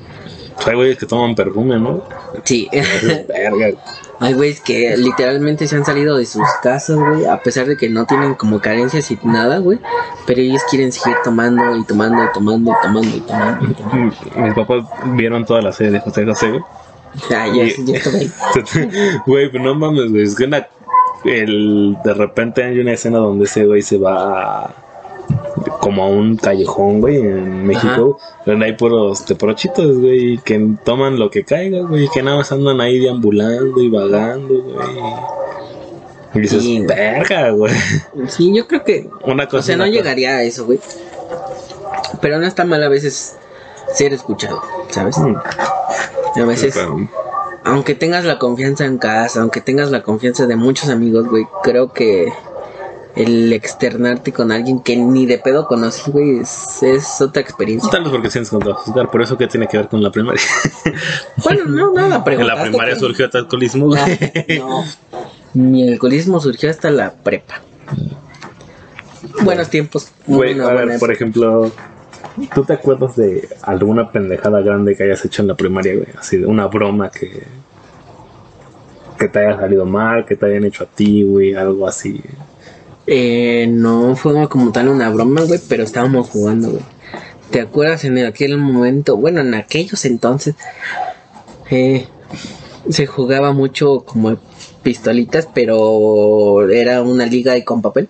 Pues 0.57 0.69
hay 0.69 0.75
güeyes 0.75 0.99
que 0.99 1.07
toman 1.07 1.35
perfume, 1.35 1.79
¿no? 1.79 2.03
Sí. 2.45 2.69
Verga. 3.29 3.77
hay 4.21 4.33
güeyes 4.35 4.61
que 4.61 4.97
literalmente 4.97 5.67
se 5.67 5.77
han 5.77 5.85
salido 5.85 6.17
de 6.17 6.25
sus 6.27 6.47
casas, 6.63 6.97
güey. 6.97 7.27
A 7.27 7.41
pesar 7.41 7.67
de 7.67 7.77
que 7.77 7.89
no 7.89 8.07
tienen 8.07 8.35
como 8.35 8.61
carencias 8.61 9.11
y 9.11 9.19
nada, 9.25 9.59
güey. 9.59 9.79
Pero 10.27 10.41
ellos 10.41 10.63
quieren 10.71 10.93
seguir 10.93 11.17
tomando 11.25 11.77
y 11.77 11.85
tomando 11.85 12.23
y 12.25 12.29
tomando 12.33 12.71
y 12.71 12.75
tomando 12.83 13.17
y 13.17 13.21
tomando. 13.21 13.67
Y 13.67 13.75
tomando. 13.75 14.17
Mis 14.37 14.55
papás 14.55 14.85
vieron 15.15 15.45
toda 15.45 15.61
la 15.63 15.73
serie 15.73 15.93
de 15.93 16.01
José 16.01 16.25
José, 16.25 16.51
güey. 16.51 16.63
Ah, 17.31 17.47
ya, 17.47 17.65
ya 17.85 18.01
ahí. 18.11 18.33
Güey, 19.27 19.51
pero 19.53 19.63
no 19.65 19.75
mames, 19.77 20.11
güey. 20.11 20.23
Es 20.25 20.35
que 20.35 20.45
una, 20.45 20.67
el, 21.25 21.97
de 22.05 22.15
repente 22.15 22.65
hay 22.65 22.79
una 22.81 22.93
escena 22.93 23.19
donde 23.19 23.45
ese 23.45 23.65
güey 23.65 23.83
se 23.83 23.99
va 23.99 24.65
a- 24.65 24.75
como 25.85 26.03
a 26.05 26.09
un 26.09 26.37
callejón, 26.37 27.01
güey, 27.01 27.16
en 27.18 27.66
México, 27.66 28.18
donde 28.47 28.66
hay 28.66 28.72
puros 28.72 29.24
teporochitos, 29.24 29.99
güey, 29.99 30.39
que 30.39 30.76
toman 30.85 31.18
lo 31.18 31.30
que 31.30 31.45
caiga, 31.45 31.80
güey, 31.82 32.09
que 32.09 32.22
nada 32.22 32.39
más 32.39 32.51
andan 32.53 32.80
ahí 32.80 32.99
deambulando 32.99 33.80
y 33.80 33.91
vagando, 33.91 34.55
güey. 34.62 34.87
Y 36.35 36.41
dices, 36.41 36.62
Sí. 36.62 36.80
verga, 36.87 37.51
güey. 37.51 37.72
Sí, 38.28 38.53
yo 38.57 38.66
creo 38.66 38.82
que 38.82 39.09
Una 39.24 39.47
cosa. 39.47 39.59
O 39.59 39.62
sea, 39.62 39.76
no 39.76 39.85
cosa. 39.85 39.93
llegaría 39.93 40.37
a 40.37 40.43
eso, 40.43 40.64
güey. 40.64 40.80
Pero 42.20 42.39
no 42.39 42.47
está 42.47 42.64
mal 42.64 42.82
a 42.82 42.89
veces 42.89 43.37
ser 43.95 44.12
escuchado, 44.12 44.62
¿sabes? 44.89 45.18
Mm, 45.18 45.37
A 45.37 46.45
veces, 46.45 46.74
pero- 46.74 46.97
aunque 47.64 47.95
tengas 47.95 48.24
la 48.24 48.39
confianza 48.39 48.85
en 48.85 48.99
casa, 48.99 49.41
aunque 49.43 49.61
tengas 49.61 49.91
la 49.91 50.03
confianza 50.03 50.47
de 50.47 50.57
muchos 50.57 50.89
amigos, 50.89 51.28
güey, 51.28 51.47
creo 51.62 51.93
que 51.93 52.32
el 53.17 53.53
externarte 53.53 54.33
con 54.33 54.51
alguien 54.51 54.81
que 54.81 54.97
ni 54.97 55.25
de 55.27 55.39
pedo 55.39 55.67
conoces, 55.67 56.07
güey, 56.12 56.39
es, 56.41 56.83
es 56.83 57.21
otra 57.21 57.43
experiencia. 57.43 57.91
Tal 57.91 58.03
vez 58.03 58.11
porque 58.12 58.31
sientes 58.31 58.51
contra 58.51 58.75
juzgar, 58.75 59.11
por 59.11 59.23
eso 59.23 59.37
que 59.39 59.47
tiene 59.47 59.69
que 59.69 59.77
ver 59.77 59.89
con 59.89 60.03
la 60.03 60.11
primaria. 60.11 60.43
Bueno, 61.45 61.65
no, 61.67 61.93
nada, 61.93 62.23
en 62.27 62.47
la 62.47 62.62
primaria 62.62 62.95
que- 62.95 63.01
surgió 63.01 63.27
el 63.27 63.31
alcoholismo, 63.35 63.87
güey. 63.87 64.01
No, 64.59 64.85
mi 65.55 65.89
alcoholismo 65.89 66.41
surgió 66.41 66.71
hasta 66.71 66.91
la 66.91 67.12
prepa. 67.12 67.61
Buenos 69.43 69.69
tiempos. 69.69 70.11
Güey, 70.27 70.59
a 70.61 70.73
ver, 70.73 70.99
por 70.99 71.12
ejemplo, 71.12 71.71
¿tú 72.55 72.65
te 72.65 72.73
acuerdas 72.73 73.17
de 73.17 73.49
alguna 73.62 74.11
pendejada 74.11 74.61
grande 74.61 74.97
que 74.97 75.03
hayas 75.05 75.25
hecho 75.25 75.43
en 75.43 75.49
la 75.49 75.55
primaria, 75.55 75.95
güey? 75.95 76.09
Así 76.19 76.37
de 76.39 76.47
una 76.47 76.67
broma 76.67 77.11
que 77.11 77.43
que 79.19 79.29
te 79.29 79.39
haya 79.39 79.57
salido 79.57 79.85
mal, 79.87 80.27
que 80.27 80.35
te 80.37 80.47
hayan 80.47 80.65
hecho 80.65 80.85
a 80.85 80.87
ti, 80.87 81.23
güey, 81.23 81.55
algo 81.55 81.87
así. 81.87 82.21
Eh, 83.07 83.67
no 83.69 84.17
fue 84.17 84.49
como 84.49 84.73
tal 84.73 84.89
una 84.89 85.11
broma, 85.11 85.43
güey, 85.43 85.61
pero 85.69 85.83
estábamos 85.83 86.31
jugando, 86.31 86.71
güey. 86.71 86.83
¿Te 87.51 87.61
acuerdas 87.61 88.05
en 88.05 88.19
aquel 88.25 88.57
momento? 88.59 89.17
Bueno, 89.17 89.41
en 89.43 89.55
aquellos 89.55 90.05
entonces 90.07 90.55
eh, 91.71 92.07
se 92.89 93.07
jugaba 93.07 93.53
mucho 93.53 94.01
como 94.07 94.37
pistolitas, 94.83 95.49
pero 95.55 96.69
era 96.71 97.03
una 97.03 97.27
liga 97.27 97.57
y 97.57 97.63
con 97.63 97.83
papel. 97.83 98.09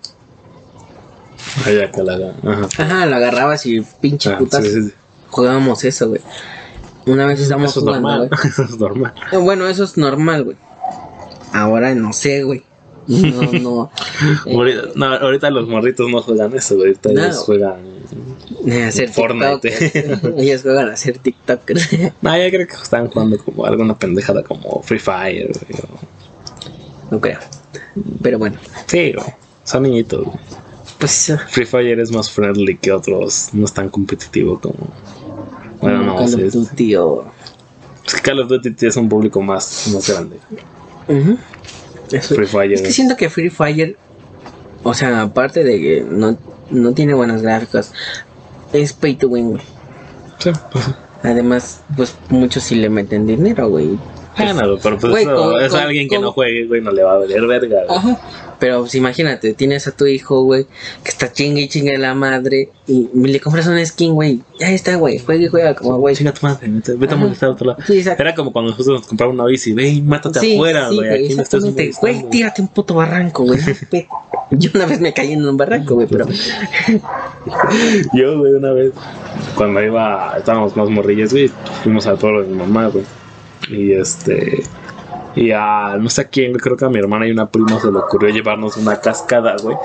Acá 1.61 2.03
la 2.03 2.33
Ajá. 2.43 2.67
Ajá, 2.79 3.05
lo 3.05 3.15
agarrabas 3.15 3.65
y 3.65 3.81
pinche 4.01 4.29
Ah, 4.31 4.37
putas. 4.37 4.63
sí, 4.63 4.71
sí, 4.71 4.83
sí. 4.89 4.93
Jugábamos 5.29 5.83
eso, 5.83 6.09
güey. 6.09 6.21
Una 7.05 7.25
vez 7.27 7.39
estábamos 7.39 7.71
Eso 7.71 7.81
es 7.81 7.85
jugando, 7.85 8.07
normal. 8.09 8.29
güey. 8.29 8.41
Eso 8.49 8.63
es 8.63 8.79
normal. 8.79 9.13
Eh, 9.31 9.37
Bueno, 9.37 9.67
eso 9.67 9.83
es 9.83 9.97
normal, 9.97 10.43
güey. 10.43 10.57
Ahora 11.53 11.93
no 11.93 12.13
sé, 12.13 12.43
güey. 12.43 12.63
No, 13.07 13.51
no. 13.53 13.91
Eh, 14.45 14.53
Ahorita, 14.55 14.81
no, 14.95 15.05
ahorita 15.05 15.49
los 15.51 15.67
morritos 15.67 16.09
no 16.09 16.21
juegan 16.21 16.53
eso. 16.55 16.75
Ahorita 16.75 17.11
No. 17.11 17.23
ellos 17.23 17.37
juegan. 17.39 17.77
hacer 18.87 19.09
Fortnite. 19.09 19.69
TikTok. 19.69 20.33
Ellos 20.37 20.61
juegan 20.63 20.89
a 20.89 20.93
hacer 20.93 21.17
TikTokers. 21.19 21.89
No, 22.21 22.37
yo 22.37 22.49
creo 22.49 22.67
que 22.67 22.73
estaban 22.73 23.07
jugando 23.09 23.37
como 23.37 23.65
alguna 23.65 23.97
pendejada 23.97 24.43
como 24.43 24.81
Free 24.81 24.99
Fire, 24.99 25.51
o- 25.51 27.11
no 27.11 27.19
creo. 27.21 27.39
Pero 28.21 28.39
bueno, 28.39 28.57
Sí. 28.87 29.13
Son 29.63 29.83
niñitos, 29.83 30.27
pues. 30.99 31.29
eh, 31.29 31.37
Free 31.49 31.65
Fire 31.65 31.99
es 31.99 32.11
más 32.11 32.29
friendly 32.31 32.77
que 32.77 32.91
otros. 32.91 33.49
No 33.53 33.65
es 33.65 33.73
tan 33.73 33.89
competitivo 33.89 34.59
como. 34.59 34.75
Bueno, 35.81 36.03
no, 36.03 36.15
Call 36.15 36.33
of 36.45 36.53
Duty 36.53 36.95
o- 36.95 37.25
es 38.05 38.13
que 38.15 38.21
Call 38.21 38.39
of 38.39 38.49
Duty 38.49 38.75
es 38.85 38.95
un 38.97 39.09
público 39.09 39.41
más, 39.41 39.87
más 39.93 40.09
grande. 40.09 40.37
Ujú. 41.07 41.37
Eso- 42.11 42.35
Free 42.35 42.47
Fire. 42.47 42.73
Es 42.73 42.81
que 42.81 42.91
siento 42.91 43.15
que 43.15 43.29
Free 43.29 43.49
Fire, 43.49 43.97
o 44.83 44.93
sea, 44.93 45.21
aparte 45.21 45.63
de 45.63 45.79
que 45.79 46.05
no, 46.09 46.37
no 46.69 46.93
tiene 46.93 47.13
buenas 47.13 47.41
gráficas, 47.41 47.91
es 48.73 48.93
pay 48.93 49.15
to 49.15 49.27
win, 49.29 49.51
güey. 49.51 49.61
Sí, 50.39 50.51
pues. 50.71 50.85
Además, 51.23 51.81
pues 51.95 52.15
muchos 52.29 52.63
sí 52.63 52.75
le 52.75 52.89
meten 52.89 53.25
dinero, 53.25 53.69
güey. 53.69 53.97
Bueno, 54.37 54.77
pero 54.83 54.97
pues 54.99 55.11
Güey, 55.11 55.23
eso, 55.23 55.35
con- 55.35 55.61
es 55.61 55.69
con- 55.71 55.79
alguien 55.79 56.09
que 56.09 56.15
con- 56.15 56.25
no 56.25 56.31
juegue, 56.31 56.65
güey, 56.67 56.81
no 56.81 56.91
le 56.91 57.03
va 57.03 57.13
a 57.13 57.17
valer 57.19 57.45
verga. 57.47 57.83
güey. 57.87 57.97
Ajá. 57.97 58.19
Pero 58.57 58.81
pues 58.81 58.95
imagínate, 58.95 59.53
tienes 59.53 59.85
a 59.87 59.91
tu 59.91 60.05
hijo, 60.05 60.41
güey, 60.43 60.65
que 61.03 61.09
está 61.09 61.31
chingue 61.31 61.63
y 61.63 61.67
chingue 61.67 61.97
la 61.97 62.15
madre, 62.15 62.69
y 62.87 63.09
le 63.13 63.39
compras 63.41 63.67
un 63.67 63.85
skin, 63.85 64.13
güey. 64.13 64.39
Ya 64.59 64.71
está, 64.71 64.95
güey, 64.95 65.19
juega 65.19 65.43
y 65.43 65.47
juega 65.49 65.75
como, 65.75 65.97
güey. 65.97 66.15
Chinga 66.15 66.33
tu 66.33 66.45
madre, 66.47 66.65
vete, 66.97 67.13
a 67.13 67.17
molestar 67.17 67.49
a 67.49 67.51
otro 67.51 67.67
lado. 67.67 67.79
Sí. 67.85 68.01
Era 68.17 68.33
como 68.33 68.53
cuando 68.53 68.71
nosotros 68.71 68.99
nos 69.01 69.07
compramos 69.07 69.33
una 69.35 69.45
bici, 69.45 69.73
ve 69.73 70.01
mátate 70.05 70.39
Sí, 70.39 70.55
afuera, 70.55 70.87
sí, 70.89 70.95
güey. 70.95 71.09
aquí 71.09 71.35
no 71.35 71.41
estás 71.43 71.63
exactamente. 71.65 71.81
molestando. 71.83 72.19
Güey, 72.21 72.29
tírate 72.29 72.61
un 72.61 72.67
puto 72.69 72.93
barranco, 72.93 73.43
güey. 73.43 73.59
Yo 74.51 74.69
una 74.73 74.85
vez 74.85 75.01
me 75.01 75.11
caí 75.13 75.33
en 75.33 75.45
un 75.45 75.57
barranco, 75.57 75.95
güey, 75.95 76.07
pero. 76.07 76.25
Yo, 78.13 78.39
güey, 78.39 78.53
una 78.53 78.71
vez, 78.71 78.93
cuando 79.55 79.83
iba, 79.83 80.33
estábamos 80.37 80.75
más 80.77 80.89
morrillas, 80.89 81.31
güey, 81.33 81.49
fuimos 81.83 82.07
al 82.07 82.17
pueblo 82.17 82.43
de 82.43 82.47
mi 82.49 82.55
mamá, 82.57 82.87
güey. 82.87 83.03
Y 83.69 83.93
este, 83.93 84.63
y 85.35 85.51
a 85.51 85.97
no 85.99 86.09
sé 86.09 86.21
a 86.21 86.23
quién, 86.25 86.53
creo 86.53 86.77
que 86.77 86.85
a 86.85 86.89
mi 86.89 86.99
hermana 86.99 87.27
y 87.27 87.31
una 87.31 87.49
prima 87.49 87.79
se 87.79 87.91
le 87.91 87.97
ocurrió 87.97 88.29
llevarnos 88.29 88.77
una 88.77 88.99
cascada, 89.01 89.55
güey. 89.61 89.75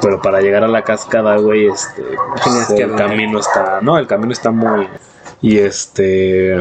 Pero 0.00 0.20
para 0.20 0.40
llegar 0.40 0.64
a 0.64 0.68
la 0.68 0.82
cascada, 0.82 1.36
güey, 1.36 1.66
este, 1.66 2.02
pues, 2.42 2.66
que 2.76 2.82
el 2.82 2.94
camino 2.94 3.38
está, 3.38 3.80
no, 3.80 3.98
el 3.98 4.06
camino 4.06 4.32
está 4.32 4.50
muy, 4.50 4.86
y 5.40 5.58
este, 5.58 6.56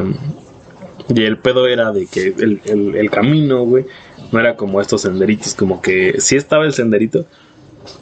y 1.09 1.23
el 1.23 1.37
pedo 1.37 1.67
era 1.67 1.91
de 1.91 2.07
que 2.07 2.27
el, 2.27 2.61
el, 2.65 2.95
el 2.95 3.09
camino, 3.11 3.63
güey, 3.63 3.85
no 4.31 4.39
era 4.39 4.55
como 4.55 4.79
estos 4.81 5.01
senderitos, 5.01 5.53
como 5.53 5.81
que 5.81 6.19
sí 6.19 6.35
estaba 6.35 6.65
el 6.65 6.73
senderito, 6.73 7.25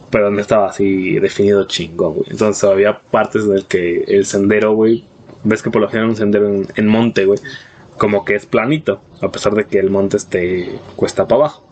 pero 0.09 0.29
no 0.29 0.39
estaba 0.39 0.69
así 0.69 1.19
definido 1.19 1.67
chingón, 1.67 2.15
güey. 2.15 2.27
Entonces 2.29 2.63
había 2.63 2.99
partes 2.99 3.45
en 3.45 3.53
el 3.53 3.65
que 3.65 4.03
el 4.07 4.25
sendero, 4.25 4.73
güey, 4.73 5.05
ves 5.43 5.61
que 5.61 5.71
por 5.71 5.81
lo 5.81 5.87
general 5.87 6.09
un 6.09 6.15
sendero 6.15 6.47
en, 6.47 6.67
en 6.75 6.87
monte, 6.87 7.25
güey, 7.25 7.39
como 7.99 8.23
que 8.23 8.35
es 8.35 8.45
planito, 8.45 9.01
a 9.21 9.29
pesar 9.29 9.53
de 9.53 9.67
que 9.67 9.77
el 9.77 9.91
monte 9.91 10.17
esté 10.17 10.79
cuesta 10.95 11.27
para 11.27 11.41
abajo. 11.41 11.67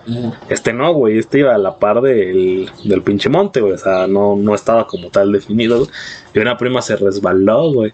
Este 0.50 0.74
no, 0.74 0.94
güey, 0.94 1.18
este 1.18 1.40
iba 1.40 1.56
a 1.56 1.58
la 1.58 1.80
par 1.80 2.02
del, 2.02 2.70
del 2.84 3.02
pinche 3.02 3.30
monte, 3.30 3.62
güey, 3.62 3.74
o 3.74 3.78
sea, 3.78 4.08
no, 4.08 4.36
no 4.36 4.54
estaba 4.54 4.86
como 4.88 5.10
tal 5.10 5.32
definido. 5.32 5.88
Y 6.34 6.40
una 6.40 6.58
prima 6.58 6.82
se 6.82 6.98
resbaló, 6.98 7.72
güey. 7.72 7.94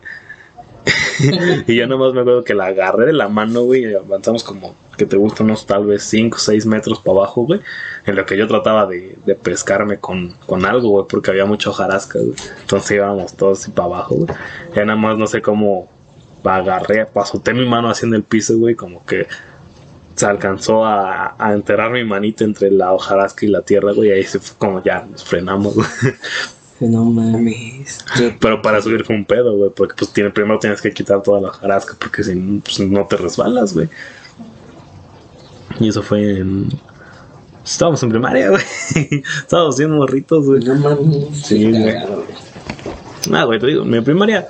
y 1.67 1.75
yo 1.75 1.87
nomás 1.87 2.13
me 2.13 2.21
acuerdo 2.21 2.43
que 2.43 2.55
la 2.55 2.65
agarré 2.65 3.05
de 3.05 3.13
la 3.13 3.29
mano, 3.29 3.61
güey, 3.63 3.83
y 3.83 3.93
avanzamos 3.93 4.43
como 4.43 4.75
que 4.97 5.05
te 5.05 5.15
gusta 5.15 5.43
unos 5.43 5.65
tal 5.65 5.85
vez 5.85 6.03
5 6.03 6.35
o 6.35 6.39
6 6.39 6.65
metros 6.65 6.99
para 6.99 7.19
abajo, 7.19 7.43
güey. 7.43 7.61
En 8.07 8.15
lo 8.15 8.25
que 8.25 8.35
yo 8.35 8.47
trataba 8.47 8.87
de, 8.87 9.15
de 9.25 9.35
pescarme 9.35 9.99
con, 9.99 10.35
con 10.47 10.65
algo, 10.65 10.89
güey, 10.89 11.05
porque 11.07 11.29
había 11.29 11.45
mucha 11.45 11.69
hojarasca, 11.69 12.17
güey. 12.17 12.33
Entonces 12.61 12.91
íbamos 12.91 13.33
todos 13.33 13.61
así 13.61 13.71
para 13.71 13.85
abajo, 13.85 14.15
güey. 14.15 14.35
Ya 14.75 14.85
nada 14.85 14.97
más 14.97 15.19
no 15.19 15.27
sé 15.27 15.41
cómo 15.41 15.92
agarré, 16.43 17.05
pasoté 17.05 17.53
mi 17.53 17.65
mano 17.65 17.89
así 17.89 18.05
en 18.05 18.13
el 18.13 18.23
piso, 18.23 18.57
güey, 18.57 18.75
como 18.75 19.05
que 19.05 19.27
se 20.15 20.25
alcanzó 20.25 20.85
a, 20.85 21.35
a 21.37 21.53
enterrar 21.53 21.91
mi 21.91 22.03
manita 22.03 22.43
entre 22.43 22.71
la 22.71 22.93
hojarasca 22.93 23.45
y 23.45 23.49
la 23.49 23.61
tierra, 23.61 23.93
güey, 23.93 24.09
y 24.09 24.11
ahí 24.11 24.23
se 24.23 24.39
fue 24.39 24.55
como 24.57 24.83
ya 24.83 25.05
nos 25.09 25.23
frenamos, 25.23 25.75
güey. 25.75 25.87
No 26.79 27.05
mames. 27.05 27.99
Pero 28.39 28.61
para 28.61 28.81
subir 28.81 29.05
fue 29.05 29.15
un 29.15 29.25
pedo, 29.25 29.55
güey, 29.55 29.71
porque 29.75 29.95
pues 29.97 30.11
tiene, 30.11 30.29
primero 30.31 30.59
tienes 30.59 30.81
que 30.81 30.91
quitar 30.91 31.21
toda 31.21 31.39
la 31.39 31.49
hojarasca, 31.49 31.95
porque 31.99 32.23
si 32.23 32.35
no, 32.35 32.61
pues, 32.61 32.79
no 32.79 33.05
te 33.05 33.17
resbalas, 33.17 33.73
güey. 33.73 33.87
Y 35.79 35.89
eso 35.89 36.03
fue 36.03 36.39
en... 36.39 36.69
Estábamos 37.63 38.03
en 38.03 38.09
primaria, 38.09 38.49
güey. 38.49 38.63
Estábamos 39.37 39.77
siendo 39.77 39.95
morritos, 39.95 40.45
güey. 40.45 40.63
No 40.63 40.75
mames. 40.75 41.45
Sí, 41.45 41.71
güey. 41.71 41.95
Ah, 43.31 43.45
güey, 43.45 43.59
te 43.59 43.67
digo, 43.67 43.85
mi 43.85 44.01
primaria... 44.01 44.47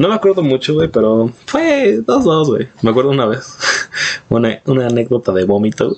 No 0.00 0.08
me 0.08 0.14
acuerdo 0.14 0.42
mucho, 0.42 0.72
güey, 0.72 0.88
pero 0.88 1.30
fue 1.44 2.00
dos, 2.06 2.24
dos, 2.24 2.48
güey. 2.48 2.68
Me 2.80 2.88
acuerdo 2.88 3.10
una 3.10 3.26
vez. 3.26 3.54
Una, 4.30 4.60
una 4.64 4.86
anécdota 4.86 5.30
de 5.32 5.44
vómito. 5.44 5.96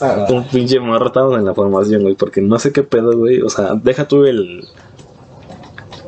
Ah, 0.00 0.26
Un 0.30 0.44
pinche 0.48 0.80
morro, 0.80 1.06
estábamos 1.06 1.38
en 1.38 1.44
la 1.44 1.54
formación, 1.54 2.02
güey, 2.02 2.14
porque 2.16 2.40
no 2.40 2.58
sé 2.58 2.72
qué 2.72 2.82
pedo, 2.82 3.16
güey. 3.16 3.42
O 3.42 3.48
sea, 3.50 3.74
deja 3.74 4.08
tú 4.08 4.24
el. 4.24 4.66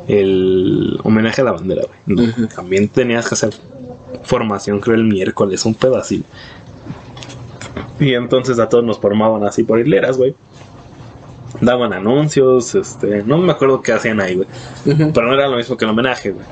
El 0.08 0.98
homenaje 1.04 1.42
a 1.42 1.44
la 1.44 1.52
bandera, 1.52 1.82
güey. 1.86 2.16
No. 2.26 2.48
También 2.48 2.88
tenías 2.88 3.28
que 3.28 3.34
hacer 3.36 3.54
formación, 4.24 4.80
creo, 4.80 4.96
el 4.96 5.04
miércoles, 5.04 5.64
un 5.66 5.74
pedo 5.74 5.98
así. 5.98 6.24
Y 8.00 8.14
entonces 8.14 8.58
a 8.58 8.68
todos 8.68 8.82
nos 8.82 8.98
formaban 8.98 9.44
así 9.44 9.62
por 9.62 9.78
hileras, 9.78 10.16
güey. 10.16 10.34
Daban 11.60 11.92
anuncios, 11.92 12.74
este. 12.74 13.22
No 13.22 13.38
me 13.38 13.52
acuerdo 13.52 13.82
qué 13.82 13.92
hacían 13.92 14.20
ahí, 14.20 14.34
güey. 14.34 14.48
Pero 14.84 15.28
no 15.28 15.34
era 15.34 15.46
lo 15.46 15.58
mismo 15.58 15.76
que 15.76 15.84
el 15.84 15.92
homenaje, 15.92 16.30
güey. 16.32 16.44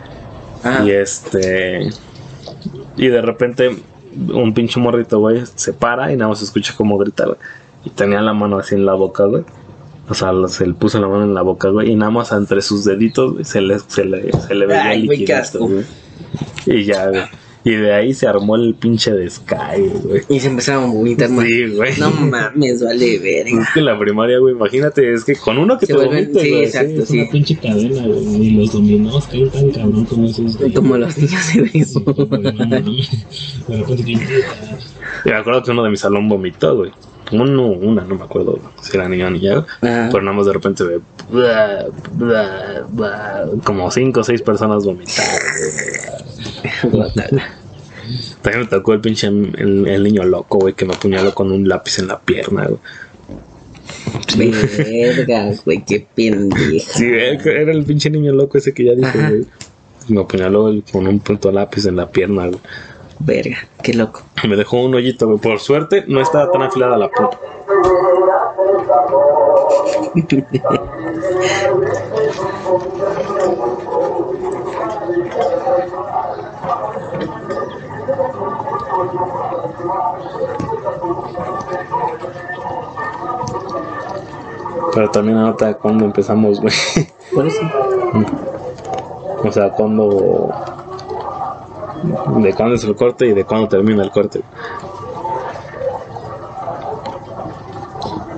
Ah, 0.65 0.83
Y 0.85 0.91
este. 0.91 1.91
Y 2.97 3.09
de 3.09 3.23
repente, 3.23 3.77
un 4.33 4.55
pinche 4.55 4.81
morrito, 4.81 5.19
güey, 5.21 5.43
se 5.55 5.73
para 5.73 6.13
y 6.13 6.17
nada 6.17 6.31
más 6.31 6.39
se 6.39 6.45
escucha 6.45 6.75
como 6.77 6.97
grita, 6.99 7.27
güey. 7.27 7.39
Y 7.85 7.91
tenía 7.91 8.21
la 8.21 8.33
mano 8.33 8.59
así 8.59 8.75
en 8.75 8.87
la 8.87 8.95
boca, 8.95 9.25
güey. 9.27 9.45
O 10.09 10.15
sea, 10.15 10.33
se 10.49 10.67
le 10.67 10.75
puso 10.75 11.01
la 11.01 11.09
mano 11.09 11.25
en 11.25 11.35
la 11.35 11.43
boca, 11.43 11.69
güey. 11.69 11.91
Y 11.91 11.97
nada 11.97 12.11
más 12.11 12.33
entre 12.33 12.63
sus 12.63 12.85
deditos, 12.85 13.33
güey, 13.35 13.45
se 13.45 13.61
le, 13.61 13.79
se 13.79 14.05
le, 14.05 14.33
se 14.33 14.55
le 14.55 14.67
veía 14.67 14.85
Ay, 14.85 15.07
güey. 15.07 15.85
Y 16.67 16.85
ya, 16.85 17.09
güey. 17.09 17.23
Y 17.67 17.71
de 17.77 17.95
ahí 17.95 18.13
se 18.13 18.27
armó 18.27 18.57
el 18.57 18.75
pinche 18.75 19.11
de 19.13 19.29
Sky, 19.31 19.89
güey. 20.05 20.23
Y 20.29 20.39
se 20.39 20.49
empezaron 20.49 20.85
a 20.85 20.87
vomitar. 20.89 21.29
Sí, 21.29 21.67
güey. 21.75 21.93
No 21.99 22.11
mames, 22.11 22.83
vale 22.85 23.19
verga. 23.19 23.63
Es 23.63 23.69
que 23.73 23.81
en 23.81 23.87
la 23.87 23.99
primaria, 23.99 24.39
güey, 24.39 24.55
imagínate, 24.55 25.13
es 25.15 25.25
que 25.25 25.35
con 25.35 25.57
uno 25.57 25.79
que 25.79 25.87
Se 25.87 25.95
te 25.95 25.99
vuelven- 25.99 26.27
vomite, 26.27 26.41
sí, 26.43 26.51
güey, 26.51 26.65
exacto, 26.65 27.03
es 27.03 27.09
sí. 27.09 27.21
una 27.21 27.31
pinche 27.31 27.57
cadena, 27.57 28.07
güey. 28.07 28.25
Y 28.43 28.51
los 28.51 28.73
dominados 28.73 29.27
caen 29.29 29.51
tan 29.51 29.71
cabrón 29.71 30.05
como 30.05 30.27
esos, 30.27 30.59
güey. 30.59 30.73
Como 30.75 30.97
los 30.99 31.17
niños 31.17 31.55
de 31.55 31.61
béisbol. 31.63 32.15
De 33.67 33.77
repente 33.79 34.13
Y 35.25 35.29
me 35.31 35.35
acuerdo 35.35 35.63
que 35.63 35.71
uno 35.71 35.85
de 35.85 35.91
mi 35.91 35.97
salón 35.97 36.29
vomitó, 36.29 36.77
güey. 36.77 36.91
Uno, 37.33 37.69
una, 37.69 38.05
no 38.05 38.17
me 38.17 38.25
acuerdo 38.25 38.59
si 38.83 38.95
era 38.95 39.09
niño 39.09 39.29
o 39.29 39.31
niña, 39.31 39.65
pero 39.81 40.21
nada 40.21 40.37
más 40.37 40.45
de 40.45 40.53
repente 40.53 40.85
ve 40.85 41.01
bla, 41.31 41.87
bla, 42.13 42.87
bla, 42.91 43.47
como 43.65 43.91
cinco 43.91 44.21
o 44.21 44.25
seis 44.25 44.43
personas 44.43 44.85
vomitaron. 44.85 45.33
También 46.91 48.65
me 48.65 48.67
tocó 48.67 48.93
el 48.93 49.01
pinche 49.01 49.29
el, 49.29 49.87
el 49.87 50.03
niño 50.03 50.25
loco, 50.25 50.59
güey, 50.59 50.75
que 50.75 50.85
me 50.85 50.95
apuñaló 50.95 51.35
con 51.35 51.51
un 51.51 51.69
lápiz 51.69 51.99
en 51.99 52.09
la 52.09 52.21
pierna, 52.21 52.67
güey. 52.67 52.81
Verga, 54.37 55.53
güey, 55.65 55.85
qué 55.85 56.07
pendeja. 56.15 56.99
Sí, 56.99 57.07
era 57.07 57.73
el 57.73 57.85
pinche 57.85 58.11
niño 58.11 58.33
loco 58.33 58.59
ese 58.59 58.75
que 58.75 58.85
ya 58.85 58.95
dije, 58.95 59.19
güey. 59.19 59.47
Me 60.09 60.21
apuñaló 60.21 60.71
con 60.93 61.07
un 61.07 61.21
punto 61.21 61.51
lápiz 61.51 61.87
en 61.87 61.97
la 61.97 62.11
pierna, 62.11 62.49
güey. 62.49 62.61
Verga, 63.21 63.57
qué 63.83 63.95
loco. 63.95 64.23
Me 64.47 64.57
dejó 64.57 64.83
un 64.83 64.95
hoyito, 64.95 65.27
güey. 65.27 65.39
Por 65.39 65.61
suerte, 65.61 66.05
no 66.07 66.21
estaba 66.21 66.51
tan 66.51 66.63
afilada 66.63 66.99
la 66.99 67.09
punta. 67.09 67.39
Pero 84.95 85.11
también 85.11 85.39
anota 85.39 85.75
cuando 85.75 86.05
empezamos, 86.05 86.61
güey. 86.61 86.73
Por 87.35 87.47
eso. 87.47 87.61
O 89.43 89.53
sea, 89.53 89.71
cuando. 89.71 90.53
De 92.37 92.53
cuándo 92.55 92.77
es 92.77 92.85
el 92.85 92.95
corte 92.95 93.27
y 93.27 93.33
de 93.33 93.45
cuándo 93.45 93.67
termina 93.69 94.03
el 94.05 94.11
corte. 94.11 94.43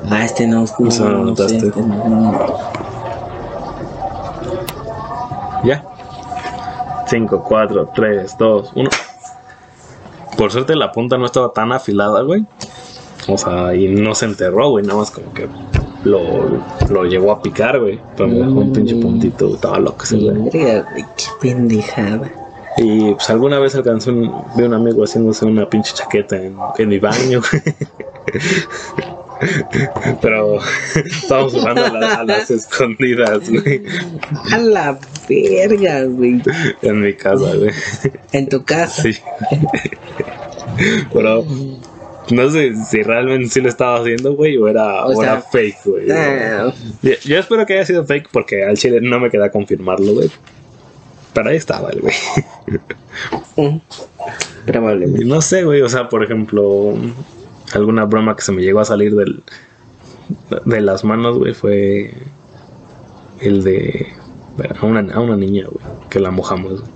Ah, 0.09 0.25
este 0.25 0.47
no, 0.47 0.65
no, 0.79 0.89
Eso 0.89 1.09
no 1.09 1.25
no 1.25 1.37
sé, 1.37 1.57
este. 1.57 1.73
Ya. 5.65 5.85
5, 7.09 7.45
4, 7.47 7.91
3, 7.95 8.37
2, 8.39 8.73
1. 8.75 8.91
Por 10.39 10.53
suerte 10.53 10.77
la 10.77 10.93
punta 10.93 11.19
no 11.19 11.27
estaba 11.27 11.53
tan 11.53 11.73
afilada, 11.73 12.23
güey. 12.23 12.47
O 13.29 13.37
sea, 13.37 13.75
y 13.75 13.89
no 13.89 14.15
se 14.15 14.27
enterró, 14.27 14.71
güey. 14.71 14.85
Nada 14.85 15.01
más 15.01 15.11
como 15.11 15.33
que 15.33 15.49
lo, 16.07 16.61
lo 16.89 17.05
llegó 17.05 17.33
a 17.33 17.43
picar, 17.43 17.79
güey. 17.81 18.01
Pero 18.17 18.29
me 18.29 18.37
dejó 18.39 18.51
un 18.61 18.73
pinche 18.73 18.97
puntito. 18.97 19.55
Estaba 19.55 19.79
loco 19.79 20.05
ese, 20.05 20.17
güey. 20.19 20.51
Verga, 20.51 20.89
güey, 20.93 21.05
qué 21.17 21.25
pendejada. 21.41 22.31
Y 22.79 23.13
pues 23.15 23.31
alguna 23.31 23.59
vez 23.59 23.75
alcancé 23.75 24.11
un, 24.11 24.31
vi 24.57 24.65
un 24.65 24.75
amigo 24.75 25.03
haciéndose 25.05 25.47
una 25.47 25.69
pinche 25.69 25.93
chaqueta 25.95 26.37
en, 26.37 26.57
en 26.79 26.89
mi 26.89 26.99
baño. 26.99 27.41
Pero 30.23 30.59
estábamos 30.95 31.53
jugando 31.53 31.85
a, 31.85 31.91
la- 31.91 32.15
a 32.15 32.25
las 32.25 32.51
escondidas, 32.51 33.51
güey. 33.51 33.83
A 34.53 34.59
la 34.59 34.99
verga, 35.29 36.05
güey. 36.05 36.43
En 36.83 37.01
mi 37.03 37.13
casa, 37.15 37.55
güey. 37.55 37.71
En 38.33 38.49
tu 38.49 38.65
casa. 38.65 39.03
Sí. 39.03 39.15
Pero 41.13 41.45
no 42.31 42.51
sé 42.51 42.75
si 42.85 43.03
realmente 43.03 43.49
sí 43.49 43.61
lo 43.61 43.69
estaba 43.69 44.01
haciendo, 44.01 44.35
güey, 44.35 44.57
o 44.57 44.69
era, 44.69 45.07
O 45.07 45.13
o 45.13 45.23
era 45.23 45.41
fake, 45.41 45.79
güey. 45.85 46.11
Ah, 46.11 46.73
Yo, 47.03 47.13
yo 47.25 47.39
espero 47.39 47.65
que 47.67 47.75
haya 47.75 47.87
sido 47.87 48.05
fake 48.05 48.29
porque 48.33 48.65
al 48.65 48.77
chile 48.77 49.01
no 49.01 49.21
me 49.21 49.31
queda 49.31 49.51
confirmarlo, 49.51 50.15
güey. 50.15 50.31
Pero 51.33 51.51
ahí 51.51 51.57
estaba 51.57 51.91
el 51.91 52.01
güey. 52.01 52.15
mm, 53.57 53.79
Probablemente. 54.67 55.25
No 55.25 55.41
sé, 55.41 55.65
güey, 55.65 55.83
o 55.83 55.89
sea, 55.89 56.09
por 56.09 56.25
ejemplo, 56.25 56.95
alguna 57.73 58.05
broma 58.05 58.35
que 58.37 58.43
se 58.43 58.53
me 58.53 58.63
llegó 58.63 58.81
a 58.81 58.85
salir 58.85 59.15
del, 59.15 59.43
de 60.65 60.81
las 60.81 61.05
manos, 61.05 61.39
güey, 61.39 61.55
fue 61.55 62.13
el 63.41 63.63
de 63.63 64.07
a 64.81 64.87
una, 64.87 65.13
a 65.15 65.21
una 65.21 65.37
niña, 65.37 65.67
güey, 65.71 65.85
que 66.09 66.19
la 66.21 66.31
mojamos. 66.31 66.81
güey. 66.81 66.93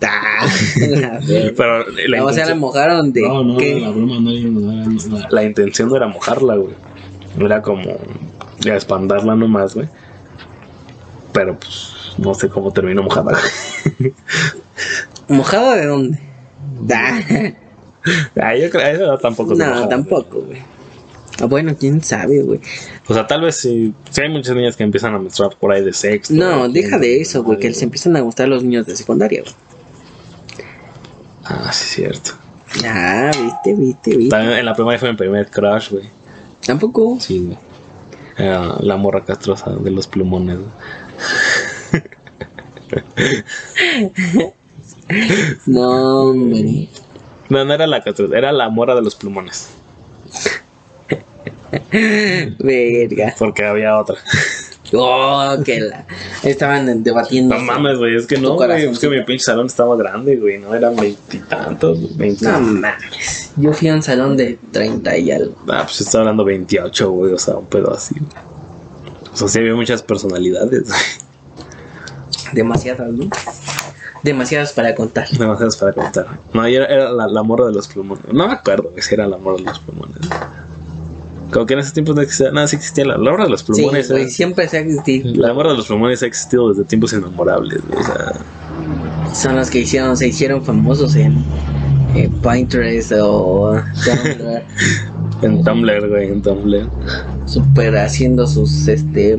La. 0.00 1.20
Pero 1.56 1.84
la 2.08 2.24
o 2.24 2.32
sea, 2.32 2.46
la 2.46 2.52
intención, 2.52 2.58
mojaron 2.60 3.12
de. 3.12 3.22
No, 3.22 3.42
no, 3.44 3.56
¿qué? 3.56 3.80
la 3.80 3.90
broma 3.90 4.20
no 4.20 4.30
era- 4.30 4.48
no 4.48 4.72
era- 4.72 4.88
la, 5.20 5.28
la 5.30 5.44
intención 5.44 5.88
no 5.88 5.96
era 5.96 6.06
mojarla, 6.06 6.56
güey. 6.56 6.74
Era 7.40 7.60
como 7.62 7.96
ya 8.60 8.76
espantarla 8.76 9.34
nomás, 9.34 9.74
güey. 9.74 9.88
Pero 11.32 11.58
pues 11.58 11.92
no 12.18 12.32
sé 12.34 12.48
cómo 12.48 12.72
terminó 12.72 13.02
mojada. 13.02 13.36
güey. 13.98 14.12
¿Mojado 15.28 15.72
de 15.74 15.86
dónde? 15.86 16.18
Ah, 16.92 17.20
Ah, 18.40 18.56
yo 18.56 18.70
creo 18.70 18.86
eso 18.86 19.18
tampoco 19.18 19.54
no, 19.54 19.86
tampoco, 19.88 20.40
güey. 20.42 20.58
Ah, 21.40 21.44
Bueno, 21.44 21.74
quién 21.78 22.02
sabe, 22.02 22.40
güey. 22.42 22.60
O 23.06 23.12
sea, 23.14 23.26
tal 23.26 23.42
vez 23.42 23.56
si, 23.56 23.92
si 24.10 24.22
hay 24.22 24.28
muchas 24.30 24.56
niñas 24.56 24.76
que 24.76 24.84
empiezan 24.84 25.14
a 25.14 25.18
menstruar 25.18 25.54
por 25.60 25.72
ahí 25.72 25.84
de 25.84 25.92
sexto. 25.92 26.32
No, 26.32 26.68
deja 26.68 26.98
de 26.98 27.20
eso, 27.20 27.42
güey, 27.42 27.58
que 27.58 27.68
les 27.68 27.82
empiezan 27.82 28.16
a 28.16 28.20
gustar 28.20 28.48
los 28.48 28.62
niños 28.64 28.86
de 28.86 28.96
secundaria, 28.96 29.42
güey. 29.42 29.54
Ah, 31.44 31.72
sí, 31.72 31.84
es 31.84 32.20
cierto. 32.20 32.30
Ah, 32.84 33.30
viste, 33.38 33.74
viste, 33.74 34.16
viste. 34.16 34.30
También 34.30 34.58
en 34.58 34.66
la 34.66 34.74
primaria 34.74 34.98
fue 34.98 35.10
mi 35.10 35.16
primer 35.16 35.50
crush, 35.50 35.90
güey. 35.90 36.08
Tampoco. 36.66 37.18
Sí, 37.20 37.38
güey. 37.46 37.58
Era 38.36 38.76
la 38.80 38.96
morra 38.96 39.24
castrosa 39.24 39.70
de 39.70 39.90
los 39.90 40.06
plumones. 40.06 40.58
No, 45.66 46.22
hombre. 46.22 46.88
No, 47.48 47.64
no 47.64 47.74
era 47.74 47.86
la 47.86 48.02
castrosa, 48.02 48.36
era 48.36 48.52
la 48.52 48.68
morra 48.68 48.94
de 48.94 49.02
los 49.02 49.14
plumones. 49.14 49.70
Verga. 52.58 53.34
Porque 53.38 53.64
había 53.64 53.98
otra. 53.98 54.16
Oh, 54.92 55.56
que 55.64 55.80
la. 55.80 56.06
Estaban 56.42 57.02
debatiendo. 57.02 57.54
No 57.54 57.60
mames, 57.62 57.98
güey, 57.98 58.16
es 58.16 58.26
que 58.26 58.38
no, 58.38 58.54
güey. 58.54 58.84
Es 58.86 58.98
que 58.98 59.08
mi 59.08 59.22
pinche 59.24 59.44
salón 59.44 59.66
estaba 59.66 59.96
grande, 59.96 60.36
güey. 60.36 60.58
No 60.58 60.74
eran 60.74 60.96
veintitantos, 60.96 62.16
veinti. 62.16 62.44
No 62.44 62.60
mames. 62.60 63.52
Yo 63.56 63.72
fui 63.72 63.88
a 63.88 63.94
un 63.94 64.02
salón 64.02 64.36
de 64.36 64.58
30 64.72 65.18
y 65.18 65.30
algo. 65.32 65.54
Ah, 65.68 65.82
pues 65.84 66.00
estaba 66.00 66.22
hablando 66.22 66.44
28, 66.44 67.10
güey. 67.10 67.32
O 67.32 67.38
sea, 67.38 67.56
un 67.56 67.66
pedo 67.66 67.92
así. 67.92 68.14
O 69.32 69.36
sea, 69.36 69.48
sí 69.48 69.58
había 69.58 69.74
muchas 69.74 70.02
personalidades. 70.02 70.88
Demasiadas, 72.52 73.12
¿no? 73.12 73.28
Demasiadas 74.22 74.72
para 74.72 74.94
contar. 74.94 75.28
Demasiadas 75.30 75.76
para 75.76 75.92
contar. 75.92 76.26
No, 76.52 76.64
era, 76.64 76.86
era 76.86 77.12
la, 77.12 77.28
la 77.28 77.42
morra 77.42 77.66
de 77.66 77.72
los 77.72 77.88
plumones. 77.88 78.24
No 78.32 78.46
me 78.48 78.54
acuerdo 78.54 78.90
si 78.98 79.14
era 79.14 79.26
la 79.26 79.36
morra 79.36 79.58
de 79.58 79.62
los 79.64 79.78
plumones. 79.80 80.16
Como 81.52 81.64
que 81.66 81.74
en 81.74 81.80
ese 81.80 81.92
tiempo 81.92 82.12
no 82.12 82.20
existía. 82.20 82.50
No, 82.50 82.66
sí 82.68 82.76
existía 82.76 83.04
la, 83.06 83.16
la 83.16 83.44
de 83.44 83.48
los 83.50 83.60
Sí, 83.60 83.66
plumones. 83.66 84.10
güey, 84.10 84.22
era- 84.22 84.30
siempre 84.30 84.68
se 84.68 84.76
ha 84.78 84.80
existido. 84.80 85.30
la 85.34 85.54
morra 85.54 85.70
de 85.70 85.76
los 85.78 85.86
plumones 85.86 86.22
ha 86.22 86.26
existido 86.26 86.68
desde 86.70 86.84
tiempos 86.84 87.12
inmemorables. 87.12 87.80
O 87.98 88.02
sea, 88.02 88.32
Son 89.34 89.56
los 89.56 89.70
que 89.70 89.80
hicieron, 89.80 90.16
se 90.16 90.28
hicieron 90.28 90.62
famosos 90.62 91.14
en 91.16 91.42
eh, 92.14 92.30
Pinterest 92.42 93.12
o 93.20 93.80
Tumblr, 94.04 94.62
en 95.42 95.64
Tumblr, 95.64 96.08
güey, 96.08 96.28
en 96.32 96.42
Tumblr. 96.42 96.88
super 97.46 97.96
haciendo 97.98 98.46
sus 98.46 98.88
este 98.88 99.36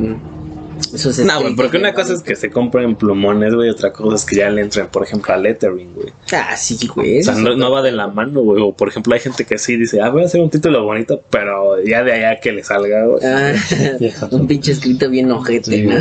sus 0.81 1.19
No, 1.19 1.41
güey, 1.41 1.55
porque 1.55 1.77
una 1.77 1.93
cosa 1.93 2.13
es 2.13 2.23
que 2.23 2.35
se 2.35 2.49
compren 2.49 2.95
plumones, 2.95 3.53
güey. 3.53 3.69
Otra 3.69 3.91
cosa 3.91 4.15
es 4.15 4.25
que 4.25 4.37
ya 4.37 4.49
le 4.49 4.61
entren, 4.61 4.87
por 4.87 5.03
ejemplo, 5.03 5.33
a 5.33 5.37
lettering, 5.37 5.93
güey. 5.93 6.13
Ah, 6.31 6.55
sí, 6.57 6.77
güey. 6.87 7.19
O 7.19 7.23
sea, 7.23 7.35
no, 7.35 7.71
va 7.71 7.81
de 7.81 7.91
la 7.91 8.07
mano, 8.07 8.41
güey. 8.41 8.61
O 8.61 8.73
por 8.73 8.89
ejemplo, 8.89 9.13
hay 9.13 9.19
gente 9.19 9.45
que 9.45 9.57
sí 9.57 9.77
dice, 9.77 10.01
ah, 10.01 10.09
voy 10.09 10.23
a 10.23 10.25
hacer 10.25 10.41
un 10.41 10.49
título 10.49 10.83
bonito, 10.83 11.21
pero 11.29 11.81
ya 11.83 12.03
de 12.03 12.13
allá 12.13 12.39
que 12.39 12.51
le 12.51 12.63
salga, 12.63 13.05
güey. 13.05 13.19
Ah, 13.25 13.53
un 14.31 14.47
pinche 14.47 14.71
escrito 14.71 15.09
bien 15.09 15.31
ojete. 15.31 15.71
Sí, 15.71 15.83
güey. 15.83 15.97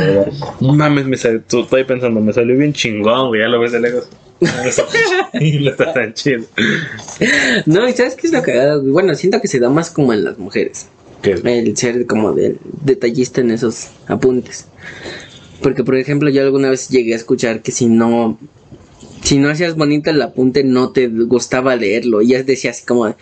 No 0.59 0.73
mames, 0.73 1.05
me 1.05 1.17
salió, 1.17 1.41
tú- 1.41 1.61
estoy 1.61 1.83
pensando, 1.83 2.19
me 2.19 2.33
salió 2.33 2.57
bien 2.57 2.73
chingón, 2.73 3.29
güey. 3.29 3.41
Ya 3.41 3.47
lo 3.47 3.59
ves 3.59 3.71
de 3.71 3.79
lejos. 3.79 4.09
y 5.33 5.59
no 5.59 5.71
está 5.71 5.93
tan 5.93 6.13
chido. 6.13 6.45
No, 7.65 7.87
y 7.87 7.93
sabes 7.93 8.15
qué 8.15 8.27
es 8.27 8.33
lo 8.33 8.41
cagado, 8.41 8.79
güey? 8.81 8.91
Bueno, 8.91 9.15
siento 9.15 9.41
que 9.41 9.47
se 9.47 9.59
da 9.59 9.69
más 9.69 9.89
como 9.89 10.13
en 10.13 10.23
las 10.23 10.37
mujeres. 10.37 10.87
¿Qué? 11.21 11.31
El 11.43 11.75
ser 11.75 12.05
como 12.05 12.33
del 12.33 12.59
detallista 12.83 13.41
en 13.41 13.51
esos 13.51 13.89
apuntes. 14.07 14.67
Porque, 15.61 15.83
por 15.83 15.97
ejemplo, 15.97 16.29
yo 16.29 16.41
alguna 16.43 16.69
vez 16.69 16.89
llegué 16.89 17.13
a 17.13 17.17
escuchar 17.17 17.61
que 17.61 17.71
si 17.71 17.87
no. 17.87 18.37
Si 19.21 19.37
no 19.37 19.49
hacías 19.49 19.75
bonito 19.75 20.09
el 20.09 20.21
apunte, 20.21 20.63
no 20.63 20.91
te 20.91 21.07
gustaba 21.07 21.75
leerlo. 21.75 22.21
Y 22.21 22.29
ya 22.29 22.43
decía 22.43 22.71
así 22.71 22.85
como. 22.85 23.13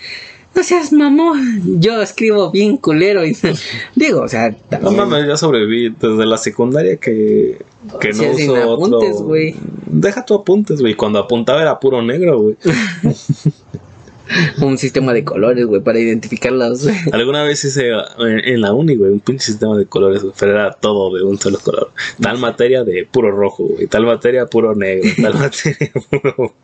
No 0.55 0.63
seas 0.63 0.91
mamón, 0.91 1.79
yo 1.79 2.01
escribo 2.01 2.49
bien 2.49 2.77
culero. 2.77 3.23
Y, 3.25 3.37
digo, 3.95 4.21
o 4.21 4.27
sea, 4.27 4.55
No 4.81 4.91
mames, 4.91 5.27
ya 5.27 5.37
sobreviví 5.37 5.89
desde 5.99 6.25
la 6.25 6.37
secundaria 6.37 6.97
que, 6.97 7.59
que 8.01 8.09
no 8.13 8.31
uso 8.31 8.73
apuntes, 8.73 9.11
otro. 9.13 9.25
güey. 9.25 9.55
Deja 9.85 10.25
tu 10.25 10.33
apuntes, 10.33 10.81
güey. 10.81 10.95
Cuando 10.95 11.19
apuntaba 11.19 11.61
era 11.61 11.79
puro 11.79 12.01
negro, 12.01 12.39
güey. 12.41 12.55
un 14.61 14.77
sistema 14.77 15.13
de 15.13 15.23
colores, 15.23 15.65
güey, 15.65 15.81
para 15.81 15.99
identificarlos. 15.99 16.87
Alguna 17.11 17.43
vez 17.43 17.63
hice 17.63 17.89
eh, 17.91 18.41
en 18.45 18.61
la 18.61 18.73
uni, 18.73 18.95
güey, 18.95 19.11
un 19.11 19.19
pinche 19.19 19.47
sistema 19.47 19.77
de 19.77 19.85
colores, 19.85 20.23
güey, 20.23 20.33
pero 20.39 20.51
era 20.53 20.71
todo 20.71 21.15
de 21.15 21.23
un 21.23 21.39
solo 21.39 21.59
color. 21.59 21.91
Tal 22.21 22.37
materia 22.37 22.83
de 22.83 23.07
puro 23.09 23.31
rojo, 23.31 23.63
güey, 23.65 23.87
tal 23.87 24.05
materia 24.05 24.45
puro 24.45 24.75
negro, 24.75 25.09
tal 25.21 25.33
materia 25.39 25.91
puro, 26.09 26.55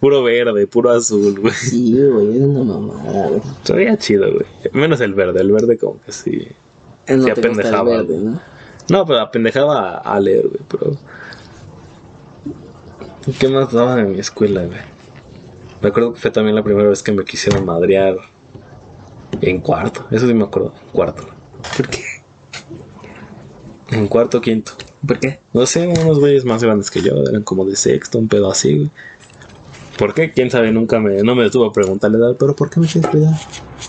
puro 0.00 0.22
verde, 0.22 0.66
puro 0.66 0.90
azul, 0.90 1.38
güey. 1.40 1.54
Sí, 1.54 1.94
güey, 1.98 2.36
es 2.36 2.42
una 2.42 2.62
mamada, 2.64 3.28
güey. 3.28 3.42
Se 3.62 3.72
veía 3.74 3.96
chido, 3.96 4.32
güey. 4.32 4.46
Menos 4.72 5.00
el 5.00 5.14
verde, 5.14 5.40
el 5.40 5.52
verde 5.52 5.78
como 5.78 6.00
que 6.00 6.12
sí. 6.12 6.48
No 7.08 7.24
te 7.24 7.30
gusta 7.32 7.32
el 7.32 7.46
apendejaba. 7.46 7.90
verde, 7.90 8.18
¿no? 8.18 8.40
No, 8.90 9.06
pero 9.06 9.20
apendejaba 9.20 9.98
a, 9.98 10.16
a 10.16 10.20
leer, 10.20 10.48
güey, 10.48 10.60
pero... 10.68 10.96
¿Qué 13.38 13.48
más 13.48 13.70
daba 13.72 14.00
en 14.00 14.12
mi 14.12 14.20
escuela, 14.20 14.64
güey? 14.64 14.97
Me 15.80 15.88
acuerdo 15.88 16.12
que 16.12 16.20
fue 16.20 16.30
también 16.30 16.56
la 16.56 16.64
primera 16.64 16.88
vez 16.88 17.02
que 17.02 17.12
me 17.12 17.24
quisieron 17.24 17.64
madrear 17.64 18.16
en 19.40 19.60
cuarto. 19.60 20.06
Eso 20.10 20.26
sí 20.26 20.34
me 20.34 20.44
acuerdo, 20.44 20.74
en 20.82 20.90
cuarto. 20.90 21.24
¿Por 21.76 21.88
qué? 21.88 22.04
En 23.90 24.08
cuarto, 24.08 24.40
quinto. 24.40 24.72
¿Por 25.06 25.18
qué? 25.18 25.38
No 25.52 25.64
sé, 25.66 25.86
unos 25.86 26.18
güeyes 26.18 26.44
más 26.44 26.62
grandes 26.62 26.90
que 26.90 27.00
yo, 27.00 27.22
eran 27.22 27.42
como 27.42 27.64
de 27.64 27.76
sexto, 27.76 28.18
un 28.18 28.28
pedo 28.28 28.50
así, 28.50 28.76
güey. 28.76 28.90
¿Por 29.96 30.14
qué? 30.14 30.30
¿Quién 30.30 30.50
sabe? 30.50 30.70
Nunca 30.70 31.00
me, 31.00 31.22
no 31.22 31.34
me 31.34 31.42
detuvo 31.42 31.66
a 31.66 31.72
preguntarle, 31.72 32.18
pero 32.38 32.54
¿por 32.54 32.70
qué 32.70 32.78
me 32.78 32.86
quieres 32.86 33.10
cuidar? 33.10 33.34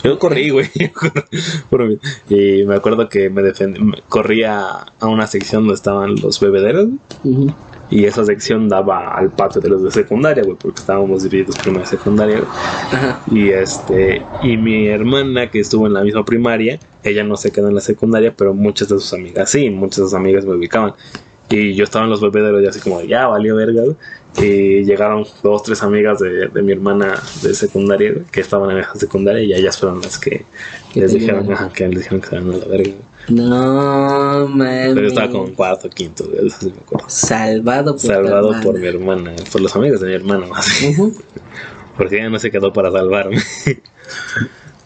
Yo 0.04 0.18
corrí, 0.18 0.50
güey. 0.50 0.68
corrí, 1.70 2.00
y 2.30 2.64
me 2.66 2.76
acuerdo 2.76 3.10
que 3.10 3.30
me 3.30 3.44
defendí, 3.44 3.80
corría 4.08 4.86
a 5.00 5.08
una 5.08 5.28
sección 5.28 5.64
donde 5.64 5.76
estaban 5.76 6.16
los 6.16 6.40
bebederos, 6.40 6.90
güey, 7.24 7.54
y 7.92 8.06
esa 8.06 8.24
sección 8.24 8.70
daba 8.70 9.16
al 9.16 9.32
patio 9.32 9.62
de 9.62 9.70
los 9.70 9.84
de 9.84 9.92
secundaria, 9.92 10.44
güey, 10.44 10.56
porque 10.56 10.80
estábamos 10.80 11.24
divididos 11.24 11.58
primero 11.58 11.84
y 11.84 11.88
secundaria. 11.88 12.42
Y 13.32 13.50
este, 13.50 14.22
y 14.44 14.58
mi 14.58 14.88
hermana 14.88 15.50
que 15.50 15.60
estuvo 15.60 15.88
en 15.88 15.94
la 15.94 16.04
misma 16.04 16.24
primaria, 16.24 16.80
ella 17.04 17.24
no 17.24 17.36
se 17.36 17.52
quedó 17.52 17.70
en 17.70 17.76
la 17.76 17.82
secundaria, 17.82 18.34
pero 18.36 18.54
muchas 18.54 18.90
de 18.90 19.00
sus 19.00 19.14
amigas 19.14 19.50
sí, 19.50 19.70
muchas 19.70 19.98
de 19.98 20.04
sus 20.04 20.14
amigas 20.14 20.46
me 20.46 20.54
ubicaban. 20.54 20.94
Y 21.50 21.74
yo 21.74 21.84
estaba 21.84 22.06
en 22.06 22.12
los 22.12 22.22
bebederos 22.22 22.62
y 22.62 22.68
así 22.68 22.80
como, 22.80 23.02
ya 23.02 23.26
valió 23.26 23.56
verga. 23.56 23.82
Y 24.38 24.84
llegaron 24.84 25.26
dos, 25.42 25.64
tres 25.64 25.82
amigas 25.82 26.20
de, 26.20 26.48
de 26.48 26.62
mi 26.62 26.74
hermana 26.74 27.16
de 27.42 27.56
secundaria 27.56 28.14
que 28.32 28.42
estaban 28.42 28.70
en 28.70 28.78
esa 28.78 28.94
secundaria 28.94 29.42
y 29.42 29.54
ellas 29.54 29.80
fueron 29.80 30.02
las 30.02 30.20
que 30.20 30.46
les 30.94 31.12
dijeron, 31.12 31.52
ajá, 31.52 31.70
que 31.74 31.88
les 31.88 32.00
dijeron 32.00 32.22
que 32.22 32.36
van 32.36 32.54
a 32.54 32.58
la 32.58 32.66
verga. 32.66 32.94
No, 33.28 34.48
mames. 34.48 34.94
Pero 34.94 35.02
yo 35.02 35.08
estaba 35.08 35.30
como 35.30 35.48
en 35.48 35.54
cuarto, 35.54 35.90
quinto, 35.90 36.26
güey, 36.28 36.48
eso 36.48 36.58
sí 36.62 36.72
me 36.74 36.82
acuerdo. 36.82 37.10
Salvado 37.10 37.92
por 37.94 38.02
Salvado 38.02 38.56
por 38.64 38.80
mi 38.80 38.88
hermana, 38.88 39.36
por 39.52 39.62
los 39.62 39.76
amigos 39.76 40.00
de 40.02 40.08
mi 40.08 40.14
hermana 40.16 40.48
más 40.48 40.68
porque 42.00 42.16
ella 42.16 42.30
no 42.30 42.40
se 42.40 42.50
quedó 42.50 42.72
para 42.72 42.90
salvarme. 42.92 43.38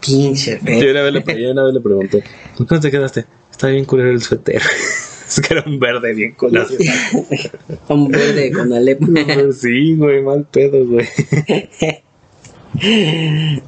Pinche 0.04 0.58
Yo 0.64 0.66
fe. 0.66 0.90
una 0.90 1.02
vez 1.02 1.12
le, 1.12 1.40
yo 1.40 1.52
una 1.52 1.62
vez 1.62 1.74
le 1.74 1.80
pregunté, 1.80 2.24
¿por 2.58 2.66
qué 2.66 2.74
no 2.74 2.80
te 2.80 2.90
quedaste? 2.90 3.24
Está 3.52 3.68
bien 3.68 3.84
culero 3.84 4.10
el 4.10 4.20
suéter. 4.20 4.60
es 5.28 5.40
que 5.40 5.54
era 5.54 5.62
un 5.64 5.78
verde 5.78 6.12
bien 6.12 6.32
culero. 6.32 6.66
Un 7.88 8.08
verde 8.08 8.50
con 8.50 8.72
Alep. 8.72 9.00
sí, 9.52 9.94
güey, 9.94 10.24
mal 10.24 10.44
pedo, 10.50 10.84
güey. 10.84 11.06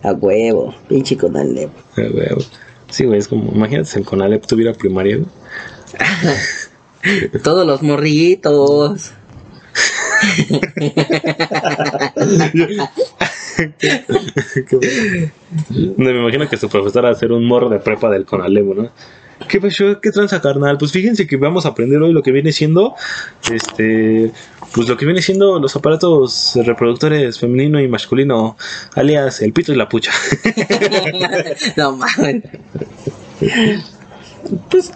A 0.02 0.12
huevo. 0.12 0.74
Pinche 0.88 1.16
con 1.16 1.36
Alep. 1.36 1.70
Ah, 1.96 2.02
güey. 2.10 2.26
Sí, 2.88 3.04
güey, 3.04 3.18
es 3.18 3.28
como, 3.28 3.52
imagínate 3.52 3.90
si 3.90 3.98
el 3.98 4.04
Conalep 4.04 4.46
tuviera 4.46 4.72
primaria, 4.72 5.18
güey. 5.18 5.28
Todos 7.42 7.66
los 7.66 7.82
morritos. 7.82 9.12
No, 15.70 16.04
me 16.04 16.20
imagino 16.20 16.48
que 16.48 16.56
su 16.58 16.68
profesor 16.68 17.04
va 17.06 17.10
a 17.10 17.14
ser 17.14 17.32
un 17.32 17.46
morro 17.46 17.70
de 17.70 17.78
prepa 17.78 18.10
del 18.10 18.26
Conalep, 18.26 18.66
¿no? 18.66 18.90
¿Qué 19.48 19.60
pasó? 19.60 20.00
¿Qué 20.00 20.10
tranza, 20.10 20.40
carnal? 20.42 20.76
Pues 20.78 20.92
fíjense 20.92 21.26
que 21.26 21.36
vamos 21.36 21.66
a 21.66 21.70
aprender 21.70 22.00
hoy 22.02 22.12
lo 22.12 22.22
que 22.22 22.32
viene 22.32 22.52
siendo, 22.52 22.94
este, 23.52 24.32
pues 24.74 24.88
lo 24.88 24.96
que 24.96 25.04
viene 25.04 25.22
siendo 25.22 25.58
los 25.60 25.74
aparatos 25.76 26.52
reproductores 26.64 27.38
femenino 27.38 27.80
y 27.80 27.88
masculino, 27.88 28.56
alias 28.94 29.40
el 29.42 29.52
pito 29.52 29.72
y 29.72 29.76
la 29.76 29.88
pucha. 29.88 30.10
no 31.76 31.96
mames. 31.96 32.42
Pues. 34.70 34.92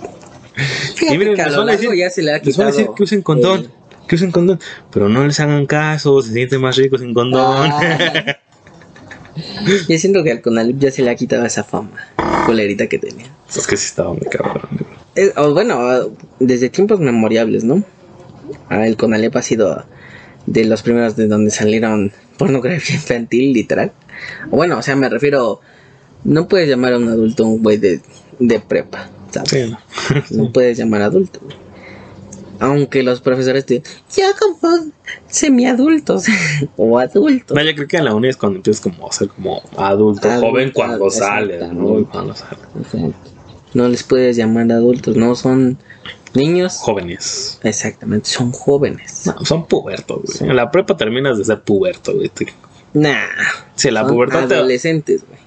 Y 1.11 1.17
miren, 1.19 1.35
que 1.37 1.43
a 1.43 1.47
les 1.47 1.55
lo 1.55 1.61
van 1.61 1.69
a 1.69 1.73
largo 1.73 1.91
decir- 1.91 1.99
ya 1.99 2.11
se 2.11 2.23
le 2.23 2.33
ha 2.33 2.39
Les 2.39 2.57
van 2.57 2.69
a 2.69 2.71
quitado. 2.71 2.79
decir 2.79 2.87
que 2.97 3.03
usen 3.03 3.23
condón, 3.23 3.69
que 4.07 4.15
usen 4.17 4.31
condón, 4.31 4.61
pero 4.93 5.09
no 5.09 5.25
les 5.27 5.39
hagan 5.41 5.67
caso, 5.67 6.21
se 6.23 6.33
sienten 6.33 6.61
más 6.61 6.77
ricos 6.77 7.01
sin 7.01 7.15
condón. 7.15 7.71
Ah. 7.73 8.37
Yo 9.89 9.97
siento 9.99 10.23
que 10.23 10.33
al 10.33 10.43
Conalep 10.43 10.77
ya 10.79 10.91
se 10.91 11.03
le 11.03 11.11
ha 11.11 11.15
quitado 11.15 11.47
esa 11.47 11.65
fama 11.65 11.93
culerita 12.47 12.87
que 12.89 12.99
tenía. 12.99 13.27
Es 13.59 13.67
que 13.67 13.77
sí 13.77 13.87
estaba 13.87 14.13
muy 14.13 14.27
cabrón. 14.31 14.69
Eh, 15.17 15.33
o 15.37 15.53
bueno, 15.53 16.13
desde 16.39 16.71
tiempos 16.71 17.01
memorables, 17.01 17.65
¿no? 17.65 17.83
Ah, 18.69 18.87
el 18.87 18.97
Conalep 18.97 19.37
ha 19.37 19.43
sido 19.43 19.85
de 20.47 20.65
los 20.65 20.83
primeros 20.83 21.17
de 21.17 21.27
donde 21.27 21.51
salieron 21.51 22.13
pornografía 22.39 22.97
infantil, 22.97 23.53
literal. 23.53 23.93
Bueno, 24.51 24.79
o 24.79 24.83
sea, 24.83 24.97
me 24.97 25.09
refiero. 25.09 25.61
No 26.23 26.49
puedes 26.49 26.69
llamar 26.69 26.93
a 26.93 26.99
un 26.99 27.09
adulto 27.09 27.47
un 27.47 27.63
güey 27.63 27.79
de, 27.79 28.03
de 28.39 28.61
prepa, 28.61 29.09
¿sabes? 29.31 29.51
Sí, 29.51 29.71
no. 29.71 29.79
No 30.45 30.53
puedes 30.53 30.77
llamar 30.77 31.01
adulto. 31.01 31.41
Aunque 32.59 33.03
los 33.03 33.23
profesores 33.23 33.65
te 33.65 33.83
ya 34.15 34.33
como 34.39 34.93
semiadultos 35.29 36.27
o 36.77 36.99
adultos. 36.99 37.57
No, 37.57 37.63
yo 37.63 37.75
creo 37.75 37.89
que 37.89 37.97
en 37.97 38.05
la 38.05 38.15
uni 38.15 38.29
es 38.29 38.37
cuando 38.37 38.59
empiezas 38.59 38.83
como 38.83 39.09
a 39.09 39.13
ser 39.13 39.29
como 39.29 39.63
adulto, 39.79 40.29
Adulto, 40.29 40.47
joven 40.47 40.71
cuando 40.75 41.11
sales, 41.11 41.73
¿no? 41.73 42.07
Cuando 42.11 42.35
sales. 42.35 42.59
Exacto. 42.77 43.40
No 43.75 43.89
les 43.89 44.03
puedes 44.03 44.37
llamar 44.37 44.71
adultos, 44.73 45.17
no 45.17 45.35
son 45.35 45.79
niños. 46.35 46.77
Jóvenes. 46.79 47.59
Exactamente, 47.63 48.29
son 48.29 48.53
jóvenes. 48.53 49.23
No, 49.27 49.45
son 49.45 49.67
pubertos, 49.67 50.23
güey. 50.23 50.39
Sí. 50.39 50.45
En 50.45 50.57
la 50.57 50.71
prepa 50.71 50.97
terminas 50.97 51.39
de 51.39 51.45
ser 51.45 51.61
puberto, 51.63 52.15
güey. 52.15 52.31
Nah. 52.95 53.15
Si 53.77 53.91
la 53.91 54.03
son 54.03 54.11
pubertad 54.13 54.49
te... 54.49 54.55
adolescentes, 54.57 55.25
güey. 55.27 55.41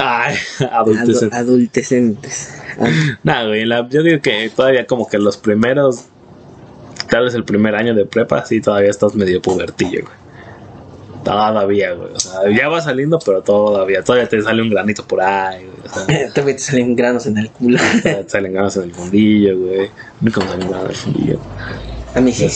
Ay, 0.00 0.36
Ado- 0.60 0.92
adultecente. 0.92 1.36
adultecentes. 1.36 2.54
Ah, 2.78 2.88
Nah, 3.22 3.46
güey, 3.46 3.64
la- 3.64 3.88
yo 3.88 4.02
digo 4.02 4.20
que 4.22 4.50
todavía 4.54 4.86
como 4.86 5.08
que 5.08 5.18
los 5.18 5.36
primeros, 5.36 6.04
tal 7.08 7.24
vez 7.24 7.34
el 7.34 7.44
primer 7.44 7.74
año 7.74 7.94
de 7.94 8.04
prepa, 8.04 8.44
sí, 8.46 8.60
todavía 8.60 8.90
estás 8.90 9.14
medio 9.14 9.40
pubertillo, 9.42 10.02
güey. 10.02 10.19
Todavía, 11.24 11.92
güey. 11.92 12.12
O 12.14 12.20
sea, 12.20 12.40
ya 12.50 12.68
va 12.68 12.80
saliendo, 12.80 13.18
pero 13.24 13.42
todavía, 13.42 14.02
todavía 14.02 14.28
te 14.28 14.40
sale 14.40 14.62
un 14.62 14.70
granito 14.70 15.04
por 15.04 15.20
ahí, 15.20 15.64
güey. 15.64 15.76
O 15.84 16.06
sea, 16.06 16.28
Todavía 16.34 16.56
te 16.56 16.62
salen 16.62 16.96
granos 16.96 17.26
en 17.26 17.38
el 17.38 17.50
culo. 17.50 17.78
te 18.02 18.28
salen 18.28 18.52
ganas 18.52 18.76
en 18.76 18.84
el 18.84 18.92
fundillo, 18.92 19.58
güey. 19.58 19.86
A 19.86 19.90
mí 20.20 20.30
como 20.30 20.48
salen 20.48 20.70
ganas 20.70 20.84
en 20.84 20.90
el 20.90 20.96
fundillo. 20.96 21.40
A 22.14 22.20
mí 22.20 22.32
sí. 22.32 22.48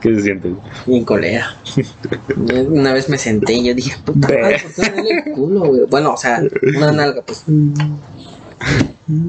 ¿Qué 0.00 0.14
se 0.14 0.22
siente? 0.22 0.54
bien 0.86 1.04
colera. 1.04 1.56
Una 2.68 2.92
vez 2.92 3.08
me 3.08 3.18
senté 3.18 3.54
y 3.54 3.64
yo 3.64 3.74
dije, 3.74 3.96
puta 4.04 4.28
madre, 4.28 4.62
¿por 4.62 4.84
qué 4.84 4.90
me 4.92 5.02
duele 5.02 5.22
el 5.26 5.32
culo, 5.32 5.60
güey? 5.64 5.80
Bueno, 5.90 6.12
o 6.12 6.16
sea, 6.16 6.42
una 6.76 6.92
nalga, 6.92 7.22
pues. 7.22 7.42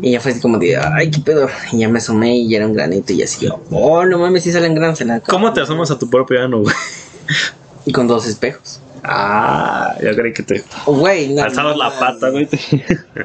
Y 0.01 0.11
ya 0.11 0.19
fue 0.19 0.31
así 0.31 0.39
como 0.39 0.59
de, 0.59 0.77
ay, 0.77 1.09
qué 1.09 1.19
pedo. 1.21 1.49
Y 1.71 1.79
ya 1.79 1.89
me 1.89 1.97
asomé 1.97 2.37
y 2.37 2.49
ya 2.49 2.57
era 2.57 2.67
un 2.67 2.73
granito 2.73 3.13
y 3.13 3.23
así, 3.23 3.49
oh, 3.71 4.05
no 4.05 4.19
mames, 4.19 4.43
sí 4.43 4.51
salen 4.51 4.75
granos 4.75 5.01
en 5.01 5.07
la 5.07 5.19
cara. 5.19 5.31
¿Cómo 5.31 5.51
te 5.51 5.61
asomas 5.61 5.89
a 5.89 5.97
tu 5.97 6.07
propio 6.07 6.43
ano, 6.43 6.59
güey? 6.59 6.75
Y 7.85 7.91
con 7.91 8.07
dos 8.07 8.25
espejos. 8.25 8.79
Ah, 9.03 9.93
yo 10.01 10.15
creí 10.15 10.31
que 10.31 10.43
te 10.43 10.63
Güey, 10.85 11.33
no. 11.33 11.43
alzabas 11.43 11.75
la 11.75 11.91
pata, 11.99 12.29
güey. 12.29 12.47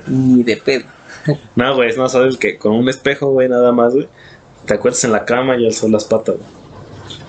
Ni 0.09 0.43
de 0.43 0.57
pedo. 0.57 0.85
No, 1.57 1.75
güey, 1.77 1.95
no 1.97 2.09
sabes 2.09 2.37
que 2.39 2.57
con 2.57 2.73
un 2.73 2.89
espejo, 2.89 3.29
güey, 3.31 3.49
nada 3.49 3.71
más, 3.71 3.93
güey. 3.95 4.09
Te 4.67 4.75
acuestas 4.75 5.05
en 5.05 5.13
la 5.13 5.25
cama 5.27 5.57
y 5.57 5.67
alzas 5.67 5.91
las 5.91 6.05
patas, 6.07 6.37
güey. 6.37 6.49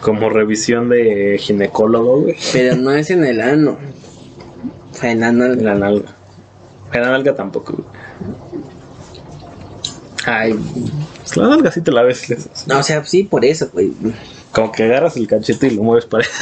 Como 0.02 0.30
revisión 0.30 0.88
de 0.90 1.38
ginecólogo, 1.40 2.22
güey. 2.22 2.36
Pero 2.54 2.76
no 2.78 2.92
es 2.92 3.10
en 3.12 3.26
el 3.26 3.42
ano. 3.42 3.78
O 4.92 4.96
sea, 4.96 5.12
en 5.12 5.20
la 5.20 5.28
En 5.30 5.38
nalga. 5.40 5.62
la 5.64 5.76
nalga. 5.76 6.10
En 6.94 7.02
la 7.02 7.10
nalga 7.12 7.36
tampoco, 7.36 7.74
güey. 7.74 7.86
Ay, 10.32 10.54
Pues 11.24 11.38
la 11.38 11.48
nalga 11.48 11.72
sí 11.72 11.82
te 11.82 11.92
la 11.92 12.04
ves. 12.04 12.28
no, 12.68 12.78
o 12.80 12.84
sea, 12.84 13.04
sí, 13.06 13.24
por 13.24 13.44
eso, 13.46 13.70
güey. 13.74 13.92
Como 14.52 14.72
que 14.72 14.84
agarras 14.84 15.16
el 15.18 15.28
cachete 15.28 15.68
y 15.68 15.72
lo 15.72 15.82
mueves 15.84 16.06
para 16.06 16.26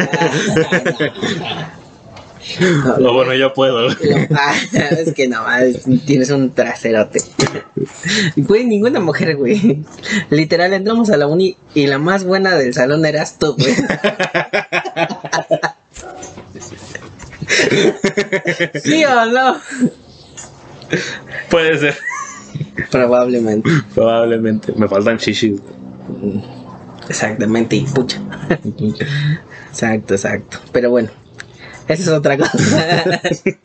O 3.00 3.14
bueno, 3.14 3.34
yo 3.34 3.54
puedo. 3.54 3.90
Ah, 4.34 4.56
es 4.72 5.14
que 5.14 5.28
no, 5.28 5.44
es- 5.58 5.84
tienes 6.06 6.30
un 6.30 6.52
traserote. 6.54 7.20
Güey, 8.38 8.66
ninguna 8.66 9.02
mujer, 9.02 9.36
güey. 9.36 9.84
Literal, 10.30 10.72
entramos 10.74 11.10
a 11.10 11.18
la 11.18 11.28
uni 11.28 11.58
y 11.74 11.88
la 11.88 11.98
más 11.98 12.24
buena 12.24 12.56
del 12.56 12.74
salón 12.74 13.06
eras 13.06 13.38
tú, 13.38 13.54
güey. 13.58 13.76
¿Sí 18.84 19.04
o 19.06 19.26
no? 19.26 19.60
Puede 21.50 21.78
ser. 21.80 21.98
Probablemente. 22.91 23.70
Probablemente. 23.95 24.74
Me 24.76 24.88
faltan 24.88 25.18
shishis. 25.18 25.60
Exactamente, 27.10 27.76
y 27.76 27.82
pucha. 27.84 28.22
Exacto, 29.70 30.14
exacto. 30.14 30.58
Pero 30.72 30.89
bueno, 30.89 31.10
esa 31.88 32.03
es 32.03 32.08
otra 32.10 32.38
cosa. 32.38 32.51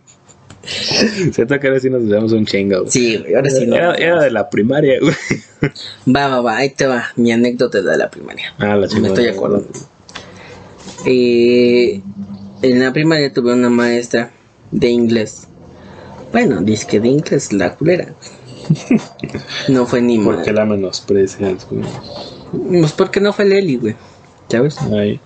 Siento 1.32 1.58
que 1.58 1.66
ahora 1.66 1.80
sí 1.80 1.90
nos 1.90 2.02
llevamos 2.04 2.32
un 2.32 2.46
chingo. 2.46 2.84
Sí, 2.88 3.16
güey, 3.16 3.34
ahora 3.34 3.50
sí 3.50 3.66
no. 3.66 3.74
Era, 3.74 3.94
era 3.94 4.22
de 4.22 4.30
la 4.30 4.48
primaria, 4.48 5.00
güey. 5.00 5.14
Va, 6.14 6.28
va, 6.28 6.40
va, 6.40 6.56
ahí 6.58 6.70
te 6.70 6.86
va. 6.86 7.06
Mi 7.16 7.32
anécdota 7.32 7.82
de 7.82 7.96
la 7.96 8.10
primaria. 8.10 8.54
Ah, 8.58 8.76
la 8.76 8.82
Me 8.82 8.88
chingada. 8.88 9.14
estoy 9.14 9.28
acordando. 9.28 9.68
Eh, 11.04 12.00
en 12.62 12.80
la 12.80 12.92
primaria 12.92 13.32
tuve 13.32 13.52
una 13.52 13.70
maestra 13.70 14.30
de 14.70 14.88
inglés. 14.88 15.48
Bueno, 16.30 16.62
dice 16.62 16.86
que 16.86 17.00
de 17.00 17.08
inglés 17.08 17.52
la 17.52 17.74
culera. 17.74 18.14
No 19.68 19.86
fue 19.86 20.00
ni 20.02 20.18
¿Por 20.18 20.42
qué 20.42 20.52
mal. 20.52 20.54
la 20.68 20.74
menosprecias, 20.76 21.66
güey? 21.70 21.82
Pues 22.80 22.92
porque 22.92 23.20
no 23.20 23.32
fue 23.32 23.44
Leli, 23.46 23.76
güey. 23.76 23.96
¿Sabes? 24.48 24.78
Ay. 24.78 25.20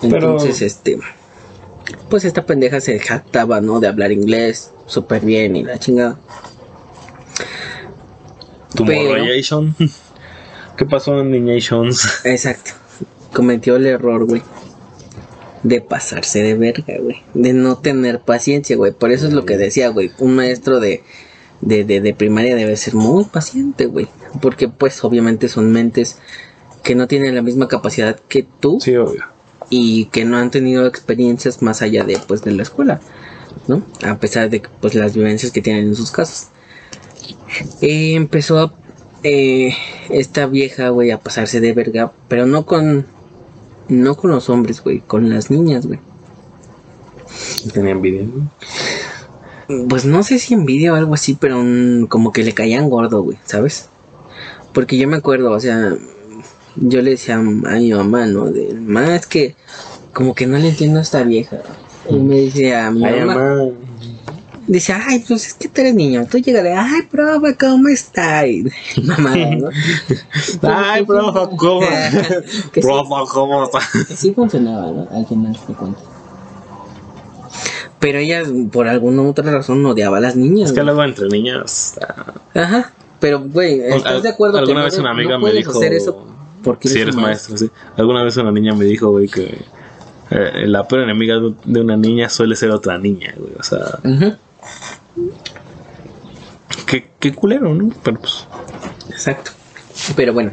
Pero- 0.00 0.16
Entonces, 0.32 0.62
este. 0.62 0.98
Pues 2.08 2.24
esta 2.24 2.46
pendeja 2.46 2.80
se 2.80 2.98
jactaba, 2.98 3.60
¿no? 3.60 3.78
De 3.80 3.88
hablar 3.88 4.10
inglés 4.12 4.72
súper 4.86 5.20
bien 5.24 5.56
y 5.56 5.64
la 5.64 5.78
chingada. 5.78 6.18
Tomorrowation. 8.74 9.74
¿Qué 10.76 10.84
pasó 10.86 11.20
en 11.20 11.30
Niñations? 11.30 12.20
Exacto. 12.24 12.72
Cometió 13.32 13.76
el 13.76 13.86
error, 13.86 14.24
güey. 14.26 14.42
De 15.62 15.80
pasarse 15.80 16.42
de 16.42 16.54
verga, 16.54 16.94
güey. 17.00 17.22
De 17.34 17.52
no 17.52 17.78
tener 17.78 18.20
paciencia, 18.20 18.76
güey. 18.76 18.92
Por 18.92 19.12
eso 19.12 19.26
es 19.26 19.32
lo 19.32 19.44
que 19.44 19.56
decía, 19.56 19.88
güey. 19.88 20.10
Un 20.18 20.34
maestro 20.36 20.80
de, 20.80 21.02
de, 21.64 21.84
de, 21.84 22.00
de 22.00 22.14
primaria 22.14 22.54
debe 22.56 22.76
ser 22.76 22.94
muy 22.94 23.24
paciente, 23.24 23.86
güey. 23.86 24.08
Porque, 24.40 24.68
pues, 24.68 25.02
obviamente 25.04 25.48
son 25.48 25.72
mentes 25.72 26.18
que 26.82 26.94
no 26.94 27.06
tienen 27.08 27.34
la 27.34 27.42
misma 27.42 27.68
capacidad 27.68 28.18
que 28.28 28.46
tú 28.60 28.78
Sí, 28.80 28.94
obvio. 28.96 29.24
y 29.70 30.06
que 30.06 30.24
no 30.24 30.36
han 30.38 30.50
tenido 30.50 30.86
experiencias 30.86 31.62
más 31.62 31.82
allá 31.82 32.04
de, 32.04 32.18
pues, 32.26 32.42
de 32.42 32.52
la 32.52 32.62
escuela, 32.62 33.00
¿no? 33.68 33.82
A 34.06 34.18
pesar 34.18 34.50
de, 34.50 34.62
pues, 34.80 34.94
las 34.94 35.14
vivencias 35.14 35.52
que 35.52 35.62
tienen 35.62 35.88
en 35.88 35.96
sus 35.96 36.10
casas. 36.12 36.50
Eh, 37.80 38.14
empezó 38.14 38.58
a, 38.58 38.74
eh, 39.22 39.74
esta 40.10 40.46
vieja, 40.46 40.90
güey, 40.90 41.10
a 41.10 41.20
pasarse 41.20 41.60
de 41.60 41.72
verga, 41.72 42.12
pero 42.28 42.46
no 42.46 42.66
con, 42.66 43.06
no 43.88 44.16
con 44.16 44.30
los 44.32 44.50
hombres, 44.50 44.82
güey, 44.82 45.00
con 45.00 45.30
las 45.30 45.50
niñas, 45.50 45.86
güey. 45.86 46.00
Tenía 47.72 47.92
envidia, 47.92 48.22
¿no? 48.22 48.50
Pues 49.88 50.04
no 50.04 50.22
sé 50.22 50.38
si 50.38 50.54
envidia 50.54 50.92
o 50.92 50.96
algo 50.96 51.14
así, 51.14 51.36
pero 51.38 51.62
como 52.08 52.32
que 52.32 52.42
le 52.44 52.52
caían 52.52 52.88
gordo, 52.90 53.22
güey, 53.22 53.38
¿sabes? 53.44 53.88
Porque 54.72 54.98
yo 54.98 55.08
me 55.08 55.16
acuerdo, 55.16 55.52
o 55.52 55.60
sea, 55.60 55.94
yo 56.76 57.02
le 57.02 57.12
decía 57.12 57.36
a 57.36 57.38
mi 57.40 57.92
mamá, 57.92 58.26
¿no? 58.26 58.46
De, 58.46 58.74
mamá, 58.74 59.14
es 59.14 59.26
que 59.26 59.54
como 60.12 60.34
que 60.34 60.46
no 60.46 60.58
le 60.58 60.68
entiendo 60.68 60.98
a 60.98 61.02
esta 61.02 61.22
vieja. 61.22 61.58
Y 62.08 62.14
me 62.14 62.40
dice 62.40 62.74
a 62.74 62.90
mi 62.90 63.04
Ay, 63.04 63.20
mamá, 63.20 63.34
mamá. 63.34 63.70
dice, 64.66 64.92
ay, 64.92 65.24
pues 65.26 65.46
es 65.46 65.54
que 65.54 65.68
tú 65.68 65.80
eres 65.80 65.94
niño, 65.94 66.26
tú 66.30 66.38
llegas 66.38 66.62
de, 66.64 66.72
ay, 66.72 67.02
profe, 67.10 67.56
¿cómo 67.56 67.88
está? 67.88 68.46
Y 68.46 68.64
mamá, 69.02 69.36
¿no? 69.36 69.68
Ay, 70.62 71.04
profa, 71.04 71.48
¿cómo? 71.56 71.86
Profa, 72.74 73.32
¿cómo 73.32 73.64
está? 73.64 73.78
Que 74.08 74.16
sí 74.16 74.32
funcionaba, 74.32 74.90
¿no? 74.90 75.08
Al 75.10 75.26
final 75.26 75.56
te 75.66 75.72
cuento. 75.72 76.13
Pero 78.04 78.18
ella, 78.18 78.42
por 78.70 78.86
alguna 78.86 79.22
otra 79.22 79.50
razón, 79.50 79.84
odiaba 79.86 80.18
a 80.18 80.20
las 80.20 80.36
niñas. 80.36 80.68
Es 80.70 80.76
que 80.76 80.82
luego 80.82 81.02
entre 81.04 81.26
niñas. 81.28 81.94
ah, 82.06 82.34
Ajá. 82.54 82.92
Pero, 83.18 83.40
güey, 83.40 83.80
¿estás 83.80 84.22
de 84.22 84.28
acuerdo? 84.28 84.56
que 84.56 84.60
Alguna 84.60 84.80
no 84.80 84.84
vez 84.84 84.98
una 84.98 85.10
amiga 85.12 85.38
no 85.38 85.46
me 85.46 85.52
dijo. 85.52 85.70
hacer 85.70 85.94
eso 85.94 86.26
porque 86.62 86.88
si 86.88 86.98
eres 87.00 87.16
maestro, 87.16 87.56
sí. 87.56 87.70
Alguna 87.96 88.22
vez 88.22 88.36
una 88.36 88.52
niña 88.52 88.74
me 88.74 88.84
dijo, 88.84 89.08
güey, 89.10 89.26
que 89.28 89.58
eh, 90.30 90.66
la 90.66 90.86
peor 90.86 91.02
enemiga 91.04 91.36
de- 91.64 91.80
una 91.80 91.96
niña 91.96 92.28
suele 92.28 92.56
ser 92.56 92.70
otra 92.72 92.98
niña, 92.98 93.32
güey. 93.38 93.52
O 93.58 93.62
sea, 93.62 93.80
Ujú, 94.04 94.34
qué, 96.86 97.08
qué 97.18 97.34
culero, 97.34 97.74
¿no? 97.74 97.88
Pero 98.02 98.18
pues. 98.20 98.46
Exacto. 99.10 99.52
Pero 100.14 100.34
bueno. 100.34 100.52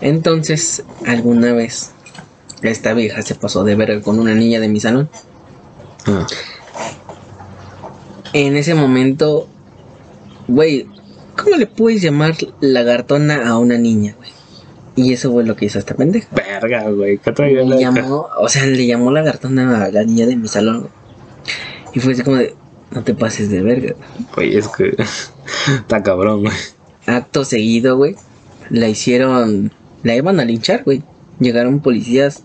Entonces, 0.00 0.82
alguna 1.06 1.52
vez, 1.52 1.92
esta 2.62 2.94
vieja 2.94 3.20
se 3.20 3.34
pasó 3.34 3.64
de 3.64 3.74
verga 3.74 4.00
con 4.00 4.18
una 4.18 4.34
niña 4.34 4.60
de 4.60 4.68
mi 4.68 4.80
salón. 4.80 5.10
Ah, 6.10 6.26
En 8.32 8.56
ese 8.56 8.74
momento, 8.74 9.48
güey, 10.48 10.86
¿cómo 11.36 11.56
le 11.56 11.66
puedes 11.66 12.02
llamar 12.02 12.34
lagartona 12.60 13.48
a 13.48 13.58
una 13.58 13.78
niña, 13.78 14.14
güey? 14.16 14.30
Y 14.96 15.12
eso 15.12 15.32
fue 15.32 15.44
lo 15.44 15.56
que 15.56 15.66
hizo 15.66 15.78
esta 15.78 15.94
pendeja. 15.94 16.28
verga, 16.34 16.90
güey. 16.90 17.18
¿Qué 17.18 17.32
traía 17.32 17.62
Le 17.62 17.76
la 17.76 17.76
llamó, 17.76 18.28
o 18.38 18.48
sea, 18.48 18.66
le 18.66 18.86
llamó 18.86 19.10
lagartona 19.10 19.84
a 19.84 19.90
la 19.90 20.04
niña 20.04 20.26
de 20.26 20.36
mi 20.36 20.48
salón, 20.48 20.80
güey. 20.80 20.92
Y 21.94 22.00
fue 22.00 22.12
así 22.12 22.22
como 22.22 22.36
de, 22.36 22.54
no 22.90 23.02
te 23.02 23.14
pases 23.14 23.50
de 23.50 23.62
verga. 23.62 23.94
Güey, 24.34 24.56
es 24.56 24.68
que. 24.68 24.96
Está 25.66 26.02
cabrón, 26.02 26.42
güey. 26.42 26.54
Acto 27.06 27.44
seguido, 27.44 27.96
güey, 27.96 28.16
la 28.68 28.88
hicieron, 28.88 29.72
la 30.02 30.14
iban 30.14 30.38
a 30.40 30.44
linchar, 30.44 30.84
güey. 30.84 31.02
Llegaron 31.38 31.80
policías, 31.80 32.44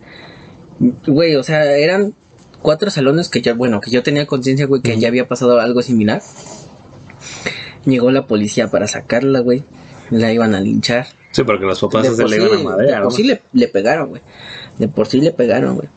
güey, 1.06 1.36
o 1.36 1.42
sea, 1.42 1.76
eran 1.76 2.14
cuatro 2.62 2.90
salones 2.90 3.28
que 3.28 3.42
ya, 3.42 3.54
bueno, 3.54 3.80
que 3.80 3.90
yo 3.90 4.02
tenía 4.02 4.26
conciencia, 4.26 4.66
güey, 4.66 4.82
que 4.82 4.98
ya 4.98 5.08
había 5.08 5.28
pasado 5.28 5.60
algo 5.60 5.82
similar. 5.82 6.22
Llegó 7.84 8.10
la 8.10 8.26
policía 8.26 8.70
para 8.70 8.86
sacarla, 8.88 9.40
güey. 9.40 9.62
La 10.10 10.32
iban 10.32 10.54
a 10.54 10.60
linchar. 10.60 11.06
Sí, 11.30 11.42
porque 11.44 11.64
los 11.64 11.80
papás 11.80 12.02
De 12.04 12.14
se 12.16 12.22
le 12.24 12.28
sí- 12.28 12.42
iban 12.42 12.52
a 12.54 12.56
de 12.58 12.64
madrear, 12.64 13.02
por 13.02 13.12
¿no? 13.12 13.16
sí 13.16 13.22
le, 13.24 13.42
le 13.52 13.68
pegaron, 13.68 14.08
güey. 14.10 14.22
De 14.78 14.88
por 14.88 15.06
sí 15.06 15.20
le 15.20 15.32
pegaron, 15.32 15.76
güey. 15.76 15.88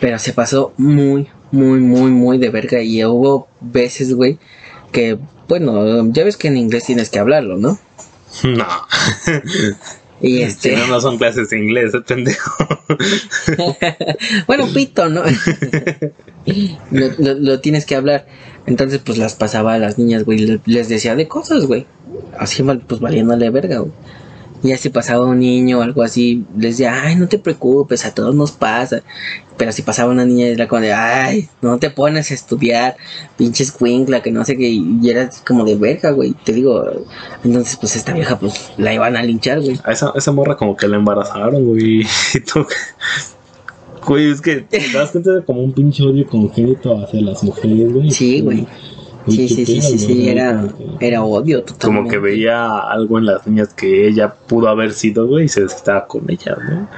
Pero 0.00 0.18
se 0.18 0.32
pasó 0.32 0.72
muy, 0.76 1.28
muy, 1.50 1.80
muy, 1.80 2.10
muy 2.10 2.38
de 2.38 2.50
verga. 2.50 2.80
Y 2.82 3.04
hubo 3.04 3.48
veces, 3.60 4.14
güey, 4.14 4.38
que, 4.92 5.18
bueno, 5.48 6.10
ya 6.12 6.24
ves 6.24 6.36
que 6.36 6.48
en 6.48 6.56
inglés 6.56 6.84
tienes 6.84 7.10
que 7.10 7.18
hablarlo, 7.18 7.56
¿no? 7.56 7.78
No. 8.44 8.66
Y 10.20 10.36
Si 10.38 10.42
este. 10.42 10.76
no, 10.76 10.86
no 10.88 11.00
son 11.00 11.16
clases 11.18 11.50
de 11.50 11.58
inglés, 11.58 11.94
es 11.94 12.02
pendejo. 12.02 12.56
bueno, 14.46 14.66
pito, 14.72 15.08
¿no? 15.08 15.22
lo, 16.90 17.06
lo- 17.18 17.34
lo 17.34 17.60
tienes 17.60 17.84
que 17.86 17.94
hablar. 17.94 18.26
Entonces, 18.66 19.00
pues 19.04 19.16
las 19.18 19.34
pasaba 19.34 19.74
a 19.74 19.78
las 19.78 19.98
niñas, 19.98 20.24
güey. 20.24 20.38
le- 20.38 20.60
Les 20.66 20.88
decía 20.88 21.14
de 21.16 21.28
cosas, 21.28 21.66
güey. 21.66 21.86
Así, 22.38 22.62
pues 22.62 23.00
valiéndole 23.00 23.48
verga, 23.50 23.78
güey. 23.78 23.92
Y 24.62 24.68
ya 24.68 24.76
si 24.76 24.88
pasaba 24.88 25.26
un 25.26 25.38
niño 25.38 25.78
o 25.78 25.82
algo 25.82 26.02
así, 26.02 26.44
les 26.56 26.78
decía, 26.78 27.02
ay, 27.02 27.16
no 27.16 27.28
te 27.28 27.38
preocupes, 27.38 28.04
a 28.04 28.14
todos 28.14 28.34
nos 28.34 28.52
pasa. 28.52 29.02
Pero 29.56 29.72
si 29.72 29.82
pasaba 29.82 30.12
una 30.12 30.24
niña, 30.24 30.46
era 30.46 30.68
como 30.68 30.82
de, 30.82 30.92
ay, 30.92 31.48
no 31.62 31.78
te 31.78 31.90
pones 31.90 32.30
a 32.30 32.34
estudiar, 32.34 32.96
pinches 33.36 33.72
cuincla, 33.72 34.22
que 34.22 34.30
no 34.30 34.44
sé 34.44 34.56
qué. 34.56 34.68
Y 34.68 35.00
era 35.10 35.30
como 35.46 35.64
de 35.64 35.76
verga, 35.76 36.10
güey. 36.10 36.34
Te 36.44 36.52
digo, 36.52 36.84
entonces, 37.44 37.76
pues 37.76 37.96
esta 37.96 38.12
vieja, 38.12 38.38
pues 38.38 38.72
la 38.76 38.94
iban 38.94 39.16
a 39.16 39.22
linchar, 39.22 39.60
güey. 39.60 39.78
A 39.84 39.92
esa, 39.92 40.12
esa 40.14 40.32
morra 40.32 40.56
como 40.56 40.76
que 40.76 40.88
la 40.88 40.96
embarazaron, 40.96 41.64
güey. 41.64 42.06
Y 42.34 42.40
tú... 42.40 42.66
Güey, 44.06 44.30
es 44.30 44.40
que 44.40 44.56
te 44.62 44.80
das 44.92 45.10
cuenta 45.10 45.32
de 45.32 45.44
como 45.44 45.62
un 45.62 45.72
pinche 45.72 46.02
odio 46.02 46.26
congénito 46.26 46.96
hacia 47.02 47.20
las 47.20 47.42
mujeres, 47.42 47.92
güey. 47.92 48.10
Sí, 48.10 48.40
güey. 48.40 48.66
Sí, 49.28 49.48
sí, 49.48 49.66
sí, 49.66 49.80
sí, 49.80 49.98
sí, 49.98 50.28
era, 50.28 50.64
era 51.00 51.22
odio 51.22 51.62
totalmente. 51.62 51.86
Como 51.86 52.08
que 52.08 52.18
veía 52.18 52.78
algo 52.80 53.18
en 53.18 53.26
las 53.26 53.46
niñas 53.46 53.74
que 53.74 54.08
ella 54.08 54.32
pudo 54.32 54.68
haber 54.68 54.92
sido, 54.92 55.26
güey, 55.26 55.46
y 55.46 55.48
se 55.48 55.62
desquitaba 55.62 56.06
con 56.06 56.30
ellas, 56.30 56.58
¿no? 56.68 56.88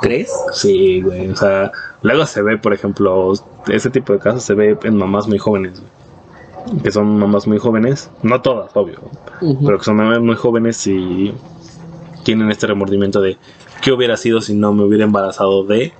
¿Crees? 0.00 0.32
Sí, 0.52 1.00
güey, 1.00 1.30
o 1.30 1.36
sea, 1.36 1.72
luego 2.02 2.26
se 2.26 2.42
ve, 2.42 2.58
por 2.58 2.72
ejemplo, 2.72 3.32
ese 3.68 3.90
tipo 3.90 4.12
de 4.12 4.18
casos 4.18 4.42
se 4.42 4.54
ve 4.54 4.78
en 4.82 4.96
mamás 4.96 5.26
muy 5.26 5.38
jóvenes, 5.38 5.80
güey. 5.80 6.82
Que 6.82 6.90
son 6.90 7.18
mamás 7.18 7.46
muy 7.46 7.58
jóvenes, 7.58 8.10
no 8.22 8.40
todas, 8.40 8.70
obvio, 8.74 8.98
pero 9.40 9.78
que 9.78 9.84
son 9.84 9.96
mamás 9.96 10.20
muy 10.20 10.34
jóvenes 10.34 10.86
y 10.86 11.34
tienen 12.22 12.50
este 12.50 12.66
remordimiento 12.66 13.20
de 13.20 13.36
qué 13.82 13.92
hubiera 13.92 14.16
sido 14.16 14.40
si 14.40 14.54
no 14.54 14.72
me 14.72 14.82
hubiera 14.82 15.04
embarazado 15.04 15.64
de 15.64 15.92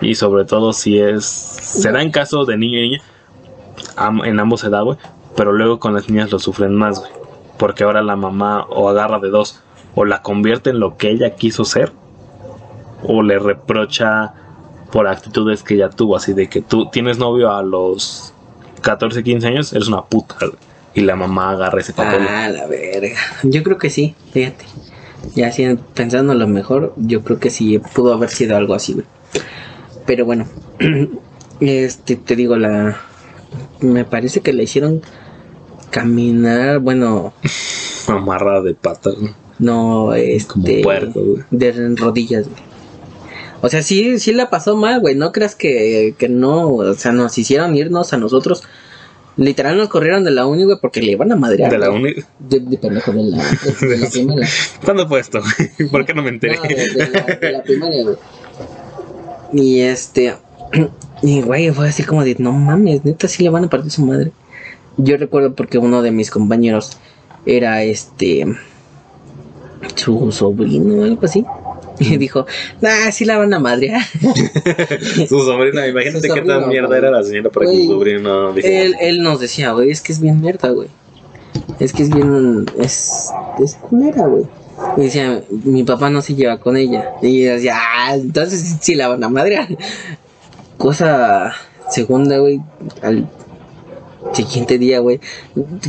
y 0.00 0.14
sobre 0.14 0.44
todo 0.44 0.72
si 0.72 0.98
es 0.98 1.24
se 1.24 1.90
da 1.90 2.02
en 2.02 2.12
casos 2.12 2.46
de 2.46 2.56
niño 2.56 2.78
y 2.78 2.82
niña 2.90 3.02
en 4.24 4.40
ambos 4.40 4.60
se 4.60 4.70
da 4.70 4.82
güey 4.82 4.98
pero 5.36 5.52
luego 5.52 5.78
con 5.78 5.94
las 5.94 6.08
niñas 6.08 6.30
lo 6.32 6.38
sufren 6.38 6.74
más 6.74 6.98
güey 7.00 7.10
porque 7.58 7.84
ahora 7.84 8.02
la 8.02 8.16
mamá 8.16 8.66
o 8.68 8.88
agarra 8.88 9.18
de 9.18 9.30
dos 9.30 9.62
o 9.94 10.04
la 10.04 10.22
convierte 10.22 10.70
en 10.70 10.80
lo 10.80 10.96
que 10.96 11.10
ella 11.10 11.30
quiso 11.36 11.64
ser 11.64 11.92
o 13.02 13.22
le 13.22 13.38
reprocha 13.38 14.34
por 14.92 15.06
actitudes 15.06 15.62
que 15.62 15.74
ella 15.74 15.90
tuvo 15.90 16.16
así 16.16 16.32
de 16.32 16.48
que 16.48 16.62
tú 16.62 16.88
tienes 16.90 17.18
novio 17.18 17.50
a 17.52 17.62
los 17.62 18.32
14 18.82 19.22
15 19.22 19.46
años 19.46 19.72
eres 19.72 19.88
una 19.88 20.04
puta 20.04 20.36
güey. 20.40 20.52
y 20.94 21.00
la 21.00 21.16
mamá 21.16 21.50
agarra 21.50 21.80
ese 21.80 21.92
papel 21.92 22.26
Ah, 22.28 22.48
la 22.48 22.66
verga. 22.66 23.18
Yo 23.42 23.62
creo 23.62 23.78
que 23.78 23.90
sí, 23.90 24.14
fíjate. 24.32 24.64
Ya 25.34 25.48
así 25.48 25.66
pensando 25.94 26.34
lo 26.34 26.46
mejor, 26.46 26.92
yo 26.96 27.22
creo 27.24 27.38
que 27.40 27.50
sí 27.50 27.78
pudo 27.94 28.12
haber 28.12 28.28
sido 28.28 28.56
algo 28.56 28.74
así, 28.74 28.92
güey. 28.92 29.06
Pero 30.06 30.24
bueno, 30.24 30.46
este 31.60 32.16
te 32.16 32.36
digo 32.36 32.56
la 32.56 32.96
me 33.80 34.04
parece 34.04 34.40
que 34.40 34.52
le 34.52 34.64
hicieron 34.64 35.02
caminar, 35.90 36.78
bueno, 36.80 37.32
amarrada 38.08 38.62
de 38.62 38.74
patas 38.74 39.14
¿no? 39.18 39.34
no 39.58 40.14
este 40.14 40.46
como 40.46 40.82
puerco 40.82 41.20
güey. 41.20 41.42
de 41.50 41.94
rodillas, 41.96 42.48
güey. 42.48 42.62
O 43.62 43.68
sea, 43.68 43.82
sí, 43.82 44.18
sí 44.18 44.32
la 44.32 44.50
pasó 44.50 44.76
mal, 44.76 45.00
güey. 45.00 45.14
No 45.14 45.32
creas 45.32 45.54
que, 45.54 46.14
que 46.18 46.28
no, 46.28 46.68
o 46.68 46.94
sea, 46.94 47.12
nos 47.12 47.36
hicieron 47.38 47.74
irnos 47.74 48.12
a 48.12 48.18
nosotros. 48.18 48.62
Literal 49.38 49.76
nos 49.76 49.88
corrieron 49.88 50.24
de 50.24 50.30
la 50.30 50.46
uni, 50.46 50.64
güey, 50.64 50.78
porque 50.80 51.00
le 51.02 51.12
iban 51.12 51.32
a 51.32 51.36
madrear. 51.36 51.70
de 51.70 51.78
la 51.78 51.90
uni 51.90 52.14
De, 52.38 52.60
de 52.60 52.78
pendejo, 52.78 53.12
de 53.12 53.22
la, 53.24 53.36
de, 53.80 53.86
de 53.88 53.96
la 53.98 54.08
primaria. 54.10 54.48
¿Cuándo 54.84 55.08
fue 55.08 55.20
esto? 55.20 55.40
¿Por 55.90 56.04
qué 56.04 56.14
no 56.14 56.22
me 56.22 56.30
enteré? 56.30 56.56
No, 56.56 56.62
de, 56.62 56.74
de 56.74 57.10
la, 57.10 57.20
de 57.40 57.52
la 57.52 57.62
primaria, 57.62 58.02
güey. 58.04 58.16
Y 59.52 59.80
este. 59.80 60.34
Y 61.22 61.40
güey, 61.40 61.70
fue 61.70 61.88
así 61.88 62.02
como 62.02 62.24
de, 62.24 62.36
no 62.38 62.52
mames, 62.52 63.04
neta, 63.04 63.26
sí 63.26 63.42
le 63.42 63.48
van 63.48 63.64
a 63.64 63.70
partir 63.70 63.90
su 63.90 64.04
madre. 64.04 64.32
Yo 64.98 65.16
recuerdo 65.16 65.54
porque 65.54 65.78
uno 65.78 66.02
de 66.02 66.10
mis 66.10 66.30
compañeros 66.30 66.98
era 67.46 67.82
este. 67.82 68.46
Su 69.94 70.30
sobrino 70.32 70.96
o 70.96 71.04
algo 71.04 71.24
así. 71.24 71.44
Y 71.98 72.18
dijo, 72.18 72.46
nah, 72.82 73.10
sí 73.10 73.24
la 73.24 73.38
van 73.38 73.54
a 73.54 73.58
madrear. 73.58 74.02
Su 75.28 75.40
sobrina, 75.40 75.86
imagínate 75.86 76.28
Su 76.28 76.34
qué 76.34 76.42
tan 76.42 76.68
mierda 76.68 76.88
güey. 76.88 76.98
era 76.98 77.10
la 77.10 77.22
señora 77.22 77.48
para 77.48 77.70
que 77.70 77.76
su 77.76 77.86
sobrino 77.86 78.52
dijo. 78.52 78.68
él, 78.68 78.94
él 79.00 79.22
nos 79.22 79.40
decía, 79.40 79.72
güey, 79.72 79.90
es 79.90 80.02
que 80.02 80.12
es 80.12 80.20
bien 80.20 80.40
mierda, 80.42 80.68
güey. 80.70 80.88
Es 81.78 81.94
que 81.94 82.02
es 82.02 82.10
bien. 82.10 82.66
Es, 82.78 83.30
es 83.62 83.76
culera, 83.76 84.26
güey. 84.26 84.44
Y 84.98 85.02
decía, 85.02 85.42
mi 85.64 85.84
papá 85.84 86.10
no 86.10 86.20
se 86.20 86.34
lleva 86.34 86.58
con 86.58 86.76
ella. 86.76 87.12
Y 87.22 87.44
decía, 87.44 87.78
ah, 87.78 88.14
entonces 88.14 88.76
sí 88.80 88.94
la 88.94 89.08
van 89.08 89.24
a 89.24 89.30
madrear. 89.30 89.68
Cosa 90.78 91.52
segunda, 91.90 92.38
güey, 92.38 92.60
al 93.02 93.28
siguiente 94.32 94.78
día, 94.78 94.98
güey. 95.00 95.20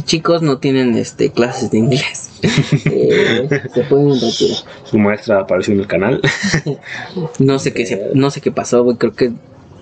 Chicos 0.05 0.41
no 0.41 0.59
tienen 0.59 0.95
este 0.95 1.31
clases 1.31 1.71
de 1.71 1.79
inglés. 1.79 2.23
Eh, 2.85 3.49
se 3.73 3.81
pueden 3.83 4.11
retirar. 4.13 4.57
Su 4.83 4.99
maestra 4.99 5.39
apareció 5.41 5.73
en 5.73 5.79
el 5.79 5.87
canal. 5.87 6.21
No 7.39 7.57
sé 7.57 7.73
qué 7.73 7.85
se- 7.85 8.09
no 8.13 8.29
sé 8.29 8.41
qué 8.41 8.51
pasó, 8.51 8.83
güey. 8.83 8.95
Creo 8.97 9.11
que 9.13 9.31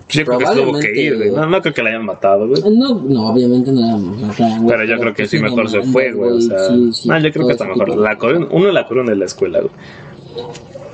Yo 0.10 0.24
creo 0.26 0.40
que 0.40 0.46
tuvo 0.46 0.80
que 0.80 1.02
ir, 1.02 1.18
güey. 1.18 1.32
No, 1.32 1.46
no 1.48 1.62
creo 1.62 1.74
que 1.74 1.84
la 1.84 1.90
hayan 1.90 2.06
matado, 2.06 2.48
güey. 2.48 2.62
No, 2.74 2.96
no, 3.02 3.28
obviamente 3.28 3.72
no 3.74 3.82
la 3.82 3.98
mataron, 3.98 4.68
Pero 4.68 4.86
yo 4.86 4.98
creo 5.00 5.14
que 5.14 5.28
sí 5.28 5.38
mejor 5.40 5.70
se 5.70 5.82
fue, 5.84 6.14
güey. 6.14 6.32
O 6.32 6.42
sea, 6.42 6.70
sí, 6.70 6.92
sí, 6.94 7.10
no, 7.10 7.20
yo 7.20 7.32
creo 7.34 7.46
que 7.48 7.54
está 7.54 7.66
mejor. 7.66 7.98
La 7.98 8.18
corrieron- 8.18 8.48
uno 8.52 8.72
la 8.72 8.86
corrieron 8.88 9.08
de 9.08 9.16
la 9.18 9.26
escuela, 9.26 9.60
güey. 9.60 9.72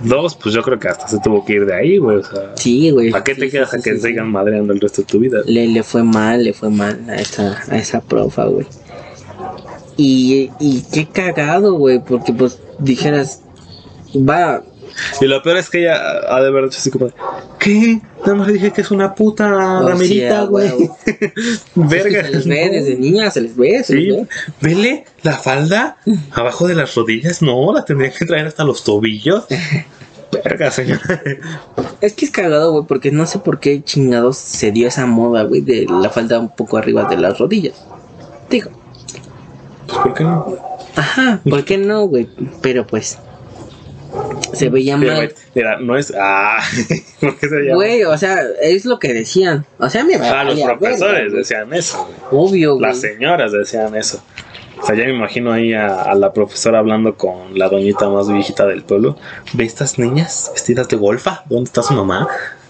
Dos, 0.03 0.35
pues 0.35 0.53
yo 0.55 0.61
creo 0.61 0.79
que 0.79 0.87
hasta 0.87 1.07
se 1.07 1.19
tuvo 1.19 1.43
que 1.45 1.53
ir 1.53 1.65
de 1.65 1.73
ahí, 1.75 1.97
güey. 1.97 2.17
O 2.17 2.23
sea, 2.23 2.51
Sí, 2.55 2.89
güey. 2.91 3.11
¿para 3.11 3.23
qué 3.23 3.35
te 3.35 3.49
quedas 3.49 3.69
sí, 3.71 3.77
a 3.77 3.81
que 3.81 3.95
sí. 3.95 4.07
sigan 4.07 4.31
madreando 4.31 4.73
el 4.73 4.79
resto 4.79 5.01
de 5.01 5.07
tu 5.07 5.19
vida? 5.19 5.39
Le, 5.45 5.67
le 5.67 5.83
fue 5.83 6.03
mal, 6.03 6.43
le 6.43 6.53
fue 6.53 6.69
mal 6.69 6.99
a 7.09 7.15
esa, 7.15 7.57
a 7.69 7.77
esa 7.77 8.01
profa, 8.01 8.45
güey. 8.45 8.65
Y, 9.97 10.49
y 10.59 10.81
qué 10.91 11.05
cagado, 11.07 11.73
güey, 11.75 11.99
porque 12.03 12.33
pues 12.33 12.59
dijeras, 12.79 13.41
va, 14.15 14.63
Y 15.21 15.25
lo 15.25 15.41
peor 15.43 15.57
es 15.57 15.69
que 15.69 15.81
ella 15.81 15.95
ha 16.29 16.41
de 16.41 16.47
haber 16.47 16.65
dicho 16.65 16.77
así 16.79 16.89
como, 16.91 17.09
¿qué? 17.59 17.99
Nada 18.21 18.35
más 18.35 18.47
le 18.47 18.53
dije 18.53 18.71
que 18.71 18.81
es 18.81 18.91
una 18.91 19.13
puta 19.15 19.79
Oh, 19.81 19.87
ramerita, 19.87 20.43
güey. 20.43 20.69
Verga. 21.75 22.23
se 22.25 22.31
les 22.31 22.47
ve 22.47 22.65
no. 22.67 22.71
desde 22.73 22.95
niña, 22.97 23.31
se 23.31 23.41
les 23.41 23.55
ve, 23.55 23.83
se 23.83 23.95
les 23.95 24.03
Sí, 24.03 24.11
ve. 24.11 24.27
vele 24.61 25.05
la 25.23 25.33
falda 25.37 25.97
abajo 26.31 26.67
de 26.67 26.75
las 26.75 26.93
rodillas. 26.95 27.41
No, 27.41 27.73
la 27.73 27.83
tendría 27.85 28.11
que 28.11 28.25
traer 28.25 28.47
hasta 28.47 28.63
los 28.63 28.83
tobillos. 28.83 29.45
Verga, 30.31 30.71
señora. 30.71 31.21
Es 31.99 32.13
que 32.13 32.23
es 32.25 32.31
cagado, 32.31 32.71
güey, 32.71 32.85
porque 32.87 33.11
no 33.11 33.25
sé 33.25 33.39
por 33.39 33.59
qué 33.59 33.83
chingados 33.83 34.37
se 34.37 34.71
dio 34.71 34.87
esa 34.87 35.05
moda, 35.05 35.43
güey, 35.43 35.59
de 35.61 35.85
la 35.89 36.09
falda 36.09 36.39
un 36.39 36.49
poco 36.55 36.77
arriba 36.77 37.03
de 37.09 37.17
las 37.17 37.37
rodillas. 37.37 37.75
Digo, 38.49 38.71
Pues, 39.87 39.99
¿por 39.99 40.13
qué 40.13 40.23
no? 40.23 40.55
ajá, 40.95 41.41
¿por 41.49 41.65
qué 41.65 41.77
no, 41.77 42.05
güey? 42.05 42.29
Pero 42.61 42.87
pues, 42.87 43.17
se 44.53 44.69
veía 44.69 44.97
Mira, 44.97 45.15
mal. 45.15 45.33
mira, 45.55 45.79
no 45.79 45.97
es. 45.97 46.13
Ah, 46.17 46.59
¿por 47.19 47.37
qué 47.37 47.47
se 47.49 47.55
llama? 47.61 47.75
Güey, 47.75 48.03
o 48.03 48.17
sea, 48.17 48.39
es 48.61 48.85
lo 48.85 48.99
que 48.99 49.13
decían. 49.13 49.65
O 49.79 49.89
sea, 49.89 50.03
me 50.03 50.15
Ah, 50.15 50.43
los 50.43 50.59
profesores 50.59 51.23
verga, 51.23 51.37
decían 51.37 51.73
eso, 51.73 52.05
güey. 52.29 52.43
Obvio, 52.43 52.75
güey. 52.75 52.87
Las 52.87 52.99
señoras 52.99 53.51
decían 53.51 53.95
eso. 53.95 54.21
O 54.81 54.85
sea, 54.85 54.95
ya 54.95 55.05
me 55.05 55.11
imagino 55.15 55.51
ahí 55.51 55.73
a, 55.73 56.01
a 56.01 56.15
la 56.15 56.33
profesora 56.33 56.79
hablando 56.79 57.15
con 57.15 57.57
la 57.57 57.69
doñita 57.69 58.09
más 58.09 58.31
viejita 58.31 58.65
del 58.65 58.83
pueblo. 58.83 59.15
¿Ve 59.53 59.63
estas 59.65 59.99
niñas 59.99 60.49
vestidas 60.53 60.87
de 60.89 60.97
golfa? 60.97 61.43
¿Dónde 61.49 61.65
está 61.65 61.83
su 61.83 61.93
mamá? 61.93 62.27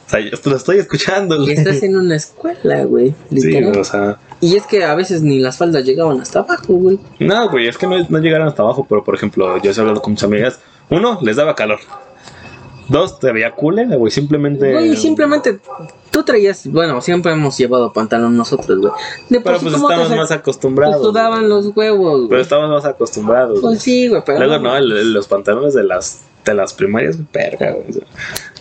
O 0.07 0.09
sea, 0.11 0.19
yo 0.19 0.31
lo 0.43 0.57
estoy 0.57 0.77
escuchando, 0.79 1.41
Y 1.47 1.51
estás 1.53 1.81
en 1.83 1.95
una 1.95 2.17
escuela, 2.17 2.83
güey. 2.83 3.15
Sí, 3.29 3.35
literal. 3.47 3.77
o 3.79 3.83
sea, 3.85 4.17
Y 4.41 4.57
es 4.57 4.63
que 4.67 4.83
a 4.83 4.93
veces 4.93 5.21
ni 5.21 5.39
las 5.39 5.57
faldas 5.57 5.85
llegaban 5.85 6.19
hasta 6.19 6.39
abajo, 6.39 6.73
güey. 6.73 6.99
no, 7.19 7.49
güey, 7.49 7.69
es 7.69 7.77
que 7.77 7.87
no, 7.87 7.95
no 8.09 8.19
llegaron 8.19 8.49
hasta 8.49 8.61
abajo, 8.61 8.85
pero 8.89 9.05
por 9.05 9.15
ejemplo, 9.15 9.57
yo 9.61 9.71
he 9.71 9.79
hablado 9.79 10.01
con 10.01 10.11
mis 10.11 10.23
amigas. 10.23 10.59
Uno, 10.89 11.19
les 11.21 11.35
daba 11.35 11.55
calor. 11.55 11.79
Dos, 12.89 13.19
te 13.19 13.31
veía 13.31 13.51
cule, 13.55 13.85
güey, 13.95 14.11
simplemente. 14.11 14.71
Güey, 14.73 14.97
simplemente 14.97 15.59
tú 16.11 16.23
traías, 16.23 16.67
bueno, 16.67 16.99
siempre 16.99 17.31
hemos 17.31 17.57
llevado 17.57 17.93
pantalón 17.93 18.35
nosotros, 18.35 18.79
güey. 18.79 18.91
Pero 19.29 19.43
pues 19.43 19.73
¿cómo 19.73 19.87
te 19.87 19.93
estamos 19.93 20.07
sa- 20.09 20.15
más 20.17 20.31
acostumbrados. 20.31 20.95
Pues 20.97 21.07
sudaban 21.07 21.47
los 21.47 21.67
huevos, 21.75 22.15
Pero 22.23 22.27
güey. 22.27 22.41
estamos 22.41 22.69
más 22.69 22.83
acostumbrados. 22.85 23.61
güey. 23.61 23.61
Pues 23.75 23.81
sí, 23.83 24.09
güey, 24.09 24.21
pero. 24.25 24.39
Luego 24.39 24.59
no, 24.59 24.75
el- 24.75 24.91
el- 24.91 25.13
los 25.13 25.27
pantalones 25.27 25.73
de 25.73 25.83
las 25.83 26.21
de 26.43 26.53
las 26.53 26.73
primarias, 26.73 27.17
verga, 27.31 27.71
güey. 27.71 28.03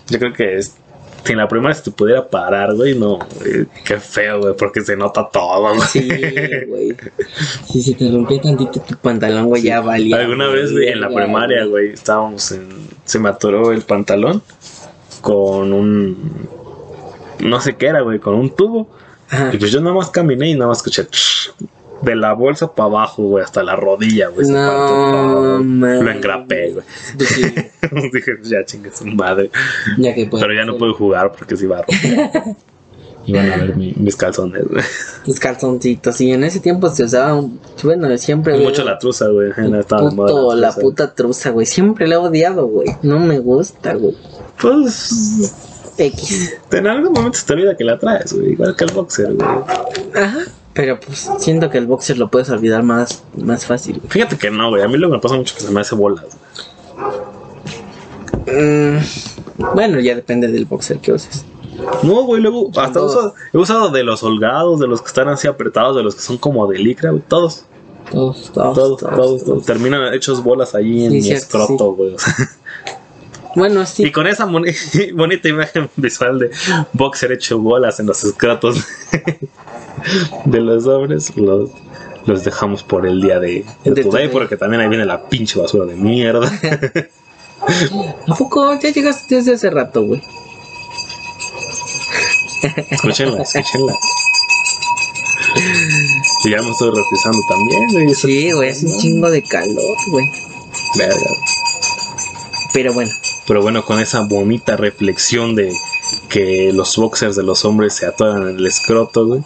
Yo 0.09 0.19
creo 0.21 0.33
que 0.33 0.57
es, 0.59 0.77
si 1.25 1.33
en 1.33 1.39
la 1.39 1.49
primaria 1.49 1.75
se 1.75 1.85
te 1.85 1.91
pudiera 1.91 2.29
parar, 2.29 2.75
güey, 2.75 2.95
no, 2.99 3.19
güey, 3.19 3.67
qué 3.85 3.99
feo, 3.99 4.41
güey, 4.41 4.57
porque 4.57 4.81
se 4.81 4.97
nota 4.97 5.29
todo, 5.33 5.75
güey. 5.75 5.89
Sí, 5.89 6.09
güey. 6.67 6.97
Si 7.71 7.83
se 7.83 7.95
te 7.95 8.11
rompía 8.11 8.41
tantito 8.41 8.81
tu 8.81 8.97
pantalón, 8.97 9.47
güey, 9.47 9.63
ya 9.63 9.81
valía. 9.81 10.17
Alguna 10.17 10.49
vez, 10.49 10.73
güey, 10.73 10.89
en 10.89 11.01
la 11.01 11.09
primaria, 11.09 11.65
güey, 11.65 11.91
estábamos 11.91 12.53
en, 12.53 12.69
se 13.05 13.19
me 13.19 13.29
atoró 13.29 13.73
el 13.73 13.83
pantalón 13.83 14.43
con 15.21 15.73
un, 15.73 16.49
no 17.41 17.61
sé 17.61 17.77
qué 17.77 17.87
era, 17.87 18.01
güey, 18.01 18.19
con 18.19 18.35
un 18.35 18.55
tubo. 18.55 18.89
Ajá. 19.29 19.51
Y 19.53 19.59
pues 19.59 19.71
yo 19.71 19.81
nada 19.81 19.95
más 19.95 20.11
caminé 20.11 20.51
y 20.51 20.55
nada 20.55 20.69
más 20.69 20.79
escuché 20.79 21.07
de 22.03 22.17
la 22.17 22.33
bolsa 22.35 22.73
para 22.73 22.87
abajo, 22.89 23.23
güey, 23.25 23.45
hasta 23.45 23.63
la 23.63 23.77
rodilla, 23.77 24.29
güey. 24.29 24.49
No. 24.49 25.59
Lo 25.59 26.11
engrapé, 26.11 26.73
güey. 26.73 26.85
Pues 27.19 27.29
sí, 27.31 27.43
Dije, 28.13 28.33
ya 28.43 28.65
chingue 28.65 28.91
su 28.93 29.05
madre. 29.07 29.51
ya 29.99 30.15
que 30.15 30.27
pues. 30.27 30.43
Pero 30.43 30.55
ya 30.55 30.65
no 30.65 30.77
puedo 30.79 30.95
jugar 30.95 31.33
porque 31.33 31.57
se 31.57 31.65
iba 31.65 31.79
a 31.79 31.83
romper. 31.83 32.31
Iban 33.27 33.53
a 33.53 33.57
ver 33.59 33.77
mi- 33.77 33.93
mis 33.97 34.17
calzones, 34.17 34.67
güey. 34.67 34.83
Tus 35.25 35.39
calzoncitos. 35.39 36.21
Y 36.23 36.33
en 36.33 36.43
ese 36.45 36.59
tiempo 36.61 36.89
se 36.89 37.05
usaban. 37.05 37.59
Bueno, 37.83 38.17
siempre. 38.17 38.57
Mucho 38.59 38.83
la 38.85 38.99
truza, 38.99 39.27
güey. 39.29 39.53
puto, 39.53 40.55
la 40.55 40.71
truza. 40.71 40.81
puta 40.81 41.15
truza, 41.15 41.51
güey. 41.51 41.67
Siempre 41.67 42.07
la 42.09 42.15
he 42.15 42.19
odiado, 42.19 42.67
güey. 42.67 42.89
No 43.03 43.19
me 43.19 43.39
gusta, 43.39 43.95
güey. 43.95 44.17
Pues. 44.61 45.55
X. 45.99 46.55
En 46.73 46.87
algún 46.87 47.13
momento 47.13 47.37
se 47.39 47.47
te 47.47 47.53
olvida 47.53 47.77
que 47.77 47.85
la 47.85 47.99
traes, 47.99 48.33
güey. 48.33 48.53
Igual 48.53 48.75
que 48.75 48.85
el 48.85 48.93
boxer, 48.93 49.35
güey. 49.35 49.49
Ajá. 50.15 50.39
Pero 50.81 50.99
pues 50.99 51.31
siento 51.39 51.69
que 51.69 51.77
el 51.77 51.87
boxer 51.87 52.17
lo 52.17 52.31
puedes 52.31 52.49
olvidar 52.49 52.83
más, 52.83 53.23
más 53.37 53.67
fácil. 53.67 54.01
Fíjate 54.09 54.39
que 54.39 54.51
no, 54.51 54.71
güey. 54.71 54.83
A 54.83 54.89
mí 54.89 54.97
lo 54.97 55.09
que 55.09 55.15
me 55.17 55.21
pasa 55.21 55.35
mucho 55.37 55.55
que 55.55 55.61
se 55.63 55.71
me 55.71 55.81
hace 55.83 55.95
bolas. 55.95 56.25
Mm, 58.47 59.75
bueno, 59.75 60.01
ya 60.01 60.15
depende 60.15 60.49
del 60.49 60.65
boxer 60.65 60.99
que 60.99 61.13
uses. 61.13 61.45
No, 62.03 62.23
güey. 62.25 62.41
Luego, 62.43 62.69
hasta 62.69 62.93
Todos. 62.95 63.15
uso- 63.17 63.35
he 63.53 63.59
usado 63.59 63.91
de 63.91 64.03
los 64.05 64.23
holgados, 64.23 64.81
de 64.81 64.87
los 64.87 65.01
que 65.03 65.09
están 65.09 65.29
así 65.29 65.49
apretados, 65.49 65.97
de 65.97 66.03
los 66.03 66.15
que 66.15 66.23
son 66.23 66.39
como 66.39 66.67
de 66.67 66.79
licra, 66.79 67.11
güey. 67.11 67.23
Todos, 67.29 67.65
Todos, 68.11 68.51
todos, 68.53 68.75
todos, 68.75 68.99
todos, 69.01 69.45
todos. 69.45 69.67
Terminan 69.67 70.15
hechos 70.15 70.43
bolas 70.43 70.75
allí 70.75 71.05
en 71.05 71.13
mi 71.13 71.31
escroto, 71.31 71.93
güey. 71.93 72.17
Bueno, 73.57 73.83
Y 73.83 73.87
sí. 73.87 74.13
con 74.13 74.29
esa 74.29 74.45
bonita 75.15 75.49
imagen 75.49 75.91
visual 75.97 76.39
de 76.39 76.53
boxer 76.93 77.33
hecho 77.33 77.59
bolas 77.59 77.99
en 77.99 78.07
los 78.07 78.23
escrotos 78.23 78.77
de 80.45 80.61
los 80.61 80.87
hombres, 80.87 81.37
los, 81.37 81.71
los 82.27 82.45
dejamos 82.45 82.83
por 82.83 83.07
el 83.07 83.21
día 83.21 83.39
de, 83.39 83.65
de 83.85 83.91
De 83.93 84.03
Today, 84.03 84.05
Today. 84.05 84.29
porque 84.29 84.57
también 84.57 84.83
ahí 84.83 84.89
viene 84.89 85.05
la 85.05 85.29
pinche 85.29 85.59
basura 85.61 85.85
de 85.87 85.95
mierda. 85.97 86.51
¿A 88.29 88.35
poco 88.37 88.79
ya 88.81 88.91
llegaste 88.91 89.37
desde 89.37 89.55
hace 89.55 89.71
rato, 89.71 90.03
güey? 90.03 90.23
escúchenla, 92.91 93.43
escúchenla. 93.43 93.95
Y 96.45 96.51
ya 96.51 96.63
me 96.63 96.71
estoy 96.71 96.91
refrescando 96.95 97.39
también, 97.49 97.87
güey. 97.93 98.15
Sí, 98.15 98.53
güey, 98.53 98.71
es 98.71 98.83
un 98.83 98.99
chingo 98.99 99.31
de 99.31 99.43
calor, 99.43 99.97
güey. 100.09 100.27
Verga. 100.97 101.31
Pero 102.73 102.93
bueno, 102.95 103.11
Pero 103.47 103.63
bueno, 103.63 103.85
con 103.85 104.01
esa 104.01 104.21
bonita 104.21 104.77
reflexión 104.77 105.55
de 105.55 105.73
que 106.29 106.73
los 106.73 106.97
boxers 106.97 107.37
de 107.37 107.43
los 107.43 107.65
hombres 107.65 107.95
se 107.95 108.07
atoran 108.07 108.43
en 108.49 108.57
el 108.57 108.67
escroto, 108.67 109.27
güey. 109.27 109.41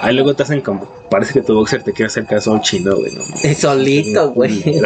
Ahí 0.00 0.14
luego 0.14 0.34
te 0.34 0.42
hacen 0.42 0.60
como, 0.60 0.86
parece 1.10 1.32
que 1.34 1.42
tu 1.42 1.54
boxer 1.54 1.82
te 1.82 1.92
quiere 1.92 2.06
hacer 2.08 2.26
caso 2.26 2.50
a 2.50 2.54
un 2.54 2.60
chino, 2.62 2.96
güey. 2.96 3.12
No, 3.14 3.54
solito, 3.54 4.30
güey. 4.30 4.62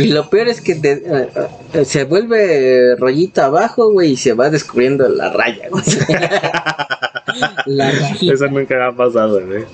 Y 0.00 0.06
lo 0.08 0.28
peor 0.28 0.48
es 0.48 0.60
que 0.60 0.74
te- 0.74 1.02
eh, 1.06 1.28
eh, 1.72 1.84
se 1.84 2.02
vuelve 2.02 2.96
rollito 2.96 3.42
abajo, 3.42 3.92
güey, 3.92 4.12
y 4.12 4.16
se 4.16 4.32
va 4.32 4.50
descubriendo 4.50 5.08
la 5.08 5.32
raya, 5.32 5.68
güey. 5.70 5.84
la 7.66 7.90
rajita. 7.92 8.34
Eso 8.34 8.48
nunca 8.48 8.74
me 8.74 8.84
ha 8.86 8.92
pasado, 8.92 9.40
güey. 9.46 9.64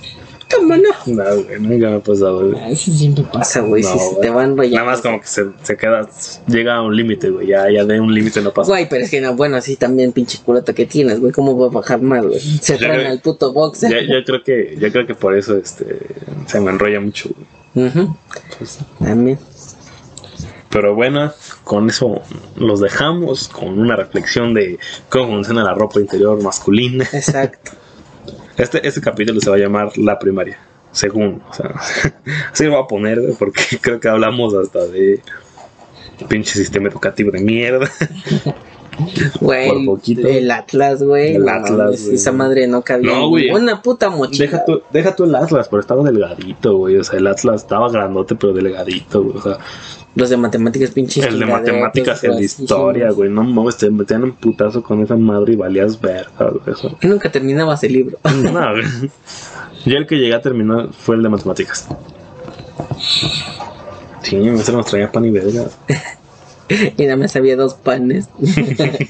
¿Cómo 0.59 0.77
no? 0.77 0.83
No, 1.07 1.43
güey, 1.43 1.61
nunca 1.61 1.91
me 1.91 1.97
ha 1.97 2.01
pasado, 2.01 2.51
güey. 2.51 2.73
Eso 2.73 2.93
siempre 2.93 3.25
pasa, 3.33 3.61
güey, 3.61 3.83
No, 3.83 3.93
si 3.93 3.99
se 3.99 4.05
güey. 4.11 4.21
te 4.21 4.31
van 4.31 4.57
rollando. 4.57 4.77
Nada 4.77 4.91
más 4.91 5.01
como 5.01 5.21
que 5.21 5.27
se, 5.27 5.47
se 5.63 5.77
queda, 5.77 6.09
llega 6.47 6.77
a 6.77 6.83
un 6.83 6.95
límite, 6.97 7.31
güey. 7.31 7.47
Ya, 7.49 7.71
ya 7.71 7.85
de 7.85 8.01
un 8.01 8.13
límite 8.15 8.41
no 8.41 8.53
pasa. 8.53 8.71
Güey, 8.71 8.89
pero 8.89 9.05
es 9.05 9.11
que 9.11 9.21
no, 9.21 9.35
bueno, 9.35 9.57
así 9.57 9.77
también 9.77 10.13
pinche 10.13 10.39
culota 10.45 10.73
que 10.73 10.87
tienes, 10.87 11.21
güey, 11.21 11.33
¿cómo 11.33 11.59
va 11.59 11.67
a 11.67 11.71
bajar 11.71 12.01
más, 12.03 12.27
güey? 12.27 12.41
Se 12.41 12.75
Yo 12.75 12.79
traen 12.79 13.01
creo- 13.01 13.11
al 13.13 13.21
puto 13.21 13.53
boxer. 13.53 13.91
Yo, 14.07 14.15
yo 14.19 14.25
creo 14.25 14.43
que, 14.45 14.77
yo 14.81 14.91
creo 14.93 15.07
que 15.07 15.15
por 15.15 15.37
eso 15.37 15.57
este 15.57 15.99
se 16.47 16.61
me 16.61 16.71
enrolla 16.71 17.01
mucho, 17.01 17.31
güey. 17.75 17.87
Ujú, 17.89 18.17
Pues, 18.59 18.79
También. 18.99 19.39
Pero 20.71 20.95
bueno, 20.95 21.33
con 21.65 21.89
eso 21.89 22.21
los 22.57 22.81
dejamos 22.81 23.49
con 23.49 23.79
una 23.79 23.97
reflexión 23.97 24.53
de 24.53 24.79
cómo 25.09 25.29
funciona 25.29 25.65
la 25.65 25.73
ropa 25.75 25.99
interior 26.01 26.43
masculina. 26.43 27.05
Exacto. 27.13 27.73
Este, 28.59 28.87
este 28.87 29.01
capítulo 29.01 29.41
se 29.41 29.49
va 29.49 29.57
a 29.57 29.61
llamar 29.61 29.97
La 29.97 30.19
Primaria, 30.19 30.59
según, 30.91 31.41
o 31.49 31.55
sea, 31.55 31.75
así 32.53 32.65
lo 32.65 32.73
voy 32.73 32.83
a 32.83 32.87
poner, 32.89 33.21
porque 33.39 33.63
creo 33.81 34.01
que 34.01 34.09
hablamos 34.09 34.53
hasta 34.55 34.85
de 34.87 35.23
pinche 36.29 36.55
sistema 36.55 36.89
educativo 36.89 37.31
de 37.31 37.41
mierda. 37.41 37.89
Güey, 39.41 39.69
Por 39.69 39.85
poquito. 39.85 40.27
el 40.27 40.51
Atlas, 40.51 41.03
güey. 41.03 41.37
El 41.37 41.49
Atlas. 41.49 42.01
Esa 42.03 42.33
madre 42.33 42.67
no 42.67 42.83
cabía. 42.83 43.13
No, 43.13 43.29
güey. 43.29 43.51
Una 43.51 43.81
puta 43.81 44.11
mochila. 44.11 44.65
Deja 44.93 45.15
tu 45.15 45.25
el 45.25 45.35
Atlas, 45.35 45.69
pero 45.69 45.81
estaba 45.81 46.03
delgadito, 46.03 46.77
güey. 46.77 46.97
O 46.97 47.05
sea, 47.05 47.19
el 47.19 47.27
Atlas 47.27 47.63
estaba 47.63 47.91
grandote, 47.91 48.35
pero 48.35 48.53
delgadito, 48.53 49.23
güey. 49.23 49.37
O 49.37 49.43
sea, 49.43 49.59
Los 50.15 50.31
de 50.31 50.37
matemáticas, 50.37 50.91
pinches. 50.91 51.27
el 51.27 51.39
de 51.39 51.47
matemáticas, 51.47 52.25
el 52.25 52.37
de 52.37 52.45
historia, 52.45 53.11
güey. 53.11 53.31
No 53.31 53.45
mames, 53.45 53.77
te 53.77 53.89
metían 53.91 54.25
un 54.25 54.33
putazo 54.33 54.83
con 54.83 55.01
esa 55.03 55.17
madre 55.17 55.53
y 55.53 55.57
valías 55.57 56.01
verga, 56.01 56.51
güey. 56.51 56.75
Eso. 56.75 56.97
Y 57.01 57.07
Nunca 57.07 57.31
terminabas 57.31 57.85
el 57.85 57.93
libro. 57.93 58.19
No, 58.43 58.73
güey. 58.73 58.85
Yo 59.87 59.97
el 59.97 60.07
que 60.07 60.17
llegué 60.17 60.35
a 60.35 60.41
terminar 60.41 60.89
fue 60.93 61.15
el 61.17 61.23
de 61.23 61.29
matemáticas. 61.29 61.87
Sí, 64.23 64.37
me 64.37 64.51
nos 64.51 64.87
traía 64.87 65.11
pan 65.11 65.25
y 65.25 65.31
verga. 65.31 65.65
y 66.69 67.05
nada 67.05 67.16
más 67.16 67.35
había 67.37 67.57
dos 67.57 67.75
panes. 67.75 68.29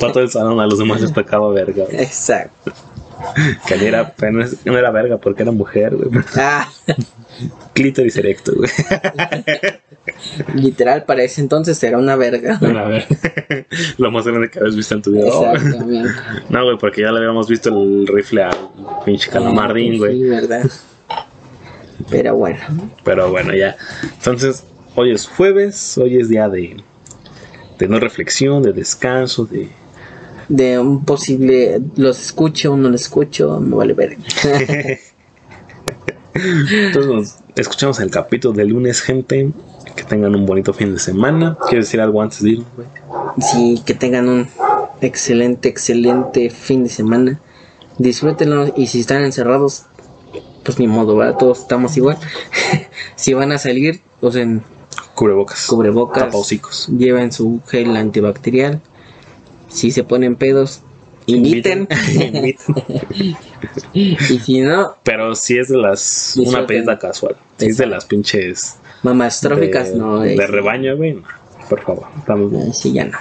Para 0.00 0.12
todo 0.12 0.22
el 0.22 0.30
salón, 0.30 0.58
a 0.60 0.66
los 0.66 0.78
demás 0.78 1.00
les 1.02 1.12
tocaba 1.12 1.50
verga. 1.50 1.84
güey. 1.84 2.02
Exacto. 2.02 2.72
Que 3.66 3.86
era, 3.86 4.14
no 4.64 4.78
era 4.78 4.90
verga 4.90 5.18
porque 5.18 5.42
era 5.42 5.52
mujer, 5.52 5.94
güey. 5.96 6.10
Ah, 6.36 6.68
Clítoris 7.74 8.16
erecto, 8.16 8.52
güey. 8.56 8.70
literal, 10.54 11.04
para 11.04 11.22
ese 11.22 11.40
entonces 11.40 11.82
era 11.82 11.98
una 11.98 12.16
verga. 12.16 12.58
Era 12.60 12.84
verga. 12.86 13.16
Lo 13.98 14.10
más 14.10 14.26
grande 14.26 14.50
que 14.50 14.58
habías 14.58 14.76
visto 14.76 14.94
en 14.94 15.02
tu 15.02 15.12
vida. 15.12 15.26
Exactamente. 15.26 16.10
No, 16.48 16.64
güey, 16.64 16.78
porque 16.78 17.02
ya 17.02 17.12
le 17.12 17.18
habíamos 17.18 17.48
visto 17.48 17.68
el 17.70 18.06
rifle 18.06 18.44
al 18.44 18.56
pinche 19.04 19.30
calamardín, 19.30 19.92
Sí, 19.94 19.98
güey. 19.98 20.22
verdad. 20.22 20.64
Pero 22.10 22.36
bueno. 22.36 22.58
Pero 23.04 23.30
bueno, 23.30 23.54
ya. 23.54 23.76
Entonces, 24.02 24.64
hoy 24.94 25.12
es 25.12 25.26
jueves, 25.26 25.98
hoy 25.98 26.16
es 26.18 26.28
día 26.28 26.48
de, 26.48 26.76
de 27.78 27.88
no 27.88 27.98
reflexión, 27.98 28.62
de 28.62 28.72
descanso, 28.72 29.44
de... 29.46 29.68
De 30.48 30.78
un 30.78 31.04
posible, 31.04 31.80
los 31.96 32.20
escucho 32.20 32.74
o 32.74 32.76
no 32.76 32.90
los 32.90 33.02
escucho, 33.02 33.60
me 33.60 33.74
vale 33.76 33.94
ver. 33.94 34.18
Entonces 36.34 37.06
nos 37.06 37.36
escuchamos 37.56 37.98
el 38.00 38.10
capítulo 38.10 38.52
de 38.54 38.64
lunes, 38.66 39.00
gente. 39.00 39.50
Que 39.96 40.02
tengan 40.02 40.34
un 40.34 40.44
bonito 40.44 40.74
fin 40.74 40.92
de 40.92 40.98
semana. 40.98 41.56
¿Quieres 41.68 41.86
decir 41.86 42.00
algo 42.00 42.20
antes 42.20 42.42
de 42.42 42.56
güey? 42.56 42.86
Sí, 43.40 43.80
que 43.86 43.94
tengan 43.94 44.28
un 44.28 44.48
excelente, 45.00 45.68
excelente 45.68 46.50
fin 46.50 46.84
de 46.84 46.90
semana. 46.90 47.40
Disfrútenlo 47.98 48.74
y 48.76 48.88
si 48.88 49.00
están 49.00 49.24
encerrados, 49.24 49.84
pues 50.64 50.78
ni 50.78 50.88
modo, 50.88 51.16
¿verdad? 51.16 51.38
Todos 51.38 51.60
estamos 51.60 51.96
igual. 51.96 52.18
si 53.16 53.32
van 53.32 53.52
a 53.52 53.58
salir, 53.58 54.02
usen 54.20 54.62
Cubrebocas. 55.14 55.66
cubrebocas, 55.66 56.24
Tapahocicos. 56.24 56.88
lleven 56.88 57.32
su 57.32 57.60
gel 57.66 57.96
antibacterial. 57.96 58.80
Si 59.68 59.90
se 59.90 60.04
ponen 60.04 60.36
pedos, 60.36 60.82
inviten. 61.26 61.88
Inviten. 62.22 63.36
y 63.92 64.16
si 64.16 64.60
no, 64.60 64.96
Pero 65.02 65.34
si 65.34 65.58
es 65.58 65.68
de 65.68 65.78
las... 65.78 66.34
Una 66.36 66.66
pedida 66.66 66.98
casual. 66.98 67.36
Si 67.58 67.66
es 67.66 67.76
de 67.76 67.86
las 67.86 68.04
pinches... 68.04 68.76
mamás 69.02 69.40
tróficas, 69.40 69.90
de, 69.90 69.96
no. 69.96 70.20
De 70.20 70.34
eh, 70.34 70.46
rebaño, 70.46 70.96
güey. 70.96 71.14
no. 71.14 71.22
Por 71.68 71.82
favor. 71.82 72.06
Estamos 72.18 72.50
bien. 72.50 72.74
sí, 72.74 72.92
ya 72.92 73.06
no. 73.06 73.18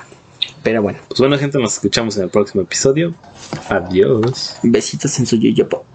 Pero 0.63 0.81
bueno, 0.81 0.99
Pues 1.07 1.19
bueno, 1.19 1.37
gente, 1.37 1.59
nos 1.59 1.73
escuchamos 1.73 2.17
en 2.17 2.23
el 2.23 2.29
próximo 2.29 2.61
episodio. 2.63 3.13
Adiós. 3.69 4.57
besitos 4.63 5.17
en 5.19 5.25
su 5.25 5.35
yoyopo. 5.37 5.85